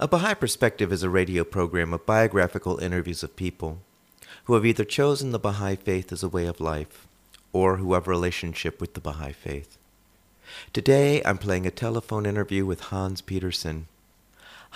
A 0.00 0.06
Baha'i 0.06 0.34
Perspective 0.34 0.92
is 0.92 1.02
a 1.02 1.10
radio 1.10 1.42
program 1.42 1.92
of 1.92 2.06
biographical 2.06 2.78
interviews 2.78 3.24
of 3.24 3.34
people 3.34 3.78
who 4.44 4.54
have 4.54 4.64
either 4.64 4.84
chosen 4.84 5.32
the 5.32 5.40
Baha'i 5.40 5.74
faith 5.74 6.12
as 6.12 6.22
a 6.22 6.28
way 6.28 6.46
of 6.46 6.60
life 6.60 7.08
or 7.52 7.78
who 7.78 7.94
have 7.94 8.06
a 8.06 8.10
relationship 8.10 8.80
with 8.80 8.94
the 8.94 9.00
Baha'i 9.00 9.32
faith. 9.32 9.76
Today 10.72 11.20
I'm 11.24 11.36
playing 11.36 11.66
a 11.66 11.72
telephone 11.72 12.26
interview 12.26 12.64
with 12.64 12.92
Hans 12.92 13.20
Peterson. 13.20 13.88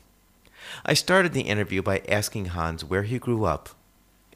I 0.84 0.94
started 0.94 1.32
the 1.32 1.42
interview 1.42 1.82
by 1.82 2.02
asking 2.08 2.46
Hans 2.46 2.84
where 2.84 3.04
he 3.04 3.18
grew 3.18 3.44
up 3.44 3.70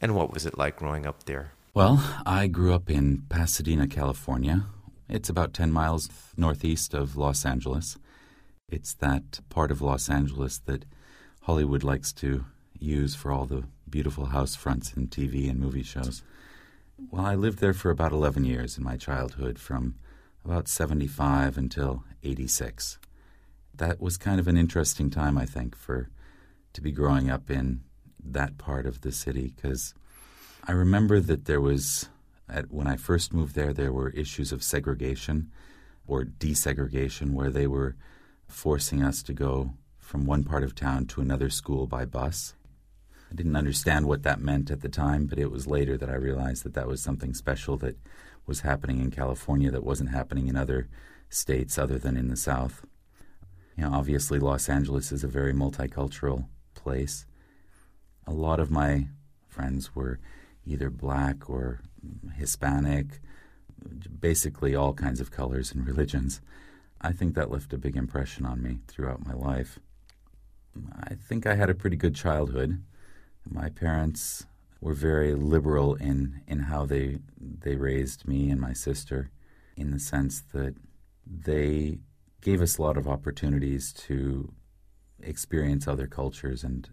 and 0.00 0.14
what 0.14 0.32
was 0.32 0.46
it 0.46 0.58
like 0.58 0.76
growing 0.76 1.06
up 1.06 1.24
there. 1.24 1.52
Well, 1.74 2.04
I 2.24 2.46
grew 2.46 2.72
up 2.72 2.88
in 2.88 3.24
Pasadena, 3.28 3.88
California. 3.88 4.66
It's 5.08 5.28
about 5.28 5.52
10 5.52 5.72
miles 5.72 6.08
northeast 6.36 6.94
of 6.94 7.16
Los 7.16 7.44
Angeles. 7.44 7.98
It's 8.68 8.94
that 8.94 9.40
part 9.48 9.72
of 9.72 9.82
Los 9.82 10.08
Angeles 10.08 10.58
that 10.66 10.84
Hollywood 11.42 11.82
likes 11.82 12.12
to 12.12 12.44
use 12.78 13.16
for 13.16 13.32
all 13.32 13.44
the 13.44 13.64
beautiful 13.90 14.26
house 14.26 14.54
fronts 14.54 14.92
in 14.92 15.08
TV 15.08 15.50
and 15.50 15.58
movie 15.58 15.82
shows. 15.82 16.22
Well, 17.10 17.26
I 17.26 17.34
lived 17.34 17.58
there 17.58 17.74
for 17.74 17.90
about 17.90 18.12
11 18.12 18.44
years 18.44 18.78
in 18.78 18.84
my 18.84 18.96
childhood, 18.96 19.58
from 19.58 19.96
about 20.44 20.68
75 20.68 21.58
until 21.58 22.04
86. 22.22 23.00
That 23.74 24.00
was 24.00 24.16
kind 24.16 24.38
of 24.38 24.46
an 24.46 24.56
interesting 24.56 25.10
time, 25.10 25.36
I 25.36 25.44
think, 25.44 25.74
for 25.74 26.08
to 26.72 26.80
be 26.80 26.92
growing 26.92 27.28
up 27.28 27.50
in 27.50 27.80
that 28.24 28.58
part 28.58 28.86
of 28.86 29.00
the 29.00 29.10
city 29.10 29.52
because 29.56 29.92
I 30.66 30.72
remember 30.72 31.20
that 31.20 31.44
there 31.44 31.60
was, 31.60 32.08
at, 32.48 32.72
when 32.72 32.86
I 32.86 32.96
first 32.96 33.34
moved 33.34 33.54
there, 33.54 33.74
there 33.74 33.92
were 33.92 34.08
issues 34.10 34.50
of 34.50 34.62
segregation 34.62 35.50
or 36.06 36.24
desegregation 36.24 37.32
where 37.32 37.50
they 37.50 37.66
were 37.66 37.96
forcing 38.48 39.02
us 39.02 39.22
to 39.24 39.34
go 39.34 39.74
from 39.98 40.24
one 40.24 40.42
part 40.42 40.62
of 40.62 40.74
town 40.74 41.04
to 41.06 41.20
another 41.20 41.50
school 41.50 41.86
by 41.86 42.06
bus. 42.06 42.54
I 43.30 43.34
didn't 43.34 43.56
understand 43.56 44.06
what 44.06 44.22
that 44.22 44.40
meant 44.40 44.70
at 44.70 44.80
the 44.80 44.88
time, 44.88 45.26
but 45.26 45.38
it 45.38 45.50
was 45.50 45.66
later 45.66 45.98
that 45.98 46.08
I 46.08 46.14
realized 46.14 46.64
that 46.64 46.72
that 46.74 46.88
was 46.88 47.02
something 47.02 47.34
special 47.34 47.76
that 47.78 47.98
was 48.46 48.60
happening 48.60 49.00
in 49.00 49.10
California 49.10 49.70
that 49.70 49.84
wasn't 49.84 50.10
happening 50.10 50.48
in 50.48 50.56
other 50.56 50.88
states 51.28 51.76
other 51.76 51.98
than 51.98 52.16
in 52.16 52.28
the 52.28 52.36
South. 52.36 52.86
You 53.76 53.84
know, 53.84 53.92
obviously, 53.92 54.38
Los 54.38 54.70
Angeles 54.70 55.12
is 55.12 55.24
a 55.24 55.28
very 55.28 55.52
multicultural 55.52 56.46
place. 56.74 57.26
A 58.26 58.32
lot 58.32 58.60
of 58.60 58.70
my 58.70 59.08
friends 59.46 59.94
were 59.94 60.20
either 60.66 60.90
black 60.90 61.48
or 61.48 61.80
Hispanic, 62.36 63.20
basically 64.20 64.74
all 64.74 64.94
kinds 64.94 65.20
of 65.20 65.30
colors 65.30 65.72
and 65.72 65.86
religions. 65.92 66.40
I 67.00 67.12
think 67.12 67.34
that 67.34 67.50
left 67.50 67.72
a 67.72 67.78
big 67.78 67.96
impression 67.96 68.46
on 68.46 68.62
me 68.62 68.78
throughout 68.88 69.26
my 69.26 69.34
life. 69.34 69.78
I 71.02 71.14
think 71.14 71.46
I 71.46 71.54
had 71.54 71.70
a 71.70 71.74
pretty 71.74 71.96
good 71.96 72.14
childhood. 72.14 72.82
My 73.48 73.68
parents 73.68 74.46
were 74.80 74.94
very 74.94 75.34
liberal 75.34 75.94
in, 75.94 76.40
in 76.46 76.60
how 76.60 76.86
they 76.86 77.18
they 77.38 77.76
raised 77.76 78.26
me 78.26 78.50
and 78.50 78.60
my 78.60 78.72
sister, 78.72 79.30
in 79.76 79.90
the 79.90 80.00
sense 80.00 80.42
that 80.52 80.74
they 81.26 81.98
gave 82.40 82.60
us 82.60 82.78
a 82.78 82.82
lot 82.82 82.96
of 82.96 83.08
opportunities 83.08 83.92
to 83.92 84.52
experience 85.22 85.88
other 85.88 86.06
cultures 86.06 86.64
and 86.64 86.90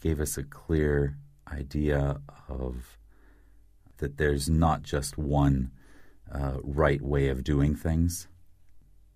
gave 0.00 0.20
us 0.20 0.36
a 0.38 0.42
clear 0.42 1.16
idea 1.48 2.20
of 2.48 2.98
that 3.98 4.16
there's 4.16 4.48
not 4.48 4.82
just 4.82 5.16
one 5.16 5.70
uh, 6.32 6.56
right 6.62 7.00
way 7.02 7.28
of 7.28 7.44
doing 7.44 7.74
things. 7.74 8.28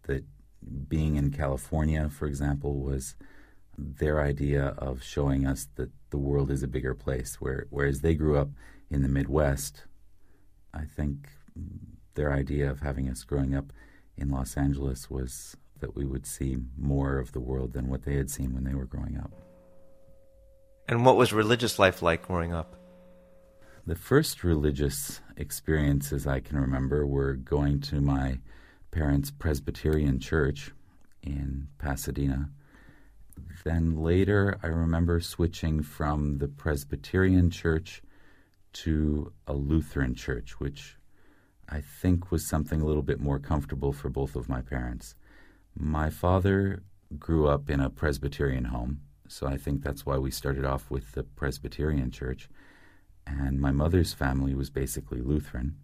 That 0.04 0.25
being 0.88 1.16
in 1.16 1.31
California, 1.31 2.09
for 2.09 2.26
example, 2.26 2.81
was 2.81 3.16
their 3.76 4.20
idea 4.20 4.75
of 4.78 5.03
showing 5.03 5.47
us 5.47 5.69
that 5.76 5.91
the 6.10 6.19
world 6.19 6.50
is 6.50 6.62
a 6.62 6.69
bigger 6.69 6.94
place. 6.94 7.41
Where, 7.41 7.66
whereas 7.70 8.00
they 8.00 8.14
grew 8.14 8.37
up 8.37 8.50
in 8.91 9.03
the 9.03 9.08
Midwest, 9.08 9.84
I 10.72 10.84
think 10.84 11.28
their 12.14 12.32
idea 12.32 12.70
of 12.70 12.81
having 12.81 13.08
us 13.08 13.25
growing 13.25 13.54
up 13.54 13.72
in 14.16 14.31
Los 14.31 14.56
Angeles 14.56 15.10
was 15.10 15.56
that 15.81 15.94
we 15.94 16.04
would 16.04 16.26
see 16.26 16.56
more 16.76 17.19
of 17.19 17.32
the 17.32 17.41
world 17.41 17.72
than 17.72 17.88
what 17.88 18.04
they 18.04 18.16
had 18.16 18.31
seen 18.31 18.54
when 18.54 18.64
they 18.64 18.75
were 18.75 18.87
growing 18.87 19.19
up. 19.19 19.45
And 20.88 21.04
what 21.04 21.16
was 21.16 21.32
religious 21.32 21.78
life 21.80 22.00
like 22.00 22.28
growing 22.28 22.52
up? 22.52 22.76
The 23.86 23.97
first 23.97 24.44
religious 24.44 25.20
experiences 25.36 26.26
I 26.26 26.41
can 26.41 26.58
remember 26.58 27.04
were 27.04 27.34
going 27.34 27.80
to 27.82 28.00
my 28.00 28.38
parents' 28.92 29.32
Presbyterian 29.32 30.20
church 30.20 30.72
in 31.22 31.69
Pasadena. 31.78 32.50
Then 33.64 33.96
later, 33.96 34.58
I 34.62 34.69
remember 34.69 35.20
switching 35.20 35.82
from 35.82 36.38
the 36.38 36.48
Presbyterian 36.48 37.50
church 37.50 38.02
to 38.75 39.32
a 39.46 39.54
Lutheran 39.54 40.14
church, 40.14 40.60
which 40.60 40.96
I 41.69 41.80
think 41.80 42.30
was 42.30 42.46
something 42.46 42.80
a 42.80 42.86
little 42.86 43.02
bit 43.02 43.20
more 43.20 43.41
comfortable 43.41 43.92
for 43.92 44.08
both 44.08 44.36
of 44.36 44.48
my 44.48 44.60
parents. 44.60 45.16
My 45.75 46.10
father 46.10 46.84
grew 47.19 47.48
up 47.48 47.69
in 47.69 47.80
a 47.80 47.91
Presbyterian 47.91 48.66
home, 48.66 49.00
so 49.28 49.47
I 49.47 49.56
think 49.56 49.82
that's 49.82 50.06
why 50.06 50.19
we 50.19 50.31
started 50.31 50.64
off 50.64 50.91
with 50.91 51.12
the 51.12 51.22
Presbyterian 51.22 52.10
church. 52.10 52.48
And 53.26 53.60
my 53.60 53.72
mother's 53.72 54.12
family 54.12 54.54
was 54.54 54.70
basically 54.70 55.20
Lutheran. 55.20 55.76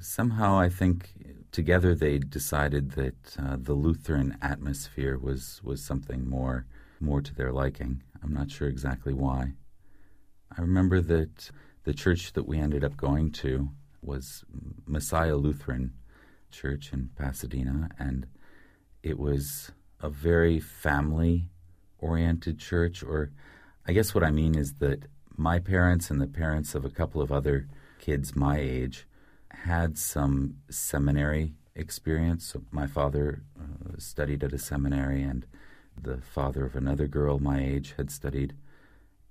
Somehow, 0.00 0.58
I 0.58 0.70
think 0.70 1.10
together 1.52 1.94
they 1.94 2.18
decided 2.18 2.92
that 2.92 3.36
uh, 3.38 3.56
the 3.58 3.74
Lutheran 3.74 4.38
atmosphere 4.40 5.18
was, 5.18 5.60
was 5.62 5.84
something 5.84 6.28
more, 6.28 6.66
more 6.98 7.20
to 7.20 7.34
their 7.34 7.52
liking. 7.52 8.02
I'm 8.22 8.32
not 8.32 8.50
sure 8.50 8.68
exactly 8.68 9.12
why. 9.12 9.52
I 10.56 10.60
remember 10.62 11.00
that 11.02 11.50
the 11.84 11.94
church 11.94 12.32
that 12.32 12.48
we 12.48 12.58
ended 12.58 12.84
up 12.84 12.96
going 12.96 13.30
to 13.32 13.70
was 14.02 14.44
Messiah 14.86 15.36
Lutheran 15.36 15.92
Church 16.50 16.92
in 16.92 17.10
Pasadena, 17.16 17.90
and 17.98 18.26
it 19.02 19.18
was 19.18 19.70
a 20.00 20.08
very 20.08 20.58
family 20.58 21.48
oriented 22.00 22.58
church, 22.58 23.02
or 23.02 23.30
I 23.86 23.92
guess 23.92 24.14
what 24.14 24.24
I 24.24 24.30
mean 24.30 24.56
is 24.56 24.74
that 24.74 25.04
my 25.36 25.58
parents 25.58 26.10
and 26.10 26.20
the 26.20 26.26
parents 26.26 26.74
of 26.74 26.84
a 26.84 26.90
couple 26.90 27.22
of 27.22 27.32
other 27.32 27.68
kids 27.98 28.36
my 28.36 28.58
age 28.58 29.06
had 29.50 29.98
some 29.98 30.56
seminary 30.70 31.54
experience. 31.74 32.46
So 32.46 32.62
my 32.70 32.86
father 32.86 33.42
uh, 33.58 33.94
studied 33.98 34.44
at 34.44 34.52
a 34.52 34.58
seminary, 34.58 35.22
and 35.22 35.46
the 36.00 36.18
father 36.18 36.64
of 36.64 36.76
another 36.76 37.06
girl 37.06 37.38
my 37.38 37.62
age 37.62 37.94
had 37.96 38.10
studied 38.10 38.54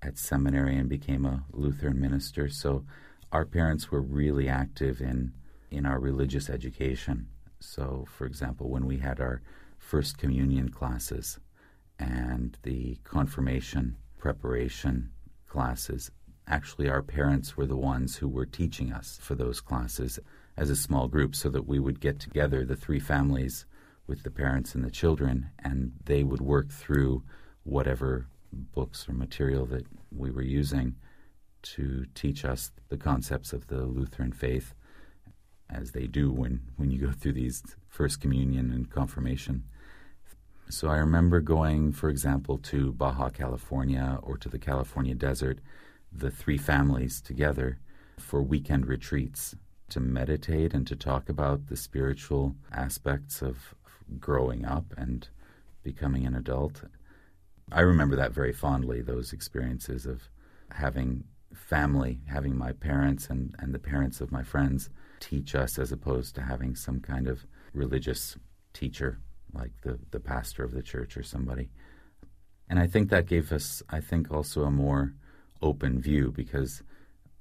at 0.01 0.18
seminary 0.18 0.77
and 0.77 0.89
became 0.89 1.25
a 1.25 1.44
Lutheran 1.51 2.00
minister. 2.00 2.50
So 2.50 2.86
our 3.31 3.45
parents 3.45 3.92
were 3.92 4.01
really 4.01 4.48
active 4.48 5.01
in 5.01 5.33
in 5.71 5.86
our 5.86 6.00
religious 6.00 6.50
education. 6.50 7.27
So, 7.60 8.06
for 8.18 8.25
example, 8.25 8.69
when 8.69 8.88
we 8.88 8.98
had 8.98 9.19
our 9.19 9.42
first 9.77 10.18
communion 10.18 10.69
classes, 10.69 11.39
and 11.99 12.57
the 12.63 12.97
confirmation 13.03 13.95
preparation 14.17 15.11
classes 15.47 16.11
actually 16.49 16.89
our 16.89 17.03
parents 17.03 17.55
were 17.55 17.67
the 17.67 17.77
ones 17.77 18.17
who 18.17 18.27
were 18.27 18.45
teaching 18.45 18.91
us 18.91 19.19
for 19.21 19.35
those 19.35 19.61
classes 19.61 20.19
as 20.57 20.69
a 20.69 20.75
small 20.75 21.07
group 21.07 21.35
so 21.35 21.49
that 21.49 21.67
we 21.67 21.79
would 21.79 22.01
get 22.01 22.19
together, 22.19 22.65
the 22.65 22.75
three 22.75 22.99
families 22.99 23.65
with 24.07 24.23
the 24.23 24.31
parents 24.31 24.73
and 24.73 24.83
the 24.83 24.91
children, 24.91 25.51
and 25.63 25.91
they 26.05 26.23
would 26.23 26.41
work 26.41 26.71
through 26.71 27.23
whatever 27.63 28.27
books 28.51 29.07
or 29.07 29.13
material 29.13 29.65
that 29.67 29.85
we 30.11 30.31
were 30.31 30.41
using 30.41 30.95
to 31.61 32.05
teach 32.15 32.43
us 32.43 32.71
the 32.89 32.97
concepts 32.97 33.53
of 33.53 33.67
the 33.67 33.83
Lutheran 33.83 34.31
faith, 34.31 34.73
as 35.69 35.91
they 35.91 36.07
do 36.07 36.31
when, 36.31 36.61
when 36.77 36.89
you 36.89 36.97
go 36.97 37.11
through 37.11 37.33
these 37.33 37.61
First 37.87 38.19
Communion 38.19 38.71
and 38.71 38.89
Confirmation. 38.89 39.65
So 40.71 40.88
I 40.88 40.98
remember 40.98 41.39
going, 41.39 41.94
for 41.94 42.10
example, 42.10 42.60
to 42.60 42.92
Baja 42.92 43.30
California 43.30 44.19
or 44.21 44.38
to 44.38 44.48
the 44.48 44.60
California 44.60 45.16
desert, 45.16 45.57
the 46.12 46.30
three 46.30 46.60
families 46.60 47.21
together 47.21 47.80
for 48.19 48.44
weekend 48.44 48.86
retreats 48.86 49.56
to 49.89 50.00
meditate 50.00 50.75
and 50.75 50.86
to 50.86 50.95
talk 50.95 51.27
about 51.27 51.68
the 51.68 51.75
spiritual 51.75 52.56
aspects 52.71 53.42
of 53.42 53.74
growing 54.19 54.63
up 54.63 54.94
and 54.95 55.30
becoming 55.81 56.27
an 56.27 56.36
adult. 56.36 56.83
I 57.71 57.81
remember 57.81 58.16
that 58.18 58.31
very 58.31 58.54
fondly, 58.54 59.01
those 59.01 59.33
experiences 59.33 60.06
of 60.06 60.30
having 60.69 61.24
family, 61.51 62.21
having 62.27 62.56
my 62.56 62.74
parents 62.74 63.27
and, 63.27 63.56
and 63.57 63.74
the 63.74 63.80
parents 63.80 64.21
of 64.21 64.31
my 64.31 64.44
friends 64.44 64.92
teach 65.19 65.56
us 65.56 65.80
as 65.80 65.92
opposed 65.92 66.36
to 66.36 66.44
having 66.44 66.75
some 66.75 67.00
kind 67.00 67.27
of 67.27 67.48
religious 67.74 68.38
teacher 68.71 69.19
like 69.53 69.71
the, 69.83 69.99
the 70.11 70.19
pastor 70.19 70.63
of 70.63 70.73
the 70.73 70.83
church 70.83 71.17
or 71.17 71.23
somebody. 71.23 71.69
And 72.69 72.79
I 72.79 72.87
think 72.87 73.09
that 73.09 73.25
gave 73.25 73.51
us, 73.51 73.81
I 73.89 73.99
think, 73.99 74.31
also 74.31 74.63
a 74.63 74.71
more 74.71 75.13
open 75.61 75.99
view 75.99 76.31
because 76.35 76.83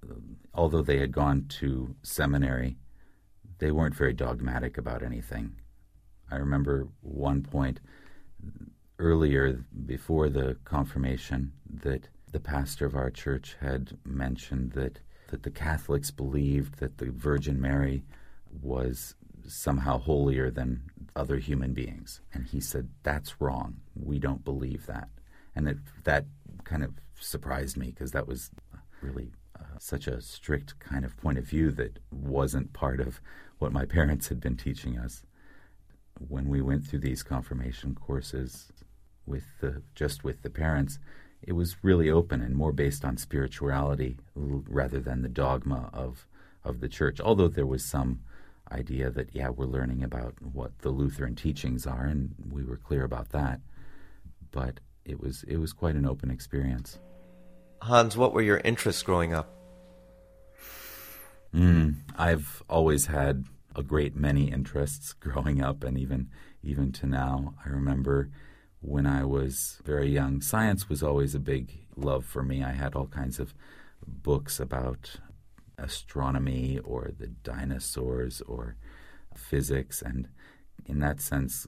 uh, 0.03 0.15
although 0.55 0.83
they 0.83 0.99
had 0.99 1.13
gone 1.13 1.47
to 1.61 1.95
seminary, 2.03 2.77
they 3.59 3.71
weren't 3.71 3.95
very 3.95 4.13
dogmatic 4.13 4.79
about 4.79 5.03
anything. 5.03 5.57
I 6.31 6.37
remember 6.37 6.89
one 7.01 7.43
point 7.43 7.81
earlier 8.99 9.65
before 9.87 10.29
the 10.29 10.57
confirmation 10.65 11.53
that 11.83 12.09
the 12.33 12.41
pastor 12.41 12.87
of 12.87 12.95
our 12.95 13.11
church 13.11 13.57
had 13.61 13.97
mentioned 14.05 14.73
that 14.73 15.01
that 15.29 15.43
the 15.43 15.51
Catholics 15.51 16.11
believed 16.11 16.79
that 16.79 16.97
the 16.97 17.11
Virgin 17.11 17.61
Mary 17.61 18.03
was 18.63 19.15
somehow 19.49 19.99
holier 19.99 20.51
than 20.51 20.83
other 21.17 21.39
human 21.39 21.75
beings. 21.75 22.21
And 22.33 22.47
he 22.47 22.61
said, 22.61 22.91
That's 23.03 23.41
wrong. 23.41 23.79
We 23.95 24.19
don't 24.19 24.45
believe 24.45 24.87
that. 24.87 25.09
And 25.55 25.69
it, 25.69 25.79
that 26.05 26.27
kind 26.65 26.85
of 26.85 26.93
surprised 27.19 27.77
me 27.77 27.87
because 27.87 28.13
that 28.13 28.29
was 28.29 28.51
really 29.03 29.33
uh, 29.59 29.79
such 29.79 30.07
a 30.07 30.21
strict 30.21 30.79
kind 30.79 31.05
of 31.05 31.17
point 31.17 31.39
of 31.39 31.45
view 31.45 31.71
that 31.73 31.99
wasn't 32.11 32.73
part 32.73 33.01
of 33.01 33.21
what 33.59 33.73
my 33.73 33.85
parents 33.97 34.29
had 34.29 34.41
been 34.41 34.57
teaching 34.57 34.99
us. 34.99 35.23
When 36.27 36.49
we 36.49 36.61
went 36.61 36.87
through 36.87 37.01
these 37.01 37.23
confirmation 37.23 37.95
courses 37.95 38.73
with 39.27 39.45
the 39.61 39.83
just 39.95 40.25
with 40.25 40.43
the 40.43 40.51
parents, 40.51 40.99
it 41.43 41.53
was 41.53 41.85
really 41.85 42.11
open 42.11 42.41
and 42.41 42.57
more 42.57 42.73
based 42.73 43.05
on 43.05 43.17
spirituality 43.17 44.19
rather 44.35 44.99
than 44.99 45.23
the 45.23 45.29
dogma 45.29 45.91
of 45.93 46.27
of 46.65 46.81
the 46.81 46.89
church. 46.89 47.21
Although 47.21 47.49
there 47.49 47.67
was 47.67 47.85
some 47.85 48.21
idea 48.73 49.11
that 49.11 49.35
yeah, 49.35 49.49
we're 49.49 49.67
learning 49.67 50.03
about 50.03 50.35
what 50.41 50.79
the 50.81 50.91
Lutheran 50.91 51.35
teachings 51.35 51.87
are, 51.87 52.05
and 52.05 52.35
we 52.51 52.65
were 52.65 52.77
clear 52.77 53.05
about 53.05 53.31
that. 53.31 53.61
But 54.51 54.81
it 55.05 55.21
was 55.21 55.45
it 55.45 55.57
was 55.57 55.73
quite 55.73 55.95
an 55.95 56.07
open 56.07 56.31
experience. 56.31 56.99
Hans, 57.83 58.17
what 58.17 58.33
were 58.33 58.43
your 58.43 58.59
interests 58.59 59.03
growing 59.03 59.33
up? 59.33 59.55
Mm, 61.55 61.97
I've 62.17 62.63
always 62.69 63.07
had 63.07 63.45
a 63.75 63.83
great 63.83 64.15
many 64.17 64.51
interests 64.51 65.13
growing 65.21 65.63
up, 65.63 65.85
and 65.85 65.99
even 65.99 66.29
even 66.63 66.93
to 66.93 67.07
now. 67.07 67.55
I 67.65 67.69
remember 67.69 68.31
when 68.81 69.07
I 69.07 69.25
was 69.25 69.81
very 69.85 70.11
young, 70.11 70.41
science 70.41 70.89
was 70.89 71.03
always 71.03 71.35
a 71.35 71.41
big 71.41 71.87
love 71.97 72.25
for 72.25 72.43
me. 72.43 72.63
I 72.63 72.73
had 72.73 72.95
all 72.95 73.07
kinds 73.07 73.39
of 73.39 73.55
books 74.07 74.61
about 74.61 75.17
astronomy 75.79 76.79
or 76.85 77.11
the 77.19 77.29
dinosaurs 77.29 78.41
or 78.43 78.77
physics. 79.35 80.03
And 80.03 80.29
in 80.87 80.99
that 81.01 81.21
sense, 81.21 81.67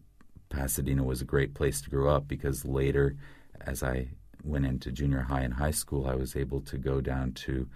Pasadena 0.48 1.04
was 1.04 1.22
a 1.22 1.26
great 1.26 1.54
place 1.54 1.80
to 1.82 1.90
grow 1.90 2.14
up 2.14 2.26
because 2.26 2.64
later, 2.64 3.16
as 3.60 3.82
I 3.82 4.08
went 4.42 4.66
into 4.66 4.90
junior 4.90 5.22
high 5.22 5.42
and 5.42 5.54
high 5.54 5.70
school, 5.70 6.06
I 6.06 6.14
was 6.14 6.34
able 6.34 6.60
to 6.62 6.76
go 6.76 7.00
down 7.00 7.32
to 7.32 7.68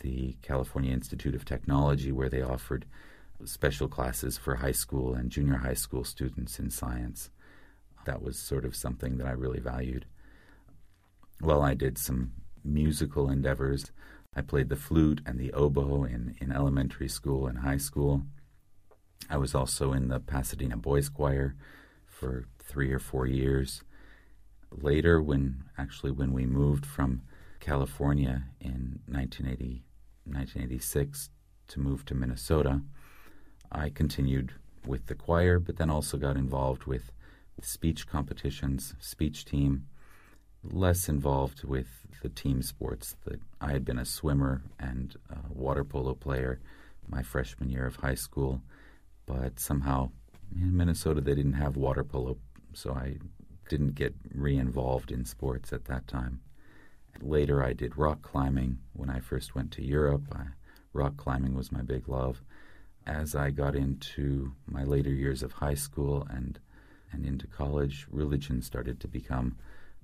the 0.00 0.36
California 0.42 0.92
Institute 0.92 1.34
of 1.34 1.44
Technology 1.44 2.12
where 2.12 2.28
they 2.28 2.42
offered 2.42 2.86
special 3.44 3.88
classes 3.88 4.38
for 4.38 4.56
high 4.56 4.72
school 4.72 5.14
and 5.14 5.30
junior 5.30 5.56
high 5.56 5.74
school 5.74 6.04
students 6.04 6.58
in 6.58 6.70
science. 6.70 7.30
That 8.04 8.22
was 8.22 8.38
sort 8.38 8.64
of 8.64 8.74
something 8.74 9.18
that 9.18 9.26
I 9.26 9.32
really 9.32 9.60
valued. 9.60 10.06
Well, 11.40 11.62
I 11.62 11.74
did 11.74 11.98
some 11.98 12.32
musical 12.64 13.30
endeavors. 13.30 13.92
I 14.36 14.42
played 14.42 14.68
the 14.68 14.76
flute 14.76 15.22
and 15.24 15.40
the 15.40 15.52
oboe 15.54 16.04
in, 16.04 16.36
in 16.42 16.52
elementary 16.52 17.08
school 17.08 17.46
and 17.46 17.60
high 17.60 17.78
school. 17.78 18.22
I 19.30 19.38
was 19.38 19.54
also 19.54 19.94
in 19.94 20.08
the 20.08 20.20
Pasadena 20.20 20.76
Boys 20.76 21.08
Choir 21.08 21.54
for 22.06 22.44
three 22.62 22.92
or 22.92 22.98
four 22.98 23.26
years. 23.26 23.82
Later, 24.70 25.22
when 25.22 25.64
actually 25.78 26.12
when 26.12 26.34
we 26.34 26.44
moved 26.44 26.84
from 26.84 27.22
California 27.60 28.44
in 28.60 29.00
1980, 29.06 29.84
1986 30.24 31.30
to 31.68 31.80
move 31.80 32.04
to 32.04 32.14
Minnesota, 32.14 32.82
I 33.72 33.88
continued 33.88 34.52
with 34.86 35.06
the 35.06 35.14
choir, 35.14 35.58
but 35.58 35.78
then 35.78 35.88
also 35.88 36.18
got 36.18 36.36
involved 36.36 36.84
with 36.84 37.10
speech 37.62 38.06
competitions, 38.06 38.94
speech 39.00 39.46
team, 39.46 39.86
less 40.70 41.08
involved 41.08 41.64
with 41.64 41.88
the 42.22 42.28
team 42.28 42.62
sports. 42.62 43.16
That 43.24 43.40
I 43.60 43.72
had 43.72 43.84
been 43.84 43.98
a 43.98 44.04
swimmer 44.04 44.62
and 44.78 45.14
a 45.30 45.52
water 45.52 45.84
polo 45.84 46.14
player 46.14 46.60
my 47.08 47.22
freshman 47.22 47.70
year 47.70 47.86
of 47.86 47.96
high 47.96 48.14
school, 48.14 48.62
but 49.26 49.60
somehow 49.60 50.10
in 50.54 50.76
Minnesota 50.76 51.20
they 51.20 51.34
didn't 51.34 51.54
have 51.54 51.76
water 51.76 52.04
polo, 52.04 52.36
so 52.72 52.92
I 52.92 53.18
didn't 53.68 53.94
get 53.94 54.14
re-involved 54.32 55.10
in 55.10 55.24
sports 55.24 55.72
at 55.72 55.84
that 55.86 56.06
time. 56.06 56.40
Later, 57.20 57.62
I 57.64 57.72
did 57.72 57.96
rock 57.96 58.22
climbing 58.22 58.78
when 58.92 59.10
I 59.10 59.20
first 59.20 59.54
went 59.54 59.72
to 59.72 59.82
Europe. 59.82 60.24
I, 60.32 60.46
rock 60.92 61.16
climbing 61.16 61.54
was 61.54 61.72
my 61.72 61.82
big 61.82 62.08
love. 62.08 62.42
As 63.06 63.34
I 63.34 63.50
got 63.50 63.74
into 63.74 64.52
my 64.66 64.84
later 64.84 65.10
years 65.10 65.42
of 65.42 65.52
high 65.52 65.74
school 65.74 66.26
and 66.28 66.58
and 67.12 67.24
into 67.24 67.46
college, 67.46 68.06
religion 68.10 68.60
started 68.60 69.00
to 69.00 69.08
become 69.08 69.56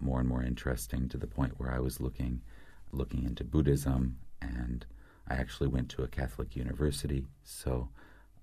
more 0.02 0.20
and 0.20 0.28
more 0.28 0.42
interesting 0.42 1.08
to 1.08 1.16
the 1.16 1.26
point 1.26 1.58
where 1.58 1.72
I 1.72 1.78
was 1.78 2.00
looking 2.00 2.42
looking 2.92 3.24
into 3.24 3.42
Buddhism 3.42 4.18
and 4.42 4.84
I 5.28 5.34
actually 5.34 5.68
went 5.68 5.88
to 5.90 6.02
a 6.02 6.08
Catholic 6.08 6.56
university, 6.56 7.24
so 7.44 7.88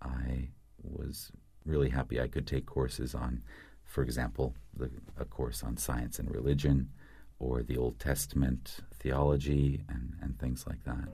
I 0.02 0.50
was 0.82 1.32
really 1.66 1.90
happy 1.90 2.20
I 2.20 2.28
could 2.28 2.48
take 2.48 2.66
courses 2.66 3.14
on, 3.14 3.44
for 3.84 4.02
example, 4.02 4.56
the, 4.76 4.90
a 5.20 5.26
course 5.26 5.62
on 5.62 5.78
science 5.78 6.20
and 6.20 6.32
religion, 6.34 6.90
or 7.38 7.64
the 7.64 7.78
Old 7.78 8.00
Testament 8.00 8.78
theology, 8.94 9.84
and, 9.90 10.14
and 10.22 10.40
things 10.40 10.66
like 10.68 10.84
that. 10.86 11.10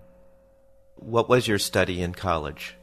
What 0.96 1.28
was 1.28 1.48
your 1.48 1.60
study 1.60 2.02
in 2.02 2.14
college? 2.14 2.76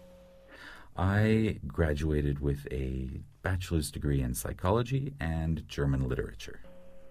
I 0.96 1.60
graduated 1.66 2.40
with 2.40 2.66
a 2.70 3.20
bachelor's 3.42 3.90
degree 3.90 4.20
in 4.20 4.34
psychology 4.34 5.14
and 5.18 5.66
German 5.66 6.08
literature. 6.08 6.60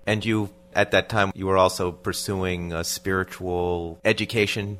And 0.05 0.25
you, 0.25 0.50
at 0.74 0.91
that 0.91 1.10
time, 1.10 1.31
you 1.36 1.48
were 1.48 1.58
also 1.58 1.91
pursuing 1.91 2.74
a 2.74 2.84
spiritual 2.84 4.00
education? 4.03 4.79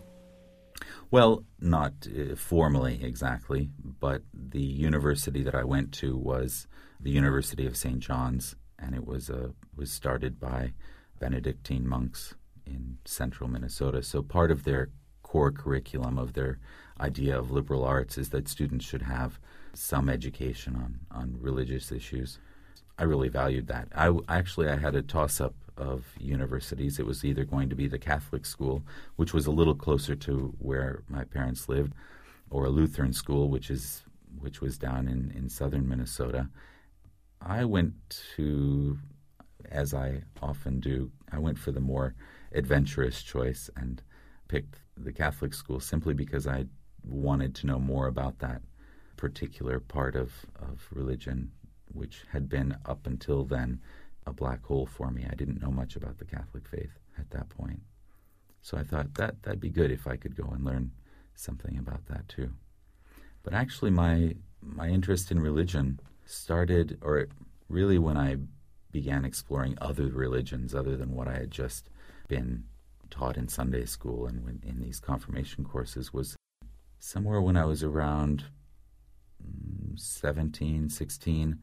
Well, 1.10 1.44
not 1.60 1.94
uh, 2.08 2.36
formally 2.36 3.00
exactly, 3.04 3.70
but 3.84 4.22
the 4.34 4.62
university 4.62 5.44
that 5.44 5.56
I 5.56 5.64
went 5.64 5.92
to 5.96 6.16
was 6.16 6.68
the 7.00 7.12
University 7.12 7.66
of 7.66 7.76
St. 7.76 8.00
John's, 8.00 8.56
and 8.80 8.96
it 8.96 9.06
was 9.06 9.30
uh, 9.30 9.50
was 9.76 9.92
started 9.92 10.40
by 10.40 10.74
Benedictine 11.20 11.88
monks 11.88 12.36
in 12.66 12.98
central 13.06 13.50
Minnesota. 13.50 14.04
So 14.04 14.22
part 14.22 14.52
of 14.52 14.64
their 14.64 14.90
core 15.24 15.52
curriculum 15.52 16.18
of 16.18 16.34
their 16.34 16.60
idea 17.00 17.38
of 17.38 17.52
liberal 17.52 17.84
arts 17.84 18.18
is 18.18 18.30
that 18.30 18.48
students 18.48 18.86
should 18.86 19.02
have 19.02 19.40
some 19.74 20.10
education 20.10 20.76
on, 20.76 21.00
on 21.12 21.38
religious 21.40 21.92
issues. 21.92 22.40
I 22.98 23.04
really 23.04 23.30
valued 23.30 23.68
that. 23.68 23.88
I 23.96 24.14
actually 24.30 24.70
I 24.70 24.76
had 24.76 24.96
a 24.96 25.02
toss 25.02 25.42
up 25.42 25.56
of 25.78 26.06
universities. 26.20 27.00
It 27.00 27.06
was 27.06 27.26
either 27.26 27.44
going 27.44 27.70
to 27.70 27.76
be 27.76 27.88
the 27.88 27.98
Catholic 27.98 28.46
school, 28.46 28.84
which 29.16 29.34
was 29.34 29.48
a 29.48 29.52
little 29.52 29.76
closer 29.76 30.16
to 30.16 30.54
where 30.60 31.04
my 31.08 31.24
parents 31.24 31.68
lived, 31.68 31.94
or 32.50 32.66
a 32.66 32.70
Lutheran 32.70 33.14
school, 33.14 33.50
which 33.50 33.70
is 33.70 34.04
which 34.40 34.62
was 34.62 34.78
down 34.78 35.08
in, 35.08 35.32
in 35.36 35.50
southern 35.50 35.88
Minnesota. 35.88 36.50
I 37.42 37.66
went 37.66 37.94
to, 38.36 38.98
as 39.70 39.94
I 39.94 40.24
often 40.42 40.80
do, 40.80 41.12
I 41.32 41.40
went 41.40 41.58
for 41.58 41.72
the 41.72 41.82
more 41.82 42.16
adventurous 42.54 43.24
choice, 43.24 43.70
and 43.76 44.02
picked 44.48 44.82
the 44.98 45.12
Catholic 45.12 45.54
school 45.54 45.80
simply 45.80 46.14
because 46.14 46.46
I 46.46 46.66
wanted 47.04 47.56
to 47.56 47.68
know 47.68 47.80
more 47.80 48.08
about 48.08 48.40
that 48.40 48.62
particular 49.18 49.80
part 49.80 50.16
of, 50.16 50.32
of 50.62 50.88
religion, 50.92 51.52
which 51.94 52.24
had 52.32 52.50
been 52.50 52.78
up 52.86 53.06
until 53.06 53.44
then 53.44 53.80
a 54.26 54.34
black 54.34 54.64
hole 54.66 54.86
for 54.86 55.12
me. 55.12 55.26
I 55.30 55.36
didn't 55.36 55.62
know 55.62 55.72
much 55.72 55.96
about 55.96 56.18
the 56.18 56.26
Catholic 56.26 56.68
faith 56.68 57.00
at 57.18 57.30
that 57.32 57.50
point. 57.50 57.82
So 58.62 58.78
I 58.78 58.84
thought 58.84 59.16
that 59.16 59.42
that'd 59.44 59.60
be 59.60 59.70
good 59.70 59.92
if 59.92 60.06
I 60.08 60.16
could 60.16 60.36
go 60.36 60.48
and 60.54 60.64
learn 60.64 60.92
something 61.36 61.78
about 61.78 62.06
that 62.08 62.28
too. 62.28 62.52
But 63.44 63.54
actually 63.54 63.92
my 63.92 64.36
my 64.62 64.90
interest 64.90 65.32
in 65.32 65.40
religion 65.40 66.00
started 66.26 67.00
or 67.02 67.28
really 67.68 67.98
when 67.98 68.18
I 68.18 68.38
began 68.92 69.26
exploring 69.26 69.78
other 69.82 70.08
religions 70.08 70.76
other 70.76 70.96
than 70.96 71.16
what 71.16 71.28
I 71.28 71.34
had 71.34 71.52
just 71.52 71.90
been 72.28 72.66
taught 73.10 73.38
in 73.38 73.48
Sunday 73.48 73.86
school 73.86 74.28
and 74.28 74.44
when, 74.44 74.62
in 74.64 74.80
these 74.80 75.00
confirmation 75.00 75.66
courses 75.66 76.14
was 76.14 76.36
somewhere 77.00 77.42
when 77.42 77.58
I 77.58 77.66
was 77.66 77.84
around 77.84 78.46
mm, 79.44 80.00
17, 80.00 80.90
16. 80.90 81.60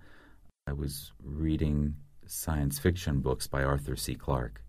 I 0.68 0.72
was 0.72 1.12
reading 1.24 1.94
science 2.26 2.78
fiction 2.78 3.20
books 3.20 3.46
by 3.46 3.64
Arthur 3.64 3.96
C. 3.96 4.14
Clarke. 4.14 4.62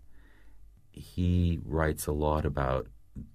He 0.92 1.58
writes 1.62 2.06
a 2.06 2.12
lot 2.12 2.46
about 2.46 2.86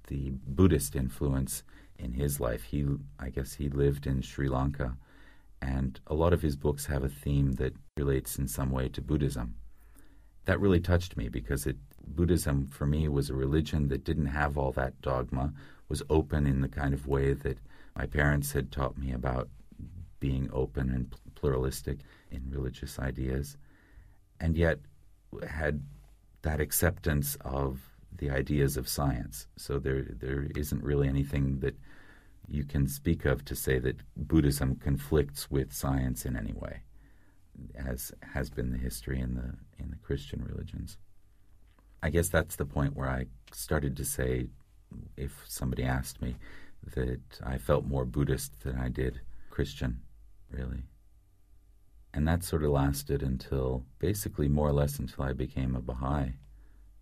the 0.07 0.31
Buddhist 0.47 0.95
influence 0.95 1.61
in 1.99 2.13
his 2.13 2.39
life. 2.39 2.63
He, 2.63 2.83
I 3.19 3.29
guess, 3.29 3.53
he 3.53 3.69
lived 3.69 4.07
in 4.07 4.23
Sri 4.23 4.49
Lanka, 4.49 4.97
and 5.61 5.99
a 6.07 6.15
lot 6.15 6.33
of 6.33 6.41
his 6.41 6.55
books 6.55 6.87
have 6.87 7.03
a 7.03 7.07
theme 7.07 7.51
that 7.53 7.75
relates 7.97 8.39
in 8.39 8.47
some 8.47 8.71
way 8.71 8.89
to 8.89 9.01
Buddhism. 9.01 9.57
That 10.45 10.59
really 10.59 10.79
touched 10.79 11.15
me 11.15 11.29
because 11.29 11.67
it, 11.67 11.77
Buddhism 12.03 12.65
for 12.65 12.87
me 12.87 13.07
was 13.07 13.29
a 13.29 13.35
religion 13.35 13.89
that 13.89 14.03
didn't 14.03 14.33
have 14.41 14.57
all 14.57 14.71
that 14.71 14.99
dogma, 15.01 15.53
was 15.87 16.01
open 16.09 16.47
in 16.47 16.61
the 16.61 16.67
kind 16.67 16.95
of 16.95 17.05
way 17.05 17.33
that 17.33 17.59
my 17.95 18.07
parents 18.07 18.53
had 18.53 18.71
taught 18.71 18.97
me 18.97 19.11
about 19.11 19.49
being 20.19 20.49
open 20.51 20.89
and 20.89 21.13
pluralistic 21.35 21.99
in 22.31 22.49
religious 22.49 22.99
ideas, 22.99 23.57
and 24.39 24.57
yet 24.57 24.79
had 25.47 25.83
that 26.41 26.59
acceptance 26.59 27.37
of 27.41 27.79
the 28.17 28.29
ideas 28.29 28.77
of 28.77 28.87
science. 28.87 29.47
So 29.57 29.79
there 29.79 30.03
there 30.09 30.47
isn't 30.55 30.83
really 30.83 31.07
anything 31.07 31.59
that 31.59 31.77
you 32.47 32.63
can 32.63 32.87
speak 32.87 33.25
of 33.25 33.43
to 33.45 33.55
say 33.55 33.79
that 33.79 34.01
Buddhism 34.15 34.75
conflicts 34.75 35.49
with 35.49 35.73
science 35.73 36.25
in 36.25 36.35
any 36.35 36.53
way, 36.53 36.81
as 37.75 38.11
has 38.33 38.49
been 38.49 38.71
the 38.71 38.77
history 38.77 39.19
in 39.19 39.35
the 39.35 39.55
in 39.81 39.89
the 39.89 39.97
Christian 39.97 40.43
religions. 40.43 40.97
I 42.03 42.09
guess 42.09 42.29
that's 42.29 42.55
the 42.55 42.65
point 42.65 42.95
where 42.95 43.09
I 43.09 43.25
started 43.51 43.97
to 43.97 44.05
say, 44.05 44.49
if 45.17 45.43
somebody 45.47 45.83
asked 45.83 46.21
me, 46.21 46.35
that 46.93 47.21
I 47.43 47.57
felt 47.57 47.85
more 47.85 48.05
Buddhist 48.05 48.61
than 48.61 48.77
I 48.77 48.89
did 48.89 49.21
Christian, 49.49 50.01
really. 50.51 50.83
And 52.15 52.25
that 52.29 52.45
sort 52.45 52.63
of 52.63 52.71
lasted 52.71 53.21
until 53.21 53.83
basically 53.99 54.47
more 54.47 54.69
or 54.69 54.73
less 54.73 54.99
until 54.99 55.25
I 55.25 55.33
became 55.33 55.75
a 55.75 55.81
Baha'i 55.81 56.29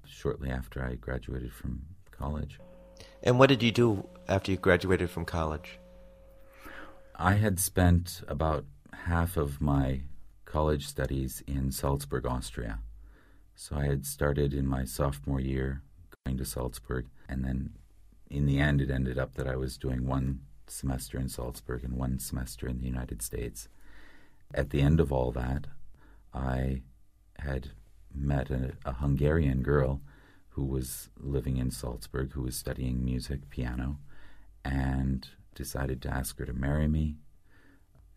shortly 0.06 0.50
after 0.50 0.84
I 0.84 0.96
graduated 0.96 1.54
from 1.54 1.84
college. 2.10 2.60
And 3.22 3.38
what 3.38 3.50
did 3.50 3.62
you 3.62 3.72
do 3.72 4.08
after 4.28 4.52
you 4.52 4.58
graduated 4.58 5.12
from 5.12 5.24
college? 5.24 5.78
I 7.16 7.34
had 7.34 7.60
spent 7.60 8.24
about 8.28 8.66
half 9.06 9.38
of 9.38 9.62
my 9.62 10.02
college 10.46 10.88
studies 10.88 11.44
in 11.46 11.72
Salzburg, 11.72 12.26
Austria. 12.26 12.80
So 13.56 13.76
I 13.76 13.86
had 13.86 14.08
started 14.08 14.52
in 14.52 14.66
my 14.66 14.84
sophomore 14.84 15.40
year 15.40 15.84
going 16.26 16.38
to 16.38 16.46
Salzburg, 16.46 17.06
and 17.30 17.46
then 17.46 17.74
in 18.32 18.48
the 18.48 18.60
end, 18.60 18.82
it 18.82 18.90
ended 18.90 19.20
up 19.20 19.36
that 19.36 19.48
I 19.48 19.58
was 19.58 19.78
doing 19.78 20.08
one 20.08 20.40
semester 20.66 21.20
in 21.20 21.30
Salzburg 21.30 21.84
and 21.84 21.94
one 21.98 22.18
semester 22.18 22.68
in 22.68 22.80
the 22.80 22.88
United 22.88 23.22
States. 23.22 23.70
At 24.54 24.70
the 24.70 24.82
end 24.82 25.00
of 25.00 25.12
all 25.12 25.32
that, 25.32 25.68
I 26.34 26.84
had 27.40 27.72
met 28.14 28.50
a, 28.50 28.74
a 28.86 28.94
Hungarian 28.94 29.64
girl 29.64 30.02
who 30.50 30.64
was 30.64 31.10
living 31.20 31.58
in 31.58 31.72
Salzburg, 31.72 32.34
who 32.34 32.44
was 32.44 32.56
studying 32.56 33.04
music, 33.04 33.50
piano, 33.50 33.98
and 34.64 35.28
decided 35.56 36.02
to 36.02 36.14
ask 36.14 36.38
her 36.38 36.46
to 36.46 36.54
marry 36.54 36.88
me. 36.88 37.16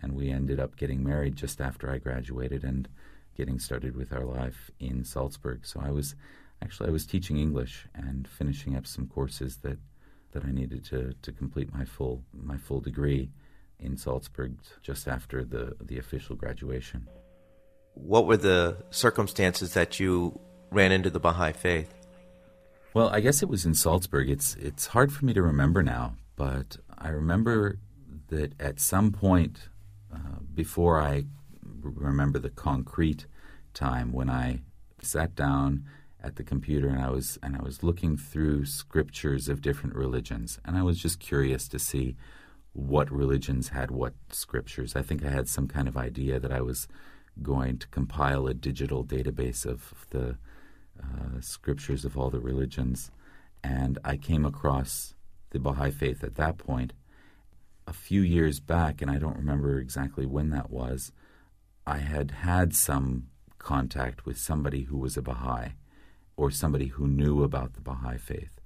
And 0.00 0.12
we 0.12 0.30
ended 0.30 0.60
up 0.60 0.76
getting 0.76 1.02
married 1.02 1.36
just 1.36 1.60
after 1.60 1.90
I 1.90 1.98
graduated 1.98 2.62
and 2.62 2.88
getting 3.34 3.58
started 3.58 3.96
with 3.96 4.12
our 4.12 4.24
life 4.24 4.70
in 4.78 5.04
Salzburg. 5.04 5.64
So 5.66 5.80
I 5.82 5.90
was 5.90 6.14
actually 6.62 6.88
I 6.88 6.92
was 6.92 7.06
teaching 7.06 7.38
English 7.38 7.86
and 7.94 8.28
finishing 8.28 8.76
up 8.76 8.86
some 8.86 9.06
courses 9.08 9.58
that 9.58 9.78
that 10.32 10.44
I 10.44 10.50
needed 10.50 10.84
to 10.86 11.14
to 11.22 11.32
complete 11.32 11.72
my 11.72 11.84
full 11.84 12.22
my 12.32 12.58
full 12.58 12.80
degree 12.80 13.30
in 13.78 13.96
Salzburg 13.96 14.56
just 14.82 15.08
after 15.08 15.44
the 15.44 15.76
the 15.80 15.98
official 15.98 16.36
graduation. 16.36 17.08
What 17.94 18.26
were 18.26 18.36
the 18.36 18.84
circumstances 18.90 19.74
that 19.74 19.98
you 19.98 20.38
ran 20.70 20.92
into 20.92 21.10
the 21.10 21.20
Baha'i 21.20 21.52
faith? 21.52 21.92
Well, 22.92 23.08
I 23.08 23.20
guess 23.20 23.42
it 23.42 23.48
was 23.48 23.64
in 23.66 23.74
Salzburg. 23.74 24.30
It's 24.30 24.54
it's 24.56 24.88
hard 24.88 25.12
for 25.12 25.24
me 25.24 25.34
to 25.34 25.42
remember 25.42 25.82
now, 25.82 26.14
but 26.36 26.78
I 26.96 27.08
remember 27.08 27.78
that 28.28 28.60
at 28.60 28.80
some 28.80 29.12
point 29.12 29.68
uh, 30.12 30.40
before 30.54 31.00
I 31.00 31.24
remember 31.82 32.38
the 32.38 32.50
concrete 32.50 33.26
time 33.74 34.12
when 34.12 34.28
I 34.30 34.60
sat 35.00 35.34
down 35.34 35.84
at 36.22 36.36
the 36.36 36.42
computer 36.42 36.88
and 36.88 37.00
I 37.00 37.10
was 37.10 37.38
and 37.42 37.56
I 37.56 37.62
was 37.62 37.82
looking 37.82 38.16
through 38.16 38.64
scriptures 38.64 39.48
of 39.48 39.62
different 39.62 39.94
religions 39.94 40.58
and 40.64 40.76
I 40.76 40.82
was 40.82 40.98
just 40.98 41.20
curious 41.20 41.68
to 41.68 41.78
see 41.78 42.16
what 42.76 43.10
religions 43.10 43.70
had 43.70 43.90
what 43.90 44.12
scriptures. 44.30 44.94
I 44.94 45.00
think 45.00 45.24
I 45.24 45.30
had 45.30 45.48
some 45.48 45.66
kind 45.66 45.88
of 45.88 45.96
idea 45.96 46.38
that 46.38 46.52
I 46.52 46.60
was 46.60 46.86
going 47.42 47.78
to 47.78 47.88
compile 47.88 48.46
a 48.46 48.54
digital 48.54 49.02
database 49.02 49.64
of 49.64 50.06
the 50.10 50.36
uh, 51.02 51.40
scriptures 51.40 52.04
of 52.04 52.18
all 52.18 52.28
the 52.28 52.40
religions, 52.40 53.10
and 53.64 53.98
I 54.04 54.18
came 54.18 54.44
across 54.44 55.14
the 55.50 55.58
Baha'i 55.58 55.90
faith 55.90 56.22
at 56.22 56.34
that 56.34 56.58
point. 56.58 56.92
A 57.86 57.94
few 57.94 58.20
years 58.20 58.60
back, 58.60 59.00
and 59.00 59.10
I 59.10 59.18
don't 59.18 59.36
remember 59.36 59.78
exactly 59.78 60.26
when 60.26 60.50
that 60.50 60.70
was, 60.70 61.12
I 61.86 61.98
had 61.98 62.30
had 62.30 62.74
some 62.74 63.28
contact 63.58 64.26
with 64.26 64.38
somebody 64.38 64.82
who 64.82 64.98
was 64.98 65.16
a 65.16 65.22
Baha'i 65.22 65.70
or 66.36 66.50
somebody 66.50 66.88
who 66.88 67.06
knew 67.06 67.42
about 67.42 67.72
the 67.72 67.80
Baha'i 67.80 68.18
faith. 68.18 68.60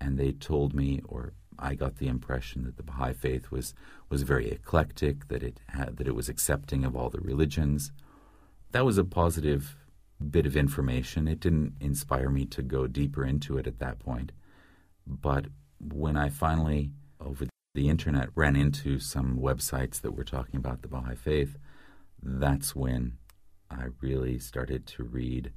And 0.00 0.18
they 0.18 0.32
told 0.32 0.74
me, 0.74 1.00
or 1.04 1.34
I 1.58 1.74
got 1.74 1.96
the 1.96 2.08
impression 2.08 2.64
that 2.64 2.76
the 2.76 2.82
Baha'i 2.82 3.12
faith 3.12 3.50
was, 3.50 3.74
was 4.08 4.22
very 4.22 4.50
eclectic, 4.50 5.28
that 5.28 5.42
it 5.42 5.60
had, 5.68 5.96
that 5.96 6.08
it 6.08 6.14
was 6.14 6.28
accepting 6.28 6.84
of 6.84 6.96
all 6.96 7.10
the 7.10 7.20
religions. 7.20 7.92
That 8.72 8.84
was 8.84 8.98
a 8.98 9.04
positive 9.04 9.76
bit 10.30 10.46
of 10.46 10.56
information. 10.56 11.28
It 11.28 11.40
didn't 11.40 11.74
inspire 11.80 12.30
me 12.30 12.44
to 12.46 12.62
go 12.62 12.86
deeper 12.86 13.24
into 13.24 13.58
it 13.58 13.66
at 13.66 13.78
that 13.80 13.98
point. 13.98 14.32
But 15.06 15.46
when 15.80 16.16
I 16.16 16.28
finally, 16.28 16.90
over 17.20 17.46
the 17.74 17.88
internet, 17.88 18.28
ran 18.34 18.56
into 18.56 18.98
some 18.98 19.38
websites 19.38 20.00
that 20.00 20.12
were 20.12 20.24
talking 20.24 20.56
about 20.56 20.82
the 20.82 20.88
Baha'i 20.88 21.16
Faith, 21.16 21.58
that's 22.22 22.76
when 22.76 23.18
I 23.70 23.86
really 24.00 24.38
started 24.38 24.86
to 24.88 25.02
read 25.02 25.52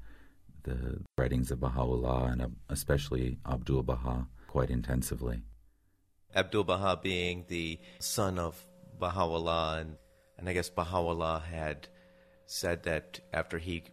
the 0.64 1.02
writings 1.18 1.52
of 1.52 1.60
Baha'u'llah 1.60 2.32
and 2.32 2.42
uh, 2.42 2.48
especially 2.70 3.38
Abdul 3.48 3.84
Baha 3.84 4.28
quite 4.48 4.70
intensively. 4.70 5.42
Abdul 6.36 6.65
Baha 6.65 7.00
being 7.01 7.46
the 7.48 7.80
son 8.00 8.38
of 8.39 8.62
Baha'u'llah, 9.00 9.80
and, 9.82 9.98
and 10.38 10.50
I 10.50 10.54
guess 10.54 10.70
Baha'u'llah 10.70 11.44
had 11.50 11.88
said 12.46 12.84
that 12.84 13.20
after 13.34 13.58
he 13.58 13.84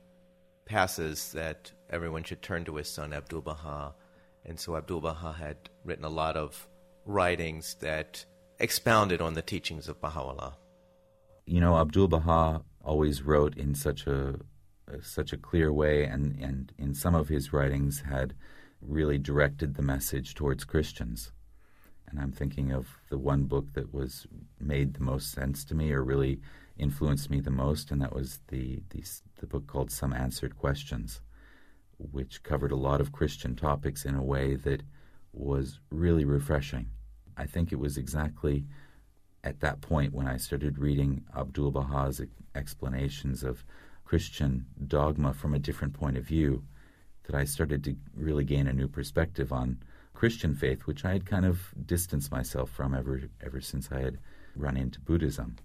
passes 0.64 1.32
that 1.32 1.72
everyone 1.90 2.24
should 2.24 2.42
turn 2.42 2.64
to 2.64 2.76
his 2.76 2.88
son 2.88 3.12
Abdul 3.12 3.42
Baha. 3.42 3.94
And 4.44 4.58
so 4.58 4.76
Abdul 4.76 5.00
Baha 5.00 5.32
had 5.32 5.56
written 5.84 6.04
a 6.04 6.10
lot 6.10 6.36
of 6.36 6.66
writings 7.04 7.76
that 7.80 8.24
expounded 8.58 9.20
on 9.20 9.34
the 9.34 9.42
teachings 9.42 9.88
of 9.88 10.00
Baha'u'llah. 10.00 10.56
You 11.46 11.60
know, 11.60 11.76
Abdul 11.76 12.08
Baha 12.08 12.62
always 12.84 13.22
wrote 13.22 13.56
in 13.56 13.74
such 13.74 14.06
a 14.06 14.38
such 15.00 15.32
a 15.32 15.38
clear 15.38 15.72
way, 15.72 16.04
and, 16.04 16.38
and 16.38 16.72
in 16.76 16.94
some 16.94 17.14
of 17.14 17.28
his 17.28 17.52
writings 17.52 18.00
had 18.00 18.34
really 18.80 19.16
directed 19.16 19.74
the 19.74 19.82
message 19.82 20.34
towards 20.34 20.64
Christians. 20.64 21.32
And 22.12 22.20
I'm 22.20 22.32
thinking 22.32 22.70
of 22.70 22.98
the 23.08 23.18
one 23.18 23.44
book 23.44 23.72
that 23.72 23.92
was 23.92 24.26
made 24.60 24.94
the 24.94 25.02
most 25.02 25.32
sense 25.32 25.64
to 25.64 25.74
me, 25.74 25.90
or 25.92 26.04
really 26.04 26.40
influenced 26.78 27.30
me 27.30 27.40
the 27.40 27.50
most, 27.50 27.90
and 27.90 28.00
that 28.02 28.14
was 28.14 28.40
the, 28.48 28.82
the, 28.90 29.02
the 29.40 29.46
book 29.46 29.66
called 29.66 29.90
Some 29.90 30.12
Answered 30.12 30.58
Questions, 30.58 31.22
which 31.98 32.42
covered 32.42 32.70
a 32.70 32.76
lot 32.76 33.00
of 33.00 33.12
Christian 33.12 33.56
topics 33.56 34.04
in 34.04 34.14
a 34.14 34.22
way 34.22 34.54
that 34.56 34.82
was 35.32 35.80
really 35.90 36.26
refreshing. 36.26 36.90
I 37.36 37.46
think 37.46 37.72
it 37.72 37.78
was 37.78 37.96
exactly 37.96 38.66
at 39.42 39.60
that 39.60 39.80
point 39.80 40.12
when 40.12 40.28
I 40.28 40.36
started 40.36 40.78
reading 40.78 41.24
Abdul 41.36 41.70
Baha's 41.70 42.20
explanations 42.54 43.42
of 43.42 43.64
Christian 44.04 44.66
dogma 44.86 45.32
from 45.32 45.54
a 45.54 45.58
different 45.58 45.94
point 45.94 46.18
of 46.18 46.24
view 46.24 46.64
that 47.24 47.34
I 47.34 47.44
started 47.44 47.82
to 47.84 47.96
really 48.14 48.44
gain 48.44 48.66
a 48.66 48.72
new 48.72 48.88
perspective 48.88 49.52
on 49.52 49.78
Christian 50.22 50.54
faith, 50.54 50.86
which 50.86 51.04
I 51.04 51.14
had 51.14 51.26
kind 51.26 51.44
of 51.44 51.74
distanced 51.84 52.30
myself 52.30 52.70
from 52.70 52.94
ever 52.94 53.22
ever 53.44 53.60
since 53.60 53.90
I 53.90 54.02
had 54.02 54.18
run 54.54 54.76
into 54.76 55.00
Buddhism. 55.00 55.56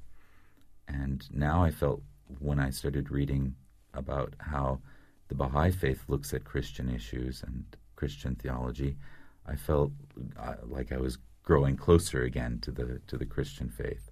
And 0.88 1.24
now 1.32 1.64
I 1.64 1.70
felt 1.70 2.02
when 2.40 2.60
I 2.60 2.72
started 2.72 3.12
reading 3.12 3.54
about 3.94 4.34
how 4.40 4.80
the 5.28 5.36
Baha'i 5.36 5.70
faith 5.70 6.06
looks 6.08 6.34
at 6.34 6.44
Christian 6.44 6.90
issues 6.90 7.44
and 7.46 7.66
Christian 7.96 8.34
theology, 8.34 8.98
I 9.46 9.56
felt 9.56 9.92
uh, 10.40 10.56
like 10.64 10.92
I 10.92 10.98
was 10.98 11.20
growing 11.44 11.78
closer 11.78 12.24
again 12.24 12.58
to 12.62 12.72
the 12.72 13.00
to 13.06 13.16
the 13.16 13.28
Christian 13.28 13.70
faith. 13.70 14.10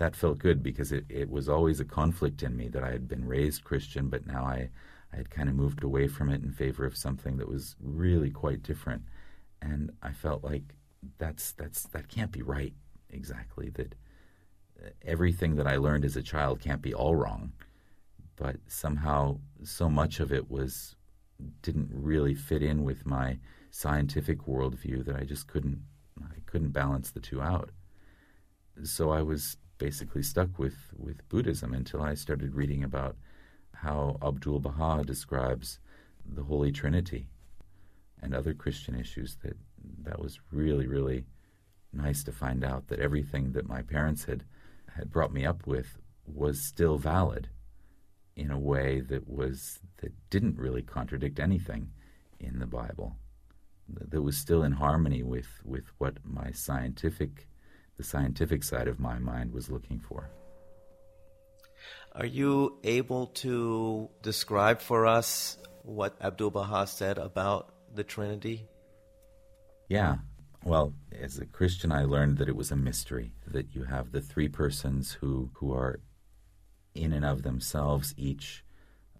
That 0.00 0.16
felt 0.16 0.38
good 0.38 0.62
because 0.62 0.92
it, 0.92 1.04
it 1.10 1.28
was 1.28 1.50
always 1.50 1.78
a 1.78 1.84
conflict 2.00 2.42
in 2.42 2.56
me 2.56 2.68
that 2.68 2.84
I 2.84 2.92
had 2.92 3.06
been 3.06 3.26
raised 3.26 3.64
Christian, 3.64 4.08
but 4.08 4.26
now 4.26 4.44
I, 4.44 4.70
I 5.12 5.16
had 5.16 5.28
kind 5.28 5.50
of 5.50 5.54
moved 5.56 5.84
away 5.84 6.08
from 6.08 6.30
it 6.30 6.42
in 6.42 6.52
favor 6.52 6.86
of 6.86 6.96
something 6.96 7.36
that 7.36 7.48
was 7.48 7.76
really 7.82 8.30
quite 8.30 8.62
different. 8.62 9.02
And 9.62 9.92
I 10.02 10.12
felt 10.12 10.44
like 10.44 10.74
that's 11.18 11.52
that's 11.52 11.84
that 11.88 12.08
can't 12.08 12.32
be 12.32 12.42
right 12.42 12.74
exactly. 13.08 13.70
That 13.70 13.94
uh, 14.84 14.90
everything 15.02 15.56
that 15.56 15.66
I 15.66 15.76
learned 15.76 16.04
as 16.04 16.16
a 16.16 16.22
child 16.22 16.60
can't 16.60 16.82
be 16.82 16.92
all 16.92 17.16
wrong 17.16 17.52
but 18.36 18.56
somehow 18.66 19.38
so 19.62 19.88
much 19.88 20.18
of 20.18 20.32
it 20.32 20.50
was 20.50 20.96
didn't 21.62 21.88
really 21.92 22.34
fit 22.34 22.62
in 22.62 22.82
with 22.82 23.06
my 23.06 23.38
scientific 23.70 24.46
worldview 24.46 25.04
that 25.04 25.16
I 25.16 25.24
just 25.24 25.46
couldn't 25.46 25.82
I 26.20 26.40
couldn't 26.46 26.70
balance 26.70 27.10
the 27.10 27.20
two 27.20 27.40
out. 27.40 27.70
So 28.84 29.10
I 29.10 29.22
was 29.22 29.56
basically 29.78 30.22
stuck 30.22 30.58
with, 30.58 30.76
with 30.96 31.26
Buddhism 31.28 31.72
until 31.72 32.02
I 32.02 32.14
started 32.14 32.54
reading 32.54 32.84
about 32.84 33.16
how 33.74 34.18
Abdul 34.22 34.60
Baha 34.60 35.04
describes 35.04 35.78
the 36.24 36.42
Holy 36.42 36.70
Trinity 36.70 37.28
and 38.22 38.34
other 38.34 38.54
Christian 38.54 38.98
issues 38.98 39.36
that 39.42 39.56
that 40.04 40.20
was 40.20 40.38
really, 40.50 40.86
really 40.86 41.24
nice 41.92 42.22
to 42.24 42.32
find 42.32 42.64
out 42.64 42.88
that 42.88 43.00
everything 43.00 43.52
that 43.52 43.68
my 43.68 43.82
parents 43.82 44.24
had 44.24 44.44
had 44.96 45.10
brought 45.10 45.32
me 45.32 45.44
up 45.44 45.66
with 45.66 45.98
was 46.26 46.60
still 46.60 46.98
valid 46.98 47.48
in 48.36 48.50
a 48.50 48.58
way 48.58 49.00
that 49.00 49.28
was 49.28 49.80
that 49.98 50.12
didn't 50.30 50.58
really 50.58 50.82
contradict 50.82 51.38
anything 51.40 51.90
in 52.40 52.58
the 52.58 52.66
Bible. 52.66 53.16
That 53.88 54.22
was 54.22 54.36
still 54.36 54.62
in 54.62 54.72
harmony 54.72 55.22
with, 55.22 55.48
with 55.64 55.84
what 55.98 56.18
my 56.24 56.52
scientific 56.52 57.48
the 57.96 58.02
scientific 58.02 58.64
side 58.64 58.88
of 58.88 58.98
my 58.98 59.18
mind 59.18 59.52
was 59.52 59.70
looking 59.70 60.00
for. 60.00 60.30
Are 62.12 62.26
you 62.26 62.78
able 62.84 63.26
to 63.44 64.08
describe 64.22 64.80
for 64.80 65.06
us 65.06 65.58
what 65.82 66.16
Abdul 66.20 66.50
Baha 66.50 66.86
said 66.86 67.18
about 67.18 67.71
the 67.94 68.04
Trinity? 68.04 68.66
Yeah. 69.88 70.16
Well, 70.64 70.94
as 71.20 71.38
a 71.38 71.46
Christian, 71.46 71.90
I 71.92 72.04
learned 72.04 72.38
that 72.38 72.48
it 72.48 72.56
was 72.56 72.70
a 72.70 72.76
mystery, 72.76 73.32
that 73.46 73.74
you 73.74 73.84
have 73.84 74.12
the 74.12 74.20
three 74.20 74.48
persons 74.48 75.12
who, 75.12 75.50
who 75.54 75.72
are 75.72 76.00
in 76.94 77.12
and 77.12 77.24
of 77.24 77.42
themselves 77.42 78.14
each 78.16 78.64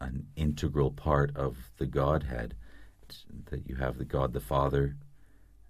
an 0.01 0.27
integral 0.37 0.91
part 0.91 1.35
of 1.37 1.57
the 1.79 1.87
Godhead. 1.87 2.55
That 3.51 3.69
you 3.69 3.77
have 3.77 3.99
the 3.99 4.05
God 4.05 4.33
the 4.33 4.41
Father 4.41 4.97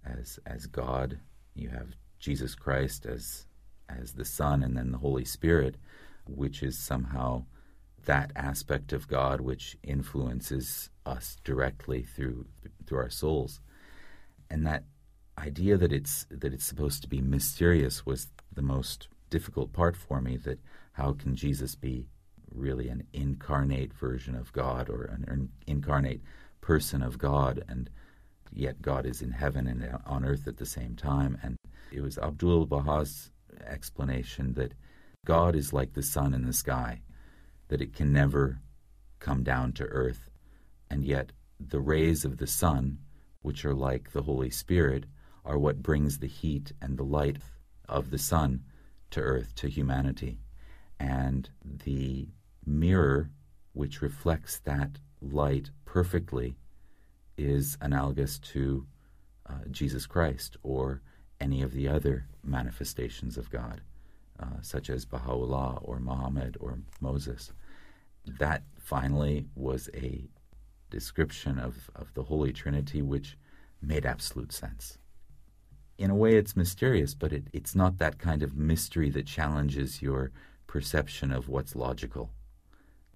as 0.05 0.39
as 0.47 0.67
God, 0.67 1.19
you 1.55 1.71
have 1.71 1.89
Jesus 2.19 2.55
Christ 2.55 3.07
as 3.07 3.47
as 3.89 4.13
the 4.13 4.25
Son, 4.25 4.63
and 4.63 4.77
then 4.77 4.93
the 4.93 4.99
Holy 4.99 5.25
Spirit, 5.25 5.77
which 6.27 6.63
is 6.63 6.79
somehow 6.79 7.45
that 8.05 8.33
aspect 8.37 8.93
of 8.93 9.09
God 9.09 9.41
which 9.41 9.77
influences 9.83 10.91
us 11.07 11.37
directly 11.45 12.03
through 12.03 12.47
through 12.87 12.99
our 12.99 13.11
souls. 13.11 13.61
And 14.51 14.67
that 14.67 14.85
idea 15.39 15.77
that 15.77 15.93
it's 15.93 16.27
that 16.31 16.53
it's 16.53 16.65
supposed 16.65 17.03
to 17.03 17.09
be 17.09 17.21
mysterious 17.21 18.05
was 18.05 18.29
the 18.53 18.63
most 18.63 19.09
difficult 19.31 19.73
part 19.73 19.97
for 19.97 20.21
me 20.21 20.37
that 20.37 20.59
how 20.93 21.13
can 21.13 21.35
Jesus 21.35 21.75
be 21.75 22.07
really 22.55 22.89
an 22.89 23.07
incarnate 23.15 23.95
version 23.95 24.35
of 24.35 24.53
God 24.53 24.91
or 24.91 25.05
an 25.05 25.49
incarnate 25.67 26.21
person 26.61 27.03
of 27.03 27.17
God 27.19 27.65
and 27.67 27.89
yet 28.53 28.83
God 28.83 29.07
is 29.07 29.23
in 29.23 29.31
heaven 29.31 29.67
and 29.67 29.99
on 30.05 30.25
earth 30.25 30.47
at 30.47 30.59
the 30.59 30.67
same 30.67 30.95
time 30.97 31.39
and 31.43 31.57
it 31.91 32.03
was 32.03 32.19
Abdul 32.19 32.67
Baha's 32.67 33.31
explanation 33.67 34.53
that 34.55 34.75
God 35.25 35.57
is 35.57 35.73
like 35.73 35.95
the 35.95 36.03
sun 36.03 36.35
in 36.35 36.45
the 36.45 36.53
sky 36.53 37.01
that 37.69 37.81
it 37.81 37.95
can 37.95 38.13
never 38.13 38.61
come 39.19 39.43
down 39.43 39.73
to 39.73 39.85
earth 39.85 40.29
and 40.91 41.05
yet 41.05 41.33
the 41.59 41.81
rays 41.81 42.25
of 42.25 42.37
the 42.37 42.47
sun 42.47 42.99
which 43.41 43.65
are 43.65 43.75
like 43.75 44.13
the 44.13 44.23
Holy 44.23 44.51
Spirit 44.51 45.05
are 45.45 45.59
what 45.59 45.83
brings 45.83 46.19
the 46.19 46.29
heat 46.29 46.73
and 46.81 46.97
the 46.97 47.03
light 47.03 47.39
of 47.89 48.11
the 48.11 48.19
sun 48.19 48.63
to 49.11 49.21
earth, 49.21 49.55
to 49.57 49.69
humanity. 49.69 50.39
And 50.99 51.49
the 51.65 52.29
mirror, 52.65 53.31
which 53.73 54.03
reflects 54.03 54.59
that 54.61 54.99
light 55.21 55.71
perfectly, 55.85 56.57
is 57.37 57.77
analogous 57.81 58.39
to 58.39 58.87
uh, 59.49 59.65
Jesus 59.71 60.07
Christ 60.07 60.57
or 60.63 61.03
any 61.41 61.63
of 61.63 61.73
the 61.73 61.89
other 61.89 62.27
manifestations 62.45 63.37
of 63.37 63.51
God, 63.51 63.81
uh, 64.41 64.61
such 64.61 64.91
as 64.91 65.05
Baha'u'llah 65.05 65.81
or 65.83 66.01
Muhammad 66.01 66.57
or 66.61 66.79
Moses. 67.01 67.53
That 68.39 68.63
finally 68.79 69.47
was 69.55 69.91
a 69.95 70.25
description 70.91 71.59
of, 71.59 71.91
of 71.95 72.13
the 72.15 72.23
Holy 72.23 72.53
Trinity 72.53 73.03
which 73.03 73.37
made 73.81 74.07
absolute 74.07 74.53
sense 74.53 74.99
in 76.03 76.11
a 76.11 76.15
way 76.17 76.35
it's 76.35 76.57
mysterious, 76.57 77.15
but 77.15 77.33
it, 77.33 77.45
it's 77.53 77.77
not 77.77 77.99
that 77.99 78.19
kind 78.19 78.43
of 78.43 78.57
mystery 78.57 79.09
that 79.11 79.27
challenges 79.27 80.03
your 80.03 80.33
perception 80.67 81.31
of 81.31 81.49
what's 81.49 81.77
logical. 81.77 82.31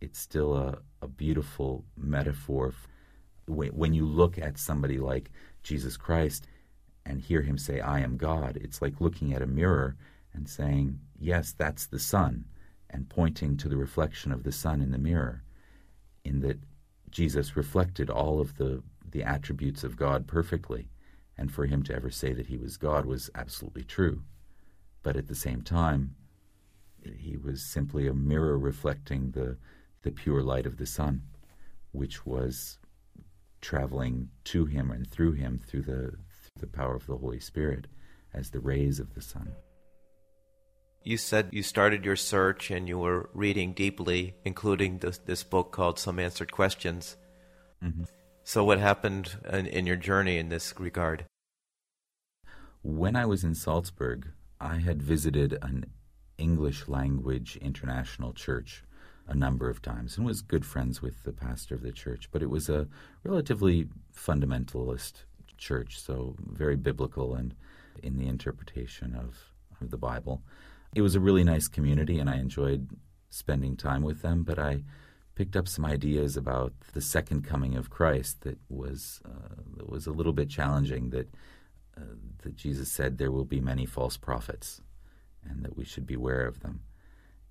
It's 0.00 0.18
still 0.18 0.54
a, 0.54 0.78
a 1.02 1.08
beautiful 1.08 1.84
metaphor. 1.96 2.74
When, 3.48 3.70
when 3.70 3.92
you 3.92 4.06
look 4.06 4.38
at 4.38 4.56
somebody 4.56 4.98
like 4.98 5.30
Jesus 5.64 5.96
Christ 5.96 6.46
and 7.04 7.20
hear 7.20 7.42
him 7.42 7.58
say, 7.58 7.80
I 7.80 8.00
am 8.00 8.16
God, 8.16 8.56
it's 8.62 8.80
like 8.80 9.00
looking 9.00 9.34
at 9.34 9.42
a 9.42 9.46
mirror 9.46 9.96
and 10.36 10.48
saying, 10.48 11.00
Yes, 11.18 11.54
that's 11.56 11.86
the 11.86 11.98
sun, 11.98 12.44
and 12.90 13.08
pointing 13.08 13.56
to 13.56 13.68
the 13.68 13.76
reflection 13.76 14.30
of 14.30 14.44
the 14.44 14.52
sun 14.52 14.80
in 14.80 14.92
the 14.92 14.98
mirror, 14.98 15.42
in 16.24 16.40
that 16.40 16.58
Jesus 17.10 17.56
reflected 17.56 18.10
all 18.10 18.40
of 18.40 18.58
the, 18.58 18.82
the 19.10 19.22
attributes 19.22 19.82
of 19.82 19.96
God 19.96 20.26
perfectly 20.26 20.90
and 21.38 21.50
for 21.50 21.66
him 21.66 21.82
to 21.84 21.94
ever 21.94 22.10
say 22.10 22.32
that 22.32 22.46
he 22.46 22.56
was 22.56 22.76
God 22.76 23.06
was 23.06 23.30
absolutely 23.34 23.84
true. 23.84 24.22
But 25.02 25.16
at 25.16 25.28
the 25.28 25.34
same 25.34 25.62
time, 25.62 26.14
he 27.18 27.36
was 27.36 27.62
simply 27.62 28.06
a 28.06 28.14
mirror 28.14 28.58
reflecting 28.58 29.30
the, 29.30 29.56
the 30.02 30.10
pure 30.10 30.42
light 30.42 30.66
of 30.66 30.76
the 30.76 30.86
sun, 30.86 31.22
which 31.92 32.26
was 32.26 32.78
traveling 33.60 34.28
to 34.44 34.64
him 34.64 34.90
and 34.90 35.08
through 35.08 35.32
him 35.32 35.58
through 35.66 35.82
the, 35.82 36.10
through 36.10 36.60
the 36.60 36.66
power 36.66 36.94
of 36.94 37.06
the 37.06 37.16
Holy 37.16 37.40
Spirit 37.40 37.86
as 38.34 38.50
the 38.50 38.60
rays 38.60 39.00
of 39.00 39.14
the 39.14 39.22
sun. 39.22 39.52
You 41.06 41.16
said 41.16 41.50
you 41.52 41.62
started 41.62 42.04
your 42.04 42.16
search 42.16 42.68
and 42.68 42.88
you 42.88 42.98
were 42.98 43.30
reading 43.32 43.74
deeply, 43.74 44.34
including 44.44 44.98
this, 44.98 45.18
this 45.18 45.44
book 45.44 45.70
called 45.70 46.00
Some 46.00 46.18
Answered 46.18 46.50
Questions. 46.50 47.16
Mm-hmm. 47.80 48.02
So, 48.42 48.64
what 48.64 48.80
happened 48.80 49.36
in, 49.52 49.66
in 49.66 49.86
your 49.86 49.94
journey 49.94 50.36
in 50.36 50.48
this 50.48 50.74
regard? 50.80 51.24
When 52.82 53.14
I 53.14 53.24
was 53.24 53.44
in 53.44 53.54
Salzburg, 53.54 54.30
I 54.60 54.78
had 54.78 55.00
visited 55.00 55.56
an 55.62 55.86
English 56.38 56.88
language 56.88 57.56
international 57.62 58.32
church 58.32 58.82
a 59.28 59.34
number 59.34 59.70
of 59.70 59.80
times 59.80 60.16
and 60.16 60.26
was 60.26 60.42
good 60.42 60.66
friends 60.66 61.02
with 61.02 61.22
the 61.22 61.32
pastor 61.32 61.76
of 61.76 61.82
the 61.82 61.92
church. 61.92 62.28
But 62.32 62.42
it 62.42 62.50
was 62.50 62.68
a 62.68 62.88
relatively 63.22 63.86
fundamentalist 64.12 65.22
church, 65.56 66.00
so 66.00 66.34
very 66.40 66.74
biblical 66.74 67.36
and 67.36 67.54
in 68.02 68.18
the 68.18 68.26
interpretation 68.26 69.14
of, 69.14 69.52
of 69.80 69.92
the 69.92 69.96
Bible. 69.96 70.42
It 70.96 71.02
was 71.02 71.14
a 71.14 71.20
really 71.20 71.44
nice 71.44 71.68
community, 71.68 72.18
and 72.18 72.30
I 72.30 72.36
enjoyed 72.36 72.88
spending 73.28 73.76
time 73.76 74.02
with 74.02 74.22
them. 74.22 74.44
But 74.44 74.58
I 74.58 74.82
picked 75.34 75.54
up 75.54 75.68
some 75.68 75.84
ideas 75.84 76.38
about 76.38 76.72
the 76.94 77.02
second 77.02 77.44
coming 77.44 77.76
of 77.76 77.90
Christ 77.90 78.40
that 78.44 78.58
was 78.70 79.20
uh, 79.22 79.60
that 79.76 79.90
was 79.90 80.06
a 80.06 80.10
little 80.10 80.32
bit 80.32 80.48
challenging. 80.48 81.10
That 81.10 81.28
uh, 81.98 82.14
that 82.44 82.56
Jesus 82.56 82.90
said 82.90 83.18
there 83.18 83.30
will 83.30 83.44
be 83.44 83.60
many 83.60 83.84
false 83.84 84.16
prophets, 84.16 84.80
and 85.44 85.62
that 85.66 85.76
we 85.76 85.84
should 85.84 86.06
beware 86.06 86.46
of 86.46 86.60
them. 86.60 86.80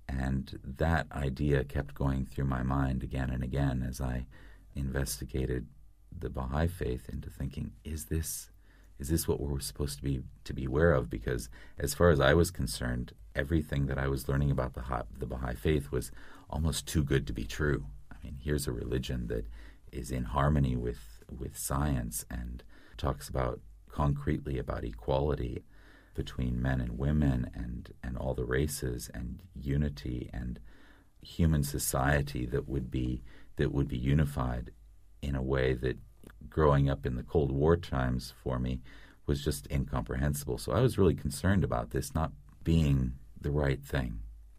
And 0.08 0.58
that 0.64 1.06
idea 1.12 1.62
kept 1.62 1.94
going 1.94 2.26
through 2.26 2.46
my 2.46 2.64
mind 2.64 3.04
again 3.04 3.30
and 3.30 3.44
again 3.44 3.86
as 3.88 4.00
I 4.00 4.26
investigated 4.74 5.68
the 6.10 6.30
Baha'i 6.30 6.66
faith 6.66 7.08
into 7.08 7.30
thinking: 7.30 7.74
Is 7.84 8.06
this 8.06 8.50
is 8.98 9.08
this 9.08 9.28
what 9.28 9.38
we're 9.38 9.60
supposed 9.60 9.98
to 9.98 10.02
be 10.02 10.22
to 10.42 10.52
be 10.52 10.64
aware 10.64 10.92
of? 10.92 11.08
Because 11.08 11.48
as 11.78 11.94
far 11.94 12.10
as 12.10 12.18
I 12.18 12.34
was 12.34 12.50
concerned, 12.50 13.12
everything 13.36 13.86
that 13.86 13.98
I 13.98 14.08
was 14.08 14.28
learning 14.28 14.50
about 14.50 14.74
the 14.74 14.82
the 15.18 15.26
Baha'i 15.26 15.54
faith 15.54 15.92
was 15.92 16.10
almost 16.50 16.86
too 16.86 17.04
good 17.04 17.26
to 17.26 17.32
be 17.32 17.44
true. 17.44 17.86
I 18.10 18.16
mean, 18.24 18.38
here's 18.42 18.66
a 18.66 18.72
religion 18.72 19.28
that 19.28 19.46
is 19.92 20.10
in 20.10 20.24
harmony 20.24 20.76
with 20.76 21.22
with 21.30 21.56
science 21.56 22.24
and 22.30 22.62
talks 22.96 23.28
about 23.28 23.60
concretely 23.90 24.58
about 24.58 24.84
equality 24.84 25.64
between 26.14 26.62
men 26.62 26.80
and 26.80 26.98
women 26.98 27.50
and, 27.54 27.92
and 28.02 28.16
all 28.16 28.34
the 28.34 28.44
races 28.44 29.10
and 29.12 29.40
unity 29.54 30.30
and 30.32 30.58
human 31.22 31.62
society 31.62 32.46
that 32.46 32.68
would 32.68 32.90
be 32.90 33.22
that 33.56 33.72
would 33.72 33.88
be 33.88 33.96
unified 33.96 34.70
in 35.22 35.34
a 35.34 35.42
way 35.42 35.72
that 35.72 35.98
growing 36.48 36.88
up 36.90 37.06
in 37.06 37.16
the 37.16 37.22
Cold 37.22 37.50
War 37.50 37.76
times 37.76 38.34
for 38.42 38.58
me 38.58 38.80
was 39.26 39.42
just 39.42 39.66
incomprehensible. 39.70 40.58
So 40.58 40.72
I 40.72 40.80
was 40.80 40.98
really 40.98 41.14
concerned 41.14 41.64
about 41.64 41.90
this 41.90 42.14
not 42.14 42.32
being 42.62 43.14
the 43.46 43.52
right 43.52 43.84
thing, 43.84 44.18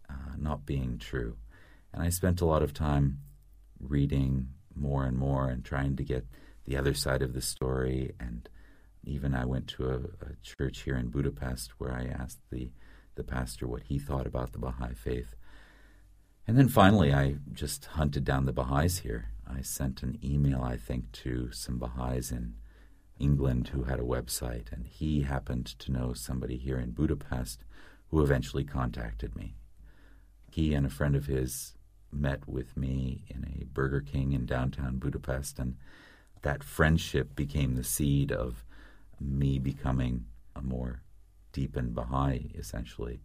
uh, 0.10 0.36
not 0.38 0.66
being 0.66 0.98
true. 0.98 1.36
And 1.92 2.02
I 2.02 2.10
spent 2.10 2.40
a 2.40 2.46
lot 2.46 2.64
of 2.64 2.74
time 2.74 3.20
reading 3.82 4.48
more 4.74 5.04
and 5.04 5.18
more 5.18 5.50
and 5.50 5.64
trying 5.64 5.98
to 5.98 6.04
get 6.04 6.26
the 6.64 6.78
other 6.78 6.94
side 6.94 7.22
of 7.22 7.34
the 7.34 7.42
story. 7.42 8.14
And 8.18 8.48
even 9.04 9.36
I 9.36 9.44
went 9.44 9.68
to 9.70 9.90
a, 9.90 9.98
a 10.26 10.36
church 10.42 10.84
here 10.84 10.96
in 10.96 11.10
Budapest 11.10 11.72
where 11.80 11.92
I 11.92 12.06
asked 12.06 12.40
the, 12.50 12.72
the 13.16 13.26
pastor 13.26 13.68
what 13.68 13.84
he 13.84 14.00
thought 14.00 14.26
about 14.26 14.54
the 14.54 14.60
Baha'i 14.60 14.94
faith. 14.94 15.36
And 16.48 16.58
then 16.58 16.70
finally, 16.70 17.14
I 17.14 17.36
just 17.52 17.88
hunted 17.88 18.24
down 18.24 18.46
the 18.46 18.54
Baha'is 18.54 19.00
here. 19.00 19.32
I 19.46 19.62
sent 19.64 20.02
an 20.02 20.18
email, 20.24 20.62
I 20.62 20.78
think, 20.78 21.12
to 21.24 21.52
some 21.52 21.78
Baha'is 21.78 22.32
in 22.32 22.54
England 23.20 23.70
who 23.70 23.84
had 23.84 24.00
a 24.00 24.04
website, 24.04 24.72
and 24.72 24.88
he 24.88 25.24
happened 25.24 25.66
to 25.80 25.92
know 25.92 26.14
somebody 26.14 26.56
here 26.56 26.80
in 26.80 26.92
Budapest 26.92 27.66
who 28.10 28.22
eventually 28.22 28.64
contacted 28.64 29.36
me. 29.36 29.56
He 30.50 30.74
and 30.74 30.86
a 30.86 30.90
friend 30.90 31.16
of 31.16 31.26
his 31.26 31.76
met 32.12 32.48
with 32.48 32.78
me 32.78 33.26
in 33.28 33.44
a 33.44 33.66
Burger 33.66 34.02
King 34.02 34.32
in 34.32 34.46
downtown 34.46 34.98
Budapest, 34.98 35.60
and 35.60 35.76
that 36.42 36.64
friendship 36.64 37.36
became 37.36 37.76
the 37.76 37.84
seed 37.84 38.32
of 38.32 38.64
me 39.20 39.60
becoming 39.60 40.26
a 40.56 40.62
more 40.62 41.02
deepened 41.52 41.94
Baha'i, 41.94 42.52
essentially. 42.56 43.20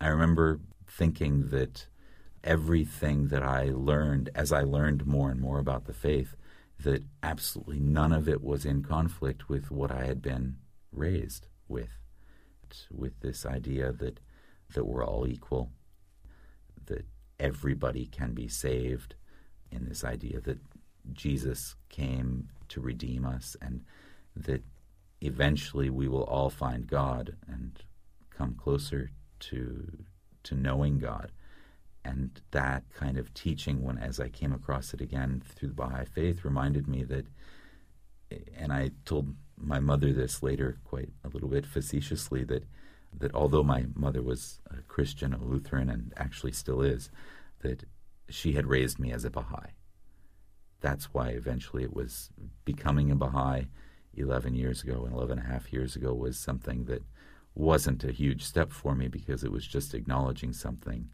I 0.00 0.08
remember 0.08 0.60
thinking 0.86 1.48
that 1.48 1.86
everything 2.42 3.28
that 3.28 3.42
I 3.42 3.70
learned 3.72 4.28
as 4.34 4.52
I 4.52 4.62
learned 4.62 5.06
more 5.06 5.30
and 5.30 5.40
more 5.40 5.58
about 5.58 5.86
the 5.86 5.94
faith, 5.94 6.36
that 6.80 7.04
absolutely 7.22 7.80
none 7.80 8.12
of 8.12 8.28
it 8.28 8.42
was 8.42 8.64
in 8.64 8.82
conflict 8.82 9.48
with 9.48 9.70
what 9.70 9.90
I 9.90 10.04
had 10.04 10.20
been 10.20 10.56
raised 10.92 11.46
with, 11.68 12.03
with 12.90 13.20
this 13.20 13.44
idea 13.46 13.92
that 13.92 14.20
that 14.74 14.86
we're 14.86 15.04
all 15.04 15.26
equal, 15.26 15.70
that 16.86 17.06
everybody 17.38 18.06
can 18.06 18.32
be 18.32 18.48
saved, 18.48 19.14
in 19.70 19.88
this 19.88 20.04
idea 20.04 20.40
that 20.40 20.58
Jesus 21.12 21.76
came 21.88 22.48
to 22.68 22.80
redeem 22.80 23.26
us, 23.26 23.56
and 23.60 23.84
that 24.36 24.62
eventually 25.20 25.90
we 25.90 26.08
will 26.08 26.24
all 26.24 26.50
find 26.50 26.86
God 26.86 27.36
and 27.46 27.82
come 28.30 28.54
closer 28.54 29.10
to 29.40 30.04
to 30.44 30.54
knowing 30.54 30.98
God. 30.98 31.32
And 32.04 32.40
that 32.50 32.82
kind 32.92 33.16
of 33.16 33.32
teaching 33.32 33.82
when 33.82 33.96
as 33.96 34.20
i 34.20 34.28
came 34.28 34.52
across 34.52 34.92
it 34.92 35.00
again 35.00 35.42
through 35.54 35.68
the 35.68 35.74
baha'i 35.74 36.04
faith 36.04 36.44
reminded 36.44 36.86
me 36.86 37.02
that 37.04 37.26
and 38.54 38.72
i 38.72 38.90
told 39.06 39.34
my 39.56 39.78
mother 39.78 40.12
this 40.12 40.42
later 40.42 40.78
quite 40.84 41.10
a 41.24 41.28
little 41.28 41.48
bit 41.48 41.66
facetiously 41.66 42.44
that 42.44 42.64
that 43.16 43.34
although 43.34 43.62
my 43.62 43.86
mother 43.94 44.22
was 44.22 44.60
a 44.70 44.82
christian 44.82 45.32
a 45.32 45.42
lutheran 45.42 45.88
and 45.88 46.12
actually 46.16 46.52
still 46.52 46.82
is 46.82 47.10
that 47.60 47.84
she 48.28 48.52
had 48.52 48.66
raised 48.66 48.98
me 48.98 49.12
as 49.12 49.24
a 49.24 49.30
baha'i 49.30 49.70
that's 50.80 51.14
why 51.14 51.28
eventually 51.28 51.82
it 51.82 51.94
was 51.94 52.30
becoming 52.64 53.10
a 53.10 53.16
baha'i 53.16 53.64
11 54.16 54.54
years 54.54 54.82
ago 54.82 55.04
and 55.04 55.14
11 55.14 55.38
and 55.38 55.48
a 55.48 55.50
half 55.50 55.72
years 55.72 55.96
ago 55.96 56.12
was 56.12 56.38
something 56.38 56.84
that 56.84 57.02
wasn't 57.54 58.04
a 58.04 58.12
huge 58.12 58.42
step 58.42 58.72
for 58.72 58.94
me 58.94 59.08
because 59.08 59.44
it 59.44 59.52
was 59.52 59.66
just 59.66 59.94
acknowledging 59.94 60.52
something 60.52 61.08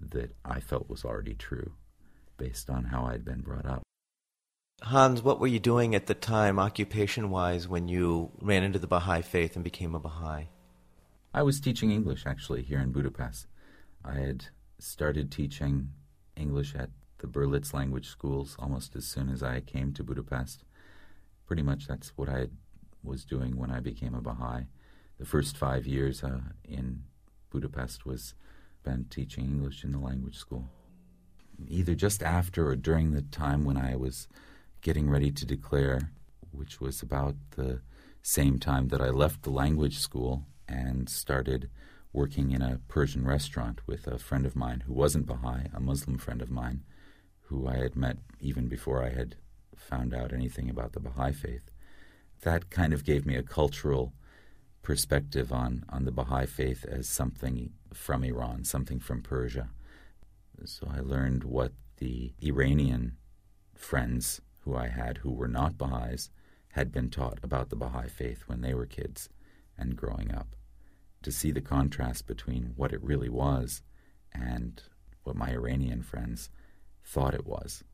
that 0.00 0.34
I 0.44 0.60
felt 0.60 0.90
was 0.90 1.04
already 1.04 1.34
true 1.34 1.72
based 2.36 2.68
on 2.68 2.84
how 2.84 3.06
I'd 3.06 3.24
been 3.24 3.40
brought 3.40 3.66
up. 3.66 3.82
Hans, 4.82 5.22
what 5.22 5.40
were 5.40 5.46
you 5.46 5.60
doing 5.60 5.94
at 5.94 6.06
the 6.06 6.14
time, 6.14 6.58
occupation 6.58 7.30
wise, 7.30 7.66
when 7.66 7.88
you 7.88 8.32
ran 8.40 8.62
into 8.62 8.78
the 8.78 8.86
Baha'i 8.86 9.22
faith 9.22 9.54
and 9.54 9.64
became 9.64 9.94
a 9.94 10.00
Baha'i? 10.00 10.48
I 11.32 11.42
was 11.42 11.60
teaching 11.60 11.90
English 11.90 12.26
actually 12.26 12.62
here 12.62 12.80
in 12.80 12.92
Budapest. 12.92 13.46
I 14.04 14.14
had 14.14 14.46
started 14.78 15.32
teaching 15.32 15.90
English 16.36 16.74
at 16.74 16.90
the 17.18 17.26
Berlitz 17.26 17.72
language 17.72 18.08
schools 18.08 18.56
almost 18.58 18.94
as 18.94 19.06
soon 19.06 19.30
as 19.30 19.42
I 19.42 19.60
came 19.60 19.92
to 19.94 20.04
Budapest. 20.04 20.64
Pretty 21.46 21.62
much 21.62 21.86
that's 21.86 22.12
what 22.16 22.28
I 22.28 22.48
was 23.02 23.24
doing 23.24 23.56
when 23.56 23.70
I 23.70 23.80
became 23.80 24.14
a 24.14 24.20
Baha'i. 24.20 24.64
The 25.18 25.24
first 25.24 25.56
five 25.56 25.86
years 25.86 26.22
uh, 26.22 26.40
in 26.62 27.04
Budapest 27.50 28.04
was 28.04 28.34
spent 28.80 29.10
teaching 29.10 29.44
English 29.44 29.82
in 29.82 29.92
the 29.92 29.98
language 29.98 30.36
school. 30.36 30.68
Either 31.68 31.94
just 31.94 32.22
after 32.22 32.68
or 32.68 32.76
during 32.76 33.12
the 33.12 33.22
time 33.22 33.64
when 33.64 33.78
I 33.78 33.96
was 33.96 34.28
getting 34.84 35.08
ready 35.08 35.30
to 35.32 35.46
declare, 35.46 36.10
which 36.52 36.78
was 36.78 37.00
about 37.00 37.34
the 37.56 37.80
same 38.20 38.58
time 38.58 38.88
that 38.88 39.00
I 39.00 39.08
left 39.08 39.42
the 39.42 39.50
language 39.50 39.98
school 39.98 40.44
and 40.68 41.08
started 41.08 41.70
working 42.12 42.52
in 42.52 42.60
a 42.60 42.80
Persian 42.86 43.26
restaurant 43.26 43.80
with 43.86 44.06
a 44.06 44.18
friend 44.18 44.44
of 44.44 44.54
mine 44.54 44.84
who 44.86 44.92
wasn't 44.92 45.24
Baha'i, 45.24 45.70
a 45.72 45.80
Muslim 45.80 46.18
friend 46.18 46.42
of 46.42 46.50
mine, 46.50 46.84
who 47.46 47.66
I 47.66 47.76
had 47.76 47.96
met 47.96 48.18
even 48.40 48.68
before 48.68 49.02
I 49.02 49.08
had 49.08 49.36
found 49.74 50.12
out 50.12 50.34
anything 50.34 50.68
about 50.68 50.92
the 50.92 51.00
Baha'i 51.00 51.32
faith. 51.32 51.70
That 52.42 52.68
kind 52.68 52.92
of 52.92 53.04
gave 53.04 53.24
me 53.24 53.36
a 53.36 53.42
cultural 53.42 54.12
perspective 54.82 55.50
on, 55.50 55.86
on 55.88 56.04
the 56.04 56.12
Baha'i 56.12 56.44
faith 56.44 56.84
as 56.84 57.08
something 57.08 57.70
from 57.94 58.22
Iran, 58.22 58.64
something 58.64 59.00
from 59.00 59.22
Persia. 59.22 59.70
So 60.66 60.88
I 60.94 61.00
learned 61.00 61.42
what 61.42 61.72
the 61.96 62.34
Iranian 62.42 63.16
friends 63.74 64.42
who 64.64 64.76
I 64.76 64.88
had 64.88 65.18
who 65.18 65.32
were 65.32 65.48
not 65.48 65.78
Baha'is 65.78 66.30
had 66.72 66.90
been 66.90 67.10
taught 67.10 67.38
about 67.42 67.70
the 67.70 67.76
Baha'i 67.76 68.08
faith 68.08 68.44
when 68.46 68.60
they 68.60 68.74
were 68.74 68.86
kids 68.86 69.28
and 69.78 69.96
growing 69.96 70.34
up. 70.34 70.56
To 71.22 71.32
see 71.32 71.52
the 71.52 71.60
contrast 71.60 72.26
between 72.26 72.72
what 72.76 72.92
it 72.92 73.02
really 73.02 73.28
was 73.28 73.82
and 74.32 74.82
what 75.22 75.36
my 75.36 75.50
Iranian 75.50 76.02
friends 76.02 76.50
thought 77.04 77.34
it 77.34 77.46
was. 77.46 77.84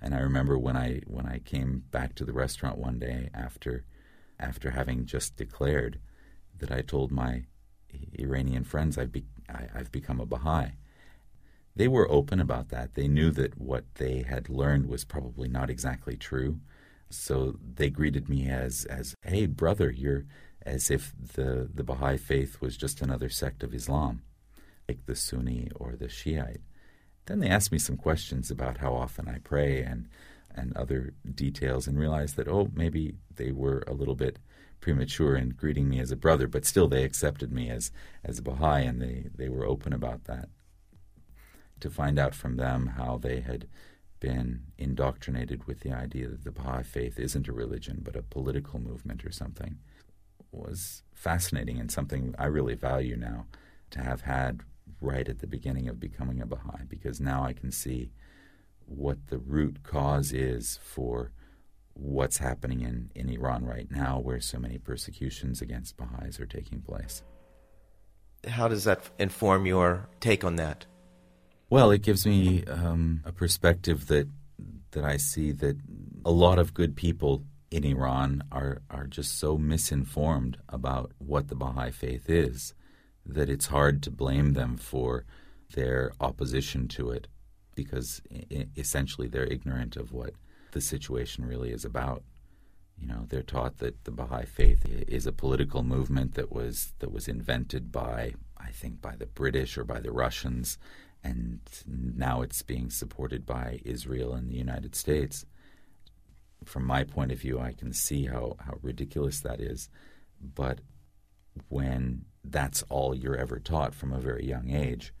And 0.00 0.14
I 0.14 0.18
remember 0.18 0.58
when 0.58 0.76
I 0.76 1.00
when 1.06 1.26
I 1.26 1.38
came 1.38 1.84
back 1.90 2.14
to 2.16 2.24
the 2.24 2.32
restaurant 2.32 2.78
one 2.78 2.98
day 2.98 3.30
after 3.32 3.84
after 4.40 4.72
having 4.72 5.06
just 5.06 5.36
declared 5.36 6.00
that 6.58 6.72
I 6.72 6.82
told 6.82 7.10
my 7.10 7.44
Iranian 8.18 8.64
friends 8.64 8.98
I've, 8.98 9.12
be, 9.12 9.24
I, 9.48 9.68
I've 9.74 9.92
become 9.92 10.20
a 10.20 10.26
Baha'i. 10.26 10.72
They 11.76 11.88
were 11.88 12.10
open 12.10 12.40
about 12.40 12.68
that. 12.68 12.94
They 12.94 13.08
knew 13.08 13.30
that 13.32 13.58
what 13.58 13.84
they 13.96 14.22
had 14.22 14.48
learned 14.48 14.86
was 14.86 15.04
probably 15.04 15.48
not 15.48 15.70
exactly 15.70 16.16
true. 16.16 16.60
So 17.10 17.56
they 17.60 17.90
greeted 17.90 18.28
me 18.28 18.48
as, 18.48 18.84
as 18.84 19.14
hey, 19.22 19.46
brother, 19.46 19.90
you're 19.90 20.24
as 20.62 20.90
if 20.90 21.12
the, 21.34 21.68
the 21.72 21.84
Baha'i 21.84 22.16
faith 22.16 22.60
was 22.60 22.76
just 22.76 23.00
another 23.00 23.28
sect 23.28 23.62
of 23.62 23.74
Islam, 23.74 24.22
like 24.88 25.04
the 25.06 25.16
Sunni 25.16 25.68
or 25.74 25.96
the 25.96 26.08
Shiite. 26.08 26.62
Then 27.26 27.40
they 27.40 27.48
asked 27.48 27.72
me 27.72 27.78
some 27.78 27.96
questions 27.96 28.50
about 28.50 28.78
how 28.78 28.94
often 28.94 29.28
I 29.28 29.38
pray 29.38 29.82
and, 29.82 30.08
and 30.54 30.76
other 30.76 31.14
details 31.34 31.86
and 31.86 31.98
realized 31.98 32.36
that, 32.36 32.48
oh, 32.48 32.70
maybe 32.74 33.14
they 33.34 33.50
were 33.50 33.82
a 33.86 33.94
little 33.94 34.14
bit 34.14 34.38
premature 34.80 35.34
in 35.34 35.50
greeting 35.50 35.88
me 35.88 36.00
as 36.00 36.10
a 36.10 36.16
brother, 36.16 36.46
but 36.46 36.64
still 36.64 36.88
they 36.88 37.04
accepted 37.04 37.50
me 37.52 37.70
as, 37.70 37.90
as 38.22 38.38
a 38.38 38.42
Baha'i 38.42 38.82
and 38.82 39.00
they, 39.00 39.26
they 39.34 39.48
were 39.48 39.66
open 39.66 39.92
about 39.92 40.24
that. 40.24 40.48
To 41.84 41.90
find 41.90 42.18
out 42.18 42.34
from 42.34 42.56
them 42.56 42.94
how 42.96 43.18
they 43.18 43.40
had 43.40 43.68
been 44.18 44.62
indoctrinated 44.78 45.66
with 45.66 45.80
the 45.80 45.92
idea 45.92 46.28
that 46.28 46.42
the 46.42 46.50
Baha'i 46.50 46.82
faith 46.82 47.18
isn't 47.18 47.46
a 47.46 47.52
religion 47.52 48.00
but 48.02 48.16
a 48.16 48.22
political 48.22 48.78
movement 48.80 49.22
or 49.22 49.30
something 49.30 49.76
was 50.50 51.02
fascinating 51.12 51.78
and 51.78 51.92
something 51.92 52.34
I 52.38 52.46
really 52.46 52.74
value 52.74 53.16
now 53.18 53.44
to 53.90 54.02
have 54.02 54.22
had 54.22 54.62
right 54.98 55.28
at 55.28 55.40
the 55.40 55.46
beginning 55.46 55.86
of 55.86 56.00
becoming 56.00 56.40
a 56.40 56.46
Baha'i 56.46 56.84
because 56.88 57.20
now 57.20 57.44
I 57.44 57.52
can 57.52 57.70
see 57.70 58.12
what 58.86 59.26
the 59.26 59.36
root 59.36 59.82
cause 59.82 60.32
is 60.32 60.78
for 60.82 61.32
what's 61.92 62.38
happening 62.38 62.80
in, 62.80 63.10
in 63.14 63.28
Iran 63.28 63.66
right 63.66 63.90
now, 63.90 64.18
where 64.18 64.40
so 64.40 64.58
many 64.58 64.78
persecutions 64.78 65.60
against 65.60 65.98
Baha'is 65.98 66.40
are 66.40 66.46
taking 66.46 66.80
place. 66.80 67.22
How 68.48 68.68
does 68.68 68.84
that 68.84 69.10
inform 69.18 69.66
your 69.66 70.08
take 70.20 70.44
on 70.44 70.56
that? 70.56 70.86
Well, 71.74 71.90
it 71.90 72.02
gives 72.02 72.24
me 72.24 72.62
um, 72.66 73.20
a 73.24 73.32
perspective 73.32 74.06
that 74.06 74.28
that 74.92 75.04
I 75.04 75.16
see 75.16 75.50
that 75.50 75.76
a 76.24 76.30
lot 76.30 76.60
of 76.60 76.72
good 76.72 76.94
people 76.94 77.42
in 77.68 77.82
Iran 77.82 78.44
are 78.52 78.82
are 78.88 79.08
just 79.08 79.40
so 79.40 79.58
misinformed 79.58 80.56
about 80.68 81.10
what 81.18 81.48
the 81.48 81.56
Baha'i 81.56 81.90
faith 81.90 82.30
is 82.30 82.74
that 83.26 83.50
it's 83.50 83.66
hard 83.66 84.04
to 84.04 84.12
blame 84.12 84.52
them 84.52 84.76
for 84.76 85.24
their 85.74 86.12
opposition 86.20 86.86
to 86.90 87.10
it 87.10 87.26
because 87.74 88.22
essentially 88.76 89.26
they're 89.26 89.52
ignorant 89.52 89.96
of 89.96 90.12
what 90.12 90.34
the 90.70 90.80
situation 90.80 91.44
really 91.44 91.72
is 91.72 91.84
about. 91.84 92.22
You 92.96 93.08
know, 93.08 93.26
they're 93.28 93.42
taught 93.42 93.78
that 93.78 94.04
the 94.04 94.12
Baha'i 94.12 94.46
faith 94.46 94.86
is 95.08 95.26
a 95.26 95.32
political 95.32 95.82
movement 95.82 96.34
that 96.34 96.52
was 96.52 96.94
that 97.00 97.10
was 97.10 97.26
invented 97.26 97.90
by, 97.90 98.34
I 98.56 98.70
think, 98.70 99.02
by 99.02 99.16
the 99.16 99.26
British 99.26 99.76
or 99.76 99.82
by 99.82 99.98
the 99.98 100.12
Russians, 100.12 100.78
and 101.24 101.60
now 101.86 102.42
it's 102.42 102.62
being 102.62 102.90
supported 102.90 103.46
by 103.46 103.80
Israel 103.84 104.34
and 104.34 104.48
the 104.48 104.56
United 104.56 104.94
States. 104.94 105.46
From 106.64 106.84
my 106.84 107.02
point 107.02 107.32
of 107.32 107.40
view, 107.40 107.58
I 107.58 107.72
can 107.72 107.92
see 107.92 108.26
how, 108.26 108.56
how 108.60 108.78
ridiculous 108.82 109.40
that 109.40 109.60
is. 109.60 109.88
But 110.40 110.80
when 111.68 112.26
that's 112.44 112.82
all 112.90 113.14
you're 113.14 113.36
ever 113.36 113.58
taught 113.58 113.94
from 113.94 114.12
a 114.12 114.20
very 114.20 114.46
young 114.46 114.70
age, 114.70 115.14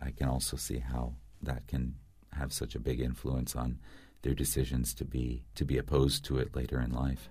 I 0.00 0.12
can 0.12 0.28
also 0.28 0.56
see 0.56 0.78
how 0.78 1.14
that 1.42 1.66
can 1.66 1.96
have 2.32 2.52
such 2.52 2.74
a 2.74 2.80
big 2.80 3.00
influence 3.00 3.56
on 3.56 3.78
their 4.22 4.34
decisions 4.34 4.94
to 4.94 5.04
be 5.04 5.44
to 5.54 5.64
be 5.64 5.78
opposed 5.78 6.24
to 6.26 6.38
it 6.38 6.54
later 6.54 6.80
in 6.80 6.92
life. 6.92 7.30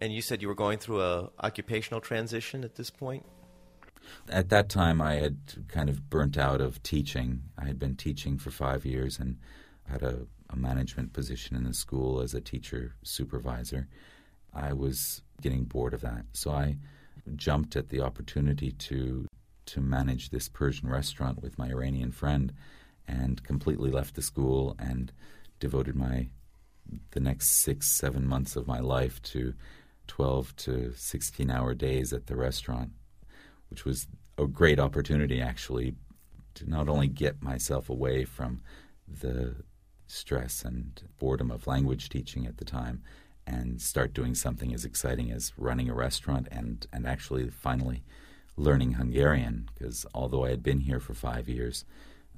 And 0.00 0.12
you 0.12 0.22
said 0.22 0.42
you 0.42 0.48
were 0.48 0.54
going 0.54 0.78
through 0.78 1.02
a 1.02 1.30
occupational 1.42 2.00
transition 2.00 2.64
at 2.64 2.74
this 2.74 2.90
point? 2.90 3.24
At 4.28 4.48
that 4.50 4.68
time 4.68 5.00
I 5.00 5.14
had 5.14 5.36
kind 5.68 5.88
of 5.88 6.08
burnt 6.10 6.38
out 6.38 6.60
of 6.60 6.82
teaching. 6.82 7.42
I 7.58 7.64
had 7.64 7.78
been 7.78 7.96
teaching 7.96 8.38
for 8.38 8.50
5 8.50 8.84
years 8.84 9.18
and 9.18 9.38
had 9.88 10.02
a, 10.02 10.26
a 10.50 10.56
management 10.56 11.12
position 11.12 11.56
in 11.56 11.64
the 11.64 11.74
school 11.74 12.20
as 12.20 12.34
a 12.34 12.40
teacher 12.40 12.94
supervisor. 13.02 13.88
I 14.52 14.72
was 14.72 15.22
getting 15.40 15.64
bored 15.64 15.94
of 15.94 16.00
that. 16.02 16.24
So 16.32 16.50
I 16.52 16.76
jumped 17.36 17.76
at 17.76 17.88
the 17.88 18.00
opportunity 18.00 18.72
to 18.72 19.26
to 19.66 19.80
manage 19.80 20.28
this 20.28 20.48
Persian 20.48 20.90
restaurant 20.90 21.42
with 21.42 21.56
my 21.58 21.68
Iranian 21.68 22.12
friend 22.12 22.52
and 23.08 23.42
completely 23.42 23.90
left 23.90 24.14
the 24.14 24.22
school 24.22 24.76
and 24.78 25.10
devoted 25.58 25.96
my 25.96 26.28
the 27.12 27.20
next 27.20 27.62
six, 27.62 27.88
seven 27.88 28.26
months 28.26 28.56
of 28.56 28.66
my 28.66 28.78
life 28.78 29.22
to 29.22 29.54
12 30.06 30.54
to 30.56 30.92
16 30.94 31.50
hour 31.50 31.72
days 31.72 32.12
at 32.12 32.26
the 32.26 32.36
restaurant, 32.36 32.90
which 33.74 33.84
was 33.84 34.06
a 34.38 34.46
great 34.46 34.78
opportunity 34.78 35.40
actually 35.40 35.96
to 36.54 36.70
not 36.70 36.88
only 36.88 37.08
get 37.08 37.42
myself 37.42 37.90
away 37.90 38.24
from 38.24 38.62
the 39.08 39.56
stress 40.06 40.62
and 40.64 41.02
boredom 41.18 41.50
of 41.50 41.66
language 41.66 42.08
teaching 42.08 42.46
at 42.46 42.58
the 42.58 42.64
time 42.64 43.02
and 43.48 43.82
start 43.82 44.14
doing 44.14 44.32
something 44.32 44.72
as 44.72 44.84
exciting 44.84 45.32
as 45.32 45.52
running 45.56 45.90
a 45.90 45.94
restaurant 45.94 46.46
and, 46.52 46.86
and 46.92 47.04
actually 47.04 47.50
finally 47.50 48.04
learning 48.56 48.92
Hungarian 48.92 49.68
because 49.74 50.06
although 50.14 50.44
I 50.44 50.50
had 50.50 50.62
been 50.62 50.78
here 50.78 51.00
for 51.00 51.12
five 51.12 51.48
years, 51.48 51.84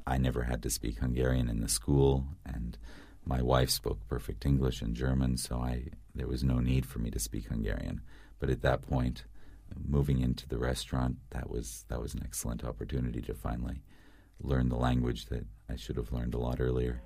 I 0.07 0.17
never 0.17 0.45
had 0.45 0.63
to 0.63 0.71
speak 0.71 1.01
Hungarian 1.01 1.51
in 1.51 1.61
the 1.61 1.69
school, 1.69 2.25
and 2.47 2.79
my 3.27 3.43
wife 3.43 3.69
spoke 3.69 3.99
perfect 4.09 4.47
English 4.47 4.81
and 4.81 4.97
German, 4.97 5.37
so 5.37 5.59
I 5.59 5.89
there 6.15 6.29
was 6.29 6.43
no 6.43 6.61
need 6.61 6.87
for 6.87 6.99
me 6.99 7.11
to 7.11 7.19
speak 7.19 7.49
Hungarian. 7.49 8.01
But 8.39 8.49
at 8.49 8.63
that 8.63 8.81
point, 8.81 9.25
moving 9.87 10.21
into 10.21 10.49
the 10.49 10.59
restaurant, 10.59 11.17
that 11.31 11.51
was 11.51 11.85
that 11.89 12.01
was 12.01 12.15
an 12.15 12.23
excellent 12.25 12.65
opportunity 12.65 13.21
to 13.23 13.35
finally 13.35 13.83
learn 14.41 14.69
the 14.69 14.77
language 14.77 15.27
that 15.27 15.47
I 15.69 15.77
should 15.77 15.97
have 15.97 16.13
learned 16.13 16.35
a 16.35 16.39
lot 16.39 16.61
earlier. 16.61 17.03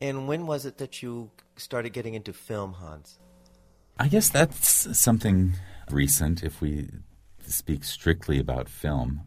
And 0.00 0.26
when 0.26 0.46
was 0.46 0.66
it 0.66 0.78
that 0.78 1.02
you 1.02 1.30
started 1.56 1.92
getting 1.92 2.14
into 2.14 2.32
film, 2.32 2.74
Hans? 2.74 3.18
I 3.98 4.08
guess 4.08 4.28
that's 4.30 4.98
something 4.98 5.52
recent. 5.90 6.42
If 6.42 6.60
we 6.60 6.88
speak 7.46 7.84
strictly 7.84 8.38
about 8.38 8.68
film, 8.68 9.22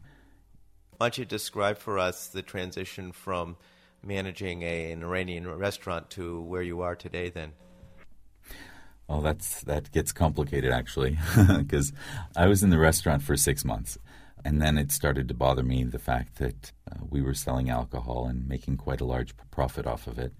why 0.97 1.07
don't 1.07 1.17
you 1.17 1.25
describe 1.25 1.77
for 1.77 1.99
us 1.99 2.27
the 2.27 2.41
transition 2.41 3.11
from 3.11 3.57
managing 4.03 4.61
a, 4.63 4.91
an 4.91 5.03
Iranian 5.03 5.47
restaurant 5.47 6.09
to 6.11 6.41
where 6.41 6.61
you 6.61 6.81
are 6.81 6.95
today 6.95 7.29
then? 7.29 7.51
Oh, 9.07 9.21
that's 9.21 9.61
that 9.63 9.91
gets 9.91 10.11
complicated 10.11 10.71
actually, 10.71 11.17
because 11.57 11.93
I 12.35 12.47
was 12.47 12.63
in 12.63 12.71
the 12.71 12.79
restaurant 12.79 13.21
for 13.21 13.37
six 13.37 13.63
months, 13.63 13.97
and 14.43 14.61
then 14.61 14.77
it 14.77 14.91
started 14.91 15.27
to 15.27 15.33
bother 15.33 15.63
me 15.63 15.83
the 15.83 15.99
fact 15.99 16.37
that 16.37 16.71
uh, 16.91 17.03
we 17.07 17.21
were 17.21 17.35
selling 17.35 17.69
alcohol 17.69 18.25
and 18.27 18.47
making 18.47 18.77
quite 18.77 19.01
a 19.01 19.05
large 19.05 19.35
profit 19.51 19.85
off 19.85 20.07
of 20.07 20.17
it. 20.17 20.33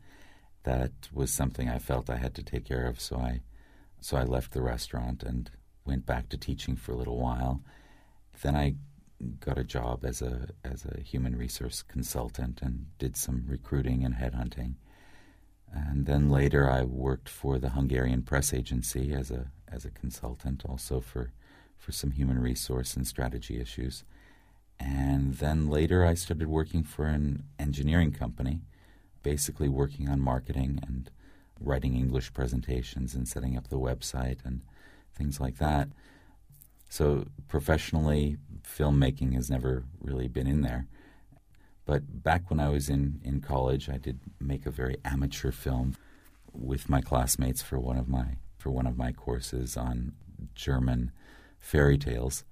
That 0.64 0.92
was 1.14 1.32
something 1.32 1.70
I 1.70 1.78
felt 1.78 2.10
I 2.10 2.18
had 2.18 2.34
to 2.36 2.44
take 2.44 2.66
care 2.66 2.88
of, 2.88 3.00
so 3.00 3.18
I 3.18 3.42
so 4.02 4.18
I 4.18 4.24
left 4.24 4.52
the 4.52 4.62
restaurant 4.62 5.22
and 5.24 5.52
went 5.86 6.06
back 6.06 6.30
to 6.30 6.38
teaching 6.38 6.76
for 6.76 6.92
a 6.92 6.96
little 6.96 7.20
while. 7.20 7.62
Then 8.42 8.56
I 8.56 8.76
got 9.40 9.58
a 9.58 9.64
job 9.64 10.04
as 10.04 10.22
a 10.22 10.50
as 10.64 10.86
a 10.86 11.02
human 11.02 11.36
resource 11.36 11.84
consultant 11.84 12.62
and 12.62 12.88
did 12.98 13.16
some 13.16 13.46
recruiting 13.48 14.04
and 14.04 14.16
headhunting. 14.16 14.76
And 15.76 16.06
then 16.06 16.30
later 16.30 16.70
I 16.70 16.84
worked 16.84 17.28
for 17.28 17.60
the 17.60 17.72
Hungarian 17.72 18.22
press 18.22 18.54
agency 18.54 19.14
as 19.14 19.30
a 19.30 19.52
as 19.68 19.84
a 19.84 19.92
consultant 19.92 20.64
also 20.68 21.02
for 21.02 21.32
for 21.78 21.92
some 21.92 22.12
human 22.12 22.40
resource 22.40 22.96
and 22.96 23.06
strategy 23.06 23.60
issues. 23.60 24.06
And 24.80 25.36
then 25.36 25.68
later 25.68 26.06
I 26.06 26.14
started 26.14 26.48
working 26.48 26.84
for 26.84 27.06
an 27.08 27.44
engineering 27.60 28.12
company, 28.14 28.62
basically 29.22 29.68
working 29.70 30.08
on 30.08 30.22
marketing 30.22 30.80
and 30.88 31.12
writing 31.60 31.96
English 31.96 32.34
presentations 32.34 33.14
and 33.14 33.28
setting 33.28 33.58
up 33.58 33.68
the 33.68 33.80
website 33.80 34.40
and 34.46 34.62
things 35.14 35.40
like 35.40 35.58
that. 35.58 35.90
So 36.90 37.26
professionally, 37.48 38.38
filmmaking 38.64 39.34
has 39.34 39.50
never 39.50 39.84
really 40.00 40.28
been 40.28 40.48
in 40.48 40.62
there. 40.62 40.88
But 41.86 42.24
back 42.24 42.50
when 42.50 42.60
I 42.60 42.70
was 42.70 42.90
in, 42.90 43.22
in 43.24 43.42
college, 43.42 43.90
I 43.90 43.98
did 43.98 44.20
make 44.40 44.66
a 44.66 44.72
very 44.72 44.98
amateur 45.06 45.52
film 45.52 45.96
with 46.52 46.90
my 46.90 47.02
classmates 47.02 47.62
for 47.62 47.80
one 47.80 47.98
of 47.98 48.08
my 48.08 48.38
for 48.58 48.72
one 48.72 48.88
of 48.88 48.98
my 48.98 49.12
courses 49.12 49.78
on 49.78 50.14
German 50.56 51.12
fairy 51.60 51.98
tales. 51.98 52.44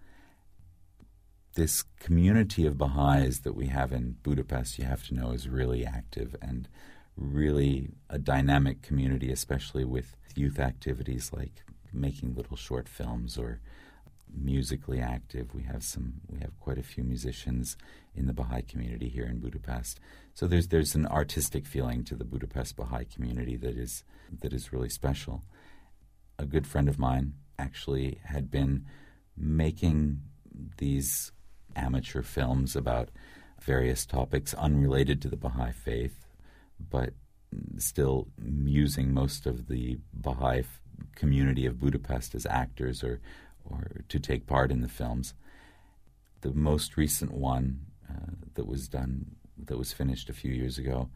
This 1.55 1.83
community 1.99 2.67
of 2.67 2.77
Baha'is 2.77 3.39
that 3.39 3.55
we 3.55 3.67
have 3.67 3.91
in 3.91 4.17
Budapest, 4.21 4.77
you 4.77 4.85
have 4.85 5.07
to 5.07 5.15
know, 5.15 5.31
is 5.31 5.49
really 5.49 5.85
active 5.85 6.35
and 6.41 6.67
really 7.15 7.89
a 8.09 8.19
dynamic 8.19 8.81
community, 8.83 9.31
especially 9.31 9.85
with 9.85 10.15
youth 10.35 10.59
activities 10.59 11.31
like 11.33 11.63
making 11.91 12.35
little 12.35 12.57
short 12.57 12.89
films 12.89 13.37
or 13.37 13.59
musically 14.35 14.99
active. 14.99 15.53
We 15.53 15.63
have 15.63 15.83
some 15.83 16.21
we 16.27 16.39
have 16.39 16.59
quite 16.59 16.77
a 16.77 16.83
few 16.83 17.03
musicians 17.03 17.77
in 18.15 18.27
the 18.27 18.33
Baha'i 18.33 18.61
community 18.61 19.09
here 19.09 19.25
in 19.25 19.39
Budapest. 19.39 19.99
So 20.33 20.47
there's 20.47 20.67
there's 20.67 20.95
an 20.95 21.07
artistic 21.07 21.65
feeling 21.65 22.03
to 22.05 22.15
the 22.15 22.25
Budapest 22.25 22.75
Baha'i 22.75 23.05
community 23.05 23.55
that 23.57 23.77
is 23.77 24.03
that 24.41 24.53
is 24.53 24.73
really 24.73 24.89
special. 24.89 25.43
A 26.39 26.45
good 26.45 26.65
friend 26.65 26.89
of 26.89 26.97
mine 26.99 27.33
actually 27.59 28.19
had 28.25 28.49
been 28.49 28.85
making 29.37 30.21
these 30.77 31.31
amateur 31.75 32.21
films 32.21 32.75
about 32.75 33.09
various 33.61 34.05
topics 34.05 34.53
unrelated 34.55 35.21
to 35.21 35.29
the 35.29 35.37
Baha'i 35.37 35.71
faith, 35.71 36.27
but 36.79 37.13
still 37.77 38.27
using 38.43 39.13
most 39.13 39.45
of 39.45 39.67
the 39.67 39.99
Baha'i 40.13 40.63
community 41.15 41.65
of 41.65 41.79
Budapest 41.79 42.35
as 42.35 42.45
actors 42.45 43.03
or 43.03 43.21
or 43.63 44.01
to 44.09 44.19
take 44.19 44.47
part 44.47 44.71
in 44.71 44.81
the 44.81 44.89
films. 44.89 45.33
The 46.41 46.53
most 46.53 46.97
recent 46.97 47.31
one 47.31 47.85
uh, 48.09 48.33
that 48.55 48.67
was 48.67 48.87
done, 48.87 49.35
that 49.57 49.77
was 49.77 49.93
finished 49.93 50.29
a 50.29 50.33
few 50.33 50.51
years 50.51 50.77
ago, 50.77 51.09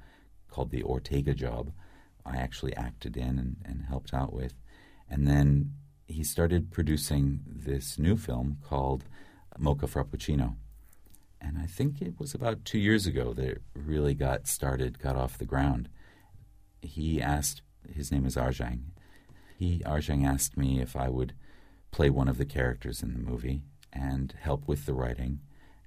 called 0.49 0.71
The 0.71 0.83
Ortega 0.83 1.33
Job, 1.33 1.71
I 2.25 2.37
actually 2.37 2.75
acted 2.75 3.15
in 3.17 3.37
and, 3.39 3.57
and 3.63 3.85
helped 3.85 4.13
out 4.13 4.33
with. 4.33 4.53
And 5.09 5.27
then 5.27 5.73
he 6.07 6.23
started 6.23 6.71
producing 6.71 7.41
this 7.45 7.97
new 7.97 8.17
film 8.17 8.57
called 8.63 9.05
Mocha 9.57 9.87
Frapuchino. 9.87 10.55
And 11.39 11.57
I 11.57 11.65
think 11.65 12.01
it 12.01 12.19
was 12.19 12.33
about 12.33 12.65
two 12.65 12.79
years 12.79 13.05
ago 13.05 13.33
that 13.33 13.45
it 13.45 13.61
really 13.73 14.13
got 14.13 14.47
started, 14.47 14.99
got 14.99 15.15
off 15.15 15.37
the 15.37 15.45
ground. 15.45 15.89
He 16.81 17.21
asked, 17.21 17.61
his 17.93 18.11
name 18.11 18.25
is 18.25 18.35
Arjang. 18.35 18.81
He, 19.57 19.79
Arjang 19.85 20.25
asked 20.25 20.57
me 20.57 20.81
if 20.81 20.95
I 20.95 21.09
would 21.09 21.33
play 21.91 22.09
one 22.09 22.27
of 22.27 22.37
the 22.37 22.45
characters 22.45 23.01
in 23.01 23.13
the 23.13 23.19
movie 23.19 23.61
and 23.93 24.33
help 24.39 24.67
with 24.67 24.85
the 24.85 24.93
writing. 24.93 25.39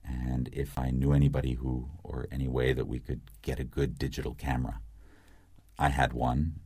And 0.04 0.48
if 0.52 0.78
I 0.78 0.90
knew 0.90 1.12
anybody 1.12 1.54
who, 1.54 1.90
or 2.02 2.26
any 2.32 2.48
way 2.48 2.72
that 2.72 2.88
we 2.88 2.98
could 2.98 3.20
get 3.42 3.60
a 3.60 3.64
good 3.64 3.98
digital 3.98 4.34
camera, 4.34 4.80
I 5.78 5.90
had 5.90 6.12
one. 6.12 6.60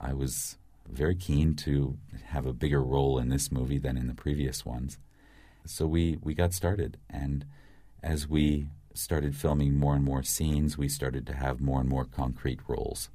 I 0.00 0.12
was 0.12 0.56
very 0.88 1.16
keen 1.16 1.54
to 1.56 1.98
have 2.26 2.46
a 2.46 2.52
bigger 2.52 2.82
role 2.82 3.18
in 3.18 3.28
this 3.28 3.50
movie 3.50 3.78
than 3.78 3.96
in 3.96 4.06
the 4.06 4.14
previous 4.14 4.64
ones. 4.64 4.98
So 5.66 5.86
we, 5.86 6.18
we 6.22 6.34
got 6.34 6.54
started. 6.54 6.98
And 7.10 7.44
as 8.02 8.28
we 8.28 8.68
started 8.94 9.36
filming 9.36 9.78
more 9.78 9.94
and 9.94 10.04
more 10.04 10.22
scenes, 10.22 10.78
we 10.78 10.88
started 10.88 11.26
to 11.26 11.34
have 11.34 11.60
more 11.60 11.80
and 11.80 11.88
more 11.88 12.04
concrete 12.04 12.60
roles. 12.66 13.10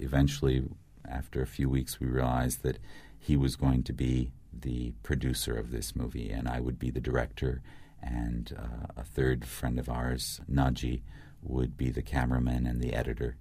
Eventually, 0.00 0.64
after 1.08 1.42
a 1.42 1.46
few 1.46 1.68
weeks, 1.68 2.00
we 2.00 2.06
realized 2.06 2.62
that 2.62 2.78
he 3.18 3.36
was 3.36 3.56
going 3.56 3.82
to 3.84 3.92
be 3.92 4.32
the 4.62 4.92
producer 5.02 5.56
of 5.56 5.70
this 5.70 5.94
movie, 5.96 6.30
and 6.30 6.48
I 6.48 6.60
would 6.60 6.78
be 6.78 6.90
the 6.90 7.00
director, 7.00 7.62
and 8.02 8.54
uh, 8.58 8.86
a 8.96 9.04
third 9.04 9.44
friend 9.46 9.78
of 9.78 9.88
ours, 9.88 10.40
Naji, 10.50 11.02
would 11.42 11.76
be 11.76 11.90
the 11.90 12.02
cameraman 12.02 12.66
and 12.66 12.80
the 12.80 12.92
editor, 12.94 13.36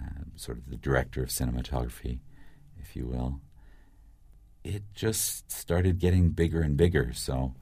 uh, 0.00 0.24
sort 0.36 0.58
of 0.58 0.70
the 0.70 0.76
director 0.76 1.22
of 1.22 1.28
cinematography, 1.30 2.20
if 2.78 2.94
you 2.96 3.06
will. 3.06 3.40
it 4.64 4.82
just 4.94 5.50
started 5.50 5.98
getting 5.98 6.30
bigger 6.30 6.60
and 6.60 6.76
bigger. 6.76 7.12
So 7.14 7.54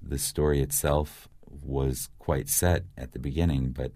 the 0.00 0.18
story 0.18 0.60
itself 0.60 1.28
was 1.46 2.08
quite 2.18 2.48
set 2.48 2.84
at 2.96 3.12
the 3.12 3.18
beginning, 3.18 3.70
but 3.70 3.92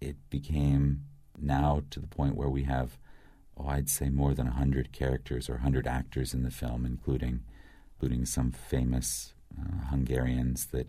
it 0.00 0.16
became 0.30 1.02
now 1.38 1.82
to 1.90 2.00
the 2.00 2.06
point 2.06 2.36
where 2.36 2.48
we 2.48 2.64
have, 2.64 2.98
oh, 3.56 3.68
I'd 3.68 3.88
say 3.90 4.08
more 4.08 4.34
than 4.34 4.46
100 4.46 4.92
characters 4.92 5.48
or 5.48 5.54
100 5.54 5.86
actors 5.86 6.32
in 6.34 6.42
the 6.42 6.50
film, 6.50 6.86
including, 6.86 7.42
including 7.96 8.26
some 8.26 8.52
famous 8.52 9.34
uh, 9.58 9.88
Hungarians 9.88 10.66
that 10.66 10.88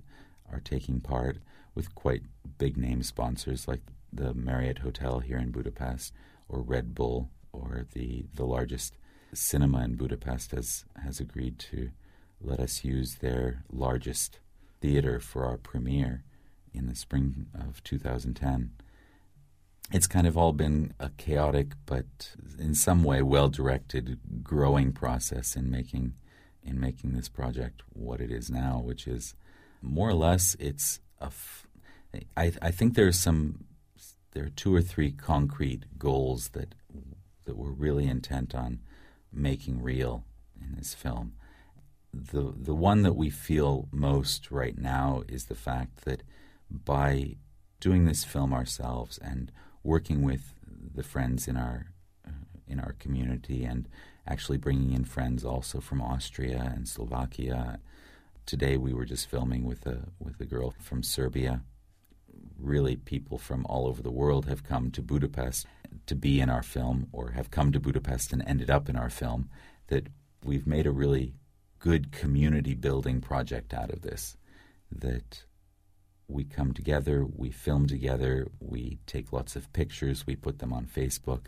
are 0.52 0.60
taking 0.60 1.00
part 1.00 1.38
with 1.74 1.96
quite 1.96 2.24
big 2.58 2.78
name 2.78 3.04
sponsors 3.04 3.68
like 3.68 3.82
the 4.12 4.34
Marriott 4.34 4.80
Hotel 4.80 5.20
here 5.20 5.38
in 5.38 5.52
Budapest 5.52 6.14
or 6.50 6.62
Red 6.62 6.94
Bull 6.96 7.30
or 7.54 7.86
the, 7.94 8.26
the 8.34 8.46
largest 8.46 8.98
cinema 9.34 9.84
in 9.84 9.96
Budapest 9.96 10.52
has, 10.52 10.86
has 11.04 11.20
agreed 11.20 11.60
to 11.60 11.92
let 12.42 12.60
us 12.60 12.84
use 12.84 13.16
their 13.16 13.64
largest 13.72 14.40
theater 14.82 15.20
for 15.20 15.46
our 15.46 15.58
premiere 15.58 16.24
in 16.74 16.88
the 16.88 16.96
spring 16.96 17.48
of 17.54 17.84
2010. 17.84 18.72
It's 19.92 20.08
kind 20.08 20.28
of 20.28 20.38
all 20.38 20.52
been 20.52 20.94
a 21.00 21.10
chaotic, 21.10 21.74
but 21.86 22.36
in 22.60 22.76
some 22.76 23.04
way 23.04 23.22
well 23.22 23.50
directed, 23.50 24.20
growing 24.44 24.92
process 24.92 25.56
in 25.56 25.72
making 25.72 26.14
in 26.68 26.80
making 26.80 27.14
this 27.14 27.30
project 27.30 27.82
what 27.94 28.20
it 28.22 28.32
is 28.32 28.50
now, 28.50 28.82
which 28.84 29.08
is 29.08 29.36
more 29.82 30.10
or 30.10 30.14
less 30.14 30.56
it's 30.60 31.00
a. 31.22 31.26
F- 31.26 31.68
I, 32.36 32.52
I 32.62 32.72
think 32.72 32.96
there's 32.96 33.20
some 33.20 33.66
there 34.32 34.46
are 34.46 34.50
two 34.50 34.74
or 34.74 34.82
three 34.82 35.12
concrete 35.12 35.84
goals 35.98 36.50
that 36.50 36.76
that 37.46 37.58
we're 37.58 37.72
really 37.72 38.08
intent 38.08 38.54
on 38.54 38.80
making 39.32 39.82
real 39.82 40.26
in 40.62 40.76
this 40.76 40.94
film. 40.94 41.34
The 42.14 42.54
the 42.56 42.76
one 42.76 43.04
that 43.04 43.16
we 43.16 43.30
feel 43.30 43.88
most 43.92 44.52
right 44.52 44.78
now 44.78 45.24
is 45.28 45.46
the 45.46 45.56
fact 45.56 46.06
that 46.06 46.24
by 46.70 47.38
doing 47.80 48.06
this 48.06 48.24
film 48.24 48.54
ourselves 48.54 49.18
and 49.20 49.52
working 49.84 50.24
with 50.24 50.54
the 50.94 51.04
friends 51.04 51.48
in 51.48 51.58
our 51.58 51.88
in 52.68 52.80
our 52.80 52.94
community 53.00 53.64
and 53.64 53.88
actually 54.28 54.58
bringing 54.58 54.94
in 54.94 55.06
friends 55.06 55.46
also 55.46 55.80
from 55.80 56.02
Austria 56.02 56.72
and 56.76 56.88
Slovakia. 56.88 57.80
Today 58.46 58.78
we 58.78 58.94
were 58.94 59.06
just 59.06 59.30
filming 59.30 59.64
with 59.66 59.86
a 59.86 60.10
with 60.20 60.40
a 60.42 60.46
girl 60.46 60.74
from 60.80 61.04
Serbia. 61.04 61.62
Really, 62.60 62.96
people 62.96 63.38
from 63.38 63.66
all 63.68 63.88
over 63.88 64.02
the 64.02 64.12
world 64.12 64.46
have 64.48 64.64
come 64.64 64.92
to 64.92 65.02
Budapest 65.02 65.66
to 66.06 66.16
be 66.16 66.40
in 66.40 66.50
our 66.50 66.64
film, 66.64 67.08
or 67.12 67.32
have 67.32 67.52
come 67.52 67.72
to 67.72 67.80
Budapest 67.80 68.34
and 68.34 68.44
ended 68.46 68.70
up 68.70 68.90
in 68.90 68.96
our 68.96 69.10
film. 69.10 69.50
That 69.88 70.08
we've 70.44 70.68
made 70.68 70.86
a 70.86 70.92
really 70.92 71.34
good 71.80 72.12
community 72.12 72.74
building 72.74 73.22
project 73.22 73.74
out 73.74 73.92
of 73.92 74.02
this. 74.02 74.38
That 74.92 75.44
we 76.28 76.44
come 76.44 76.74
together, 76.74 77.26
we 77.26 77.52
film 77.52 77.88
together, 77.88 78.48
we 78.60 79.00
take 79.06 79.32
lots 79.32 79.56
of 79.56 79.72
pictures, 79.72 80.28
we 80.28 80.36
put 80.36 80.60
them 80.60 80.74
on 80.74 80.86
Facebook. 80.86 81.48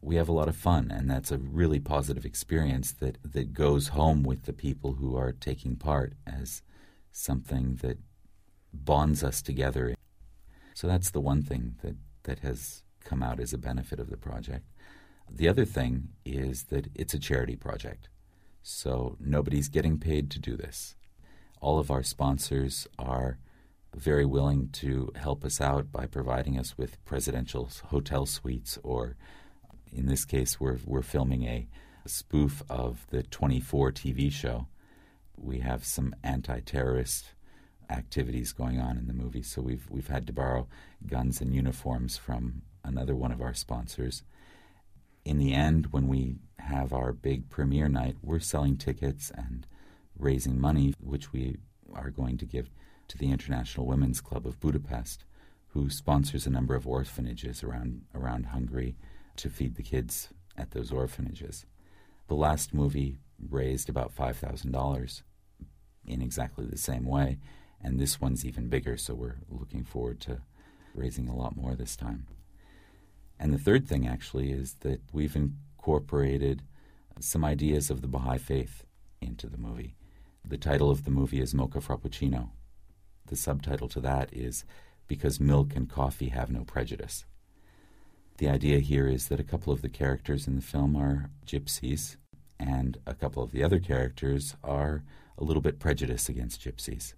We 0.00 0.16
have 0.16 0.28
a 0.28 0.32
lot 0.32 0.48
of 0.48 0.56
fun, 0.56 0.90
and 0.90 1.10
that's 1.10 1.32
a 1.32 1.38
really 1.38 1.80
positive 1.80 2.24
experience 2.24 2.92
that, 2.92 3.18
that 3.24 3.52
goes 3.52 3.88
home 3.88 4.22
with 4.22 4.44
the 4.44 4.52
people 4.52 4.94
who 4.94 5.16
are 5.16 5.32
taking 5.32 5.76
part 5.76 6.14
as 6.26 6.62
something 7.10 7.76
that 7.82 7.98
bonds 8.72 9.24
us 9.24 9.42
together. 9.42 9.94
So 10.74 10.86
that's 10.86 11.10
the 11.10 11.20
one 11.20 11.42
thing 11.42 11.74
that, 11.82 11.96
that 12.24 12.40
has 12.40 12.84
come 13.04 13.22
out 13.22 13.40
as 13.40 13.52
a 13.52 13.58
benefit 13.58 13.98
of 13.98 14.10
the 14.10 14.16
project. 14.16 14.66
The 15.30 15.48
other 15.48 15.64
thing 15.64 16.10
is 16.24 16.64
that 16.64 16.88
it's 16.94 17.14
a 17.14 17.18
charity 17.18 17.56
project. 17.56 18.08
So 18.62 19.16
nobody's 19.18 19.68
getting 19.68 19.98
paid 19.98 20.30
to 20.30 20.38
do 20.38 20.56
this. 20.56 20.94
All 21.60 21.78
of 21.78 21.90
our 21.90 22.02
sponsors 22.02 22.86
are 22.98 23.38
very 23.94 24.24
willing 24.24 24.68
to 24.74 25.10
help 25.16 25.44
us 25.44 25.60
out 25.60 25.90
by 25.90 26.06
providing 26.06 26.58
us 26.58 26.76
with 26.78 27.02
presidential 27.04 27.68
hotel 27.86 28.26
suites, 28.26 28.78
or 28.82 29.16
in 29.92 30.06
this 30.06 30.24
case, 30.24 30.60
we're, 30.60 30.78
we're 30.84 31.02
filming 31.02 31.44
a 31.44 31.68
spoof 32.06 32.62
of 32.68 33.06
the 33.10 33.22
24 33.22 33.92
TV 33.92 34.32
show. 34.32 34.66
We 35.36 35.60
have 35.60 35.84
some 35.84 36.14
anti 36.22 36.60
terrorist 36.60 37.32
activities 37.90 38.52
going 38.52 38.80
on 38.80 38.98
in 38.98 39.06
the 39.06 39.12
movie, 39.12 39.42
so 39.42 39.62
we've, 39.62 39.86
we've 39.90 40.08
had 40.08 40.26
to 40.26 40.32
borrow 40.32 40.68
guns 41.06 41.40
and 41.40 41.54
uniforms 41.54 42.16
from 42.16 42.62
another 42.84 43.14
one 43.14 43.32
of 43.32 43.40
our 43.40 43.54
sponsors. 43.54 44.22
In 45.24 45.38
the 45.38 45.54
end, 45.54 45.88
when 45.90 46.08
we 46.08 46.36
have 46.58 46.92
our 46.92 47.12
big 47.12 47.48
premiere 47.50 47.88
night, 47.88 48.16
we're 48.22 48.40
selling 48.40 48.76
tickets 48.76 49.30
and 49.34 49.66
raising 50.18 50.60
money, 50.60 50.94
which 51.00 51.32
we 51.32 51.58
are 51.94 52.10
going 52.10 52.36
to 52.38 52.46
give 52.46 52.70
to 53.08 53.18
the 53.18 53.30
International 53.30 53.86
Women's 53.86 54.20
Club 54.20 54.46
of 54.46 54.60
Budapest, 54.60 55.24
who 55.68 55.88
sponsors 55.90 56.46
a 56.46 56.50
number 56.50 56.74
of 56.74 56.86
orphanages 56.86 57.62
around, 57.62 58.02
around 58.14 58.46
Hungary 58.46 58.96
to 59.38 59.50
feed 59.50 59.74
the 59.74 59.82
kids 59.82 60.28
at 60.56 60.72
those 60.72 60.92
orphanages. 60.92 61.66
The 62.28 62.34
last 62.34 62.74
movie 62.74 63.18
raised 63.48 63.88
about 63.88 64.14
$5,000 64.14 65.22
in 66.06 66.22
exactly 66.22 66.66
the 66.66 66.78
same 66.78 67.06
way, 67.06 67.38
and 67.80 67.98
this 67.98 68.20
one's 68.20 68.44
even 68.44 68.68
bigger, 68.68 68.96
so 68.96 69.14
we're 69.14 69.36
looking 69.48 69.84
forward 69.84 70.20
to 70.20 70.42
raising 70.94 71.28
a 71.28 71.36
lot 71.36 71.56
more 71.56 71.74
this 71.74 71.96
time. 71.96 72.26
And 73.38 73.52
the 73.52 73.58
third 73.58 73.88
thing, 73.88 74.06
actually, 74.06 74.50
is 74.50 74.74
that 74.80 75.00
we've 75.12 75.36
incorporated 75.36 76.62
some 77.20 77.44
ideas 77.44 77.90
of 77.90 78.02
the 78.02 78.08
Baha'i 78.08 78.38
faith 78.38 78.84
into 79.20 79.48
the 79.48 79.58
movie. 79.58 79.94
The 80.44 80.58
title 80.58 80.90
of 80.90 81.04
the 81.04 81.10
movie 81.10 81.40
is 81.40 81.54
Mocha 81.54 81.78
Frapuchino, 81.78 82.50
the 83.28 83.36
subtitle 83.36 83.88
to 83.88 84.00
that 84.00 84.32
is 84.32 84.64
Because 85.06 85.38
Milk 85.40 85.76
and 85.76 85.88
Coffee 85.88 86.30
Have 86.30 86.50
No 86.50 86.64
Prejudice. 86.64 87.24
The 88.38 88.48
idea 88.48 88.78
here 88.78 89.08
is 89.08 89.26
that 89.28 89.40
a 89.40 89.44
couple 89.44 89.72
of 89.72 89.82
the 89.82 89.88
characters 89.88 90.46
in 90.46 90.54
the 90.54 90.62
film 90.62 90.94
are 90.94 91.30
gypsies, 91.44 92.16
and 92.58 92.96
a 93.04 93.12
couple 93.12 93.42
of 93.42 93.50
the 93.50 93.64
other 93.64 93.80
characters 93.80 94.54
are 94.62 95.02
a 95.36 95.42
little 95.42 95.60
bit 95.60 95.80
prejudiced 95.80 96.28
against 96.28 96.62
gypsies. 96.62 97.14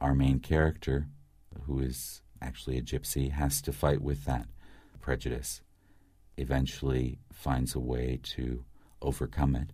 Our 0.00 0.14
main 0.14 0.40
character, 0.40 1.08
who 1.64 1.80
is 1.80 2.22
actually 2.40 2.78
a 2.78 2.82
gypsy, 2.82 3.30
has 3.30 3.60
to 3.60 3.72
fight 3.72 4.00
with 4.00 4.24
that 4.24 4.46
prejudice, 5.00 5.60
eventually 6.38 7.18
finds 7.30 7.74
a 7.74 7.80
way 7.80 8.18
to 8.22 8.64
overcome 9.02 9.54
it. 9.54 9.72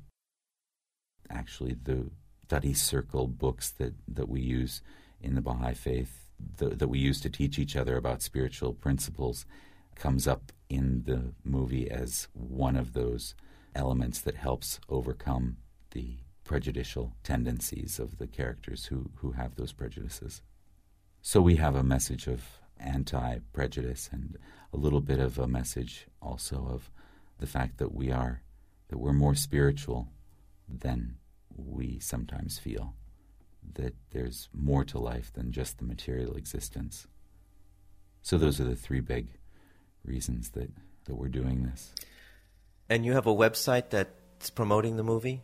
Actually, 1.31 1.77
the 1.85 2.11
study 2.47 2.75
circle 2.75 3.29
books 3.29 3.71
that, 3.71 3.95
that 4.09 4.29
we 4.29 4.41
use 4.41 4.83
in 5.23 5.37
the 5.37 5.41
Baha'i 5.41 5.75
faith 5.75 6.31
the, 6.57 6.71
that 6.71 6.89
we 6.89 6.99
use 6.99 7.21
to 7.21 7.31
teach 7.31 7.61
each 7.61 7.77
other 7.77 7.97
about 7.97 8.23
spiritual 8.23 8.75
principles 8.75 9.47
comes 9.94 10.26
up 10.26 10.52
in 10.68 11.02
the 11.04 11.33
movie 11.44 11.90
as 11.90 12.28
one 12.33 12.76
of 12.76 12.92
those 12.92 13.35
elements 13.74 14.20
that 14.20 14.37
helps 14.37 14.80
overcome 14.88 15.57
the 15.92 16.18
prejudicial 16.44 17.14
tendencies 17.22 17.98
of 17.98 18.18
the 18.18 18.26
characters 18.26 18.87
who, 18.87 19.11
who 19.16 19.33
have 19.33 19.54
those 19.54 19.72
prejudices. 19.72 20.42
So 21.22 21.40
we 21.40 21.57
have 21.57 21.74
a 21.74 21.83
message 21.83 22.26
of 22.26 22.44
anti 22.78 23.38
prejudice 23.52 24.11
and 24.12 24.37
a 24.72 24.76
little 24.76 25.00
bit 25.00 25.20
of 25.20 25.38
a 25.38 25.46
message 25.46 26.07
also 26.20 26.68
of 26.70 26.90
the 27.38 27.46
fact 27.46 27.78
that 27.78 27.94
we 27.94 28.11
are 28.11 28.42
that 28.88 28.98
we're 28.98 29.12
more 29.12 29.35
spiritual 29.35 30.09
than 30.68 31.16
we 31.57 31.98
sometimes 31.98 32.59
feel 32.59 32.94
that 33.74 33.94
there's 34.11 34.48
more 34.52 34.85
to 34.85 34.98
life 34.98 35.33
than 35.33 35.52
just 35.52 35.78
the 35.78 35.85
material 35.85 36.35
existence. 36.35 37.07
So 38.20 38.37
those 38.37 38.61
are 38.61 38.64
the 38.64 38.76
three 38.76 39.00
big 39.00 39.28
reasons 40.05 40.51
that, 40.51 40.71
that 41.05 41.14
we're 41.14 41.29
doing 41.29 41.64
this. 41.64 41.93
And 42.88 43.05
you 43.05 43.12
have 43.12 43.27
a 43.27 43.35
website 43.35 43.90
that's 43.90 44.51
promoting 44.51 44.97
the 44.97 45.03
movie? 45.03 45.43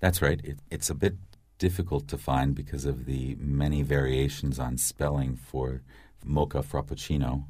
That's 0.00 0.20
right. 0.22 0.40
It, 0.42 0.58
it's 0.70 0.90
a 0.90 0.94
bit 0.94 1.16
difficult 1.58 2.08
to 2.08 2.18
find 2.18 2.54
because 2.54 2.84
of 2.84 3.06
the 3.06 3.36
many 3.38 3.82
variations 3.82 4.58
on 4.58 4.76
spelling 4.76 5.36
for 5.36 5.82
mocha 6.24 6.62
frappuccino. 6.62 7.44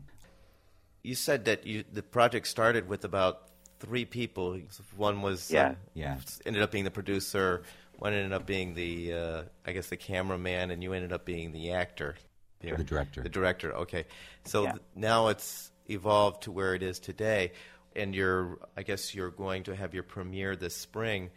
You 1.03 1.15
said 1.15 1.45
that 1.47 1.67
you, 1.67 1.85
the 1.93 2.03
project 2.03 2.47
started 2.47 2.89
with 2.89 3.05
about 3.05 3.49
three 3.79 4.05
people. 4.05 4.59
One 4.97 5.23
was 5.23 5.51
yeah. 5.51 5.69
Um, 5.69 5.77
yeah. 5.95 6.17
ended 6.47 6.63
up 6.63 6.71
being 6.71 6.85
the 6.85 6.91
producer. 6.91 7.63
One 7.99 8.13
ended 8.13 8.33
up 8.33 8.47
being 8.47 8.75
the, 8.75 9.13
uh, 9.13 9.43
I 9.65 9.73
guess, 9.73 9.89
the 9.89 9.97
cameraman, 9.97 10.71
and 10.71 10.83
you 10.83 10.93
ended 10.93 11.13
up 11.13 11.25
being 11.25 11.53
the 11.53 11.73
actor. 11.73 12.17
The 12.61 12.85
director. 12.85 13.23
The 13.23 13.29
director. 13.29 13.75
Okay, 13.77 14.05
so 14.45 14.65
Yeah. 14.65 14.73
th- 14.73 14.83
now 14.95 15.29
it's 15.29 15.71
evolved 15.91 16.43
to 16.45 16.53
where 16.53 16.75
it 16.75 16.83
is 16.83 16.99
today, 16.99 17.53
and 17.95 18.15
you're, 18.15 18.59
I 18.77 18.83
guess, 18.83 19.15
you're 19.15 19.31
going 19.31 19.65
to 19.65 19.77
have 19.77 19.93
your 19.93 20.03
premiere 20.03 20.57
this 20.57 20.75
spring. 20.75 21.31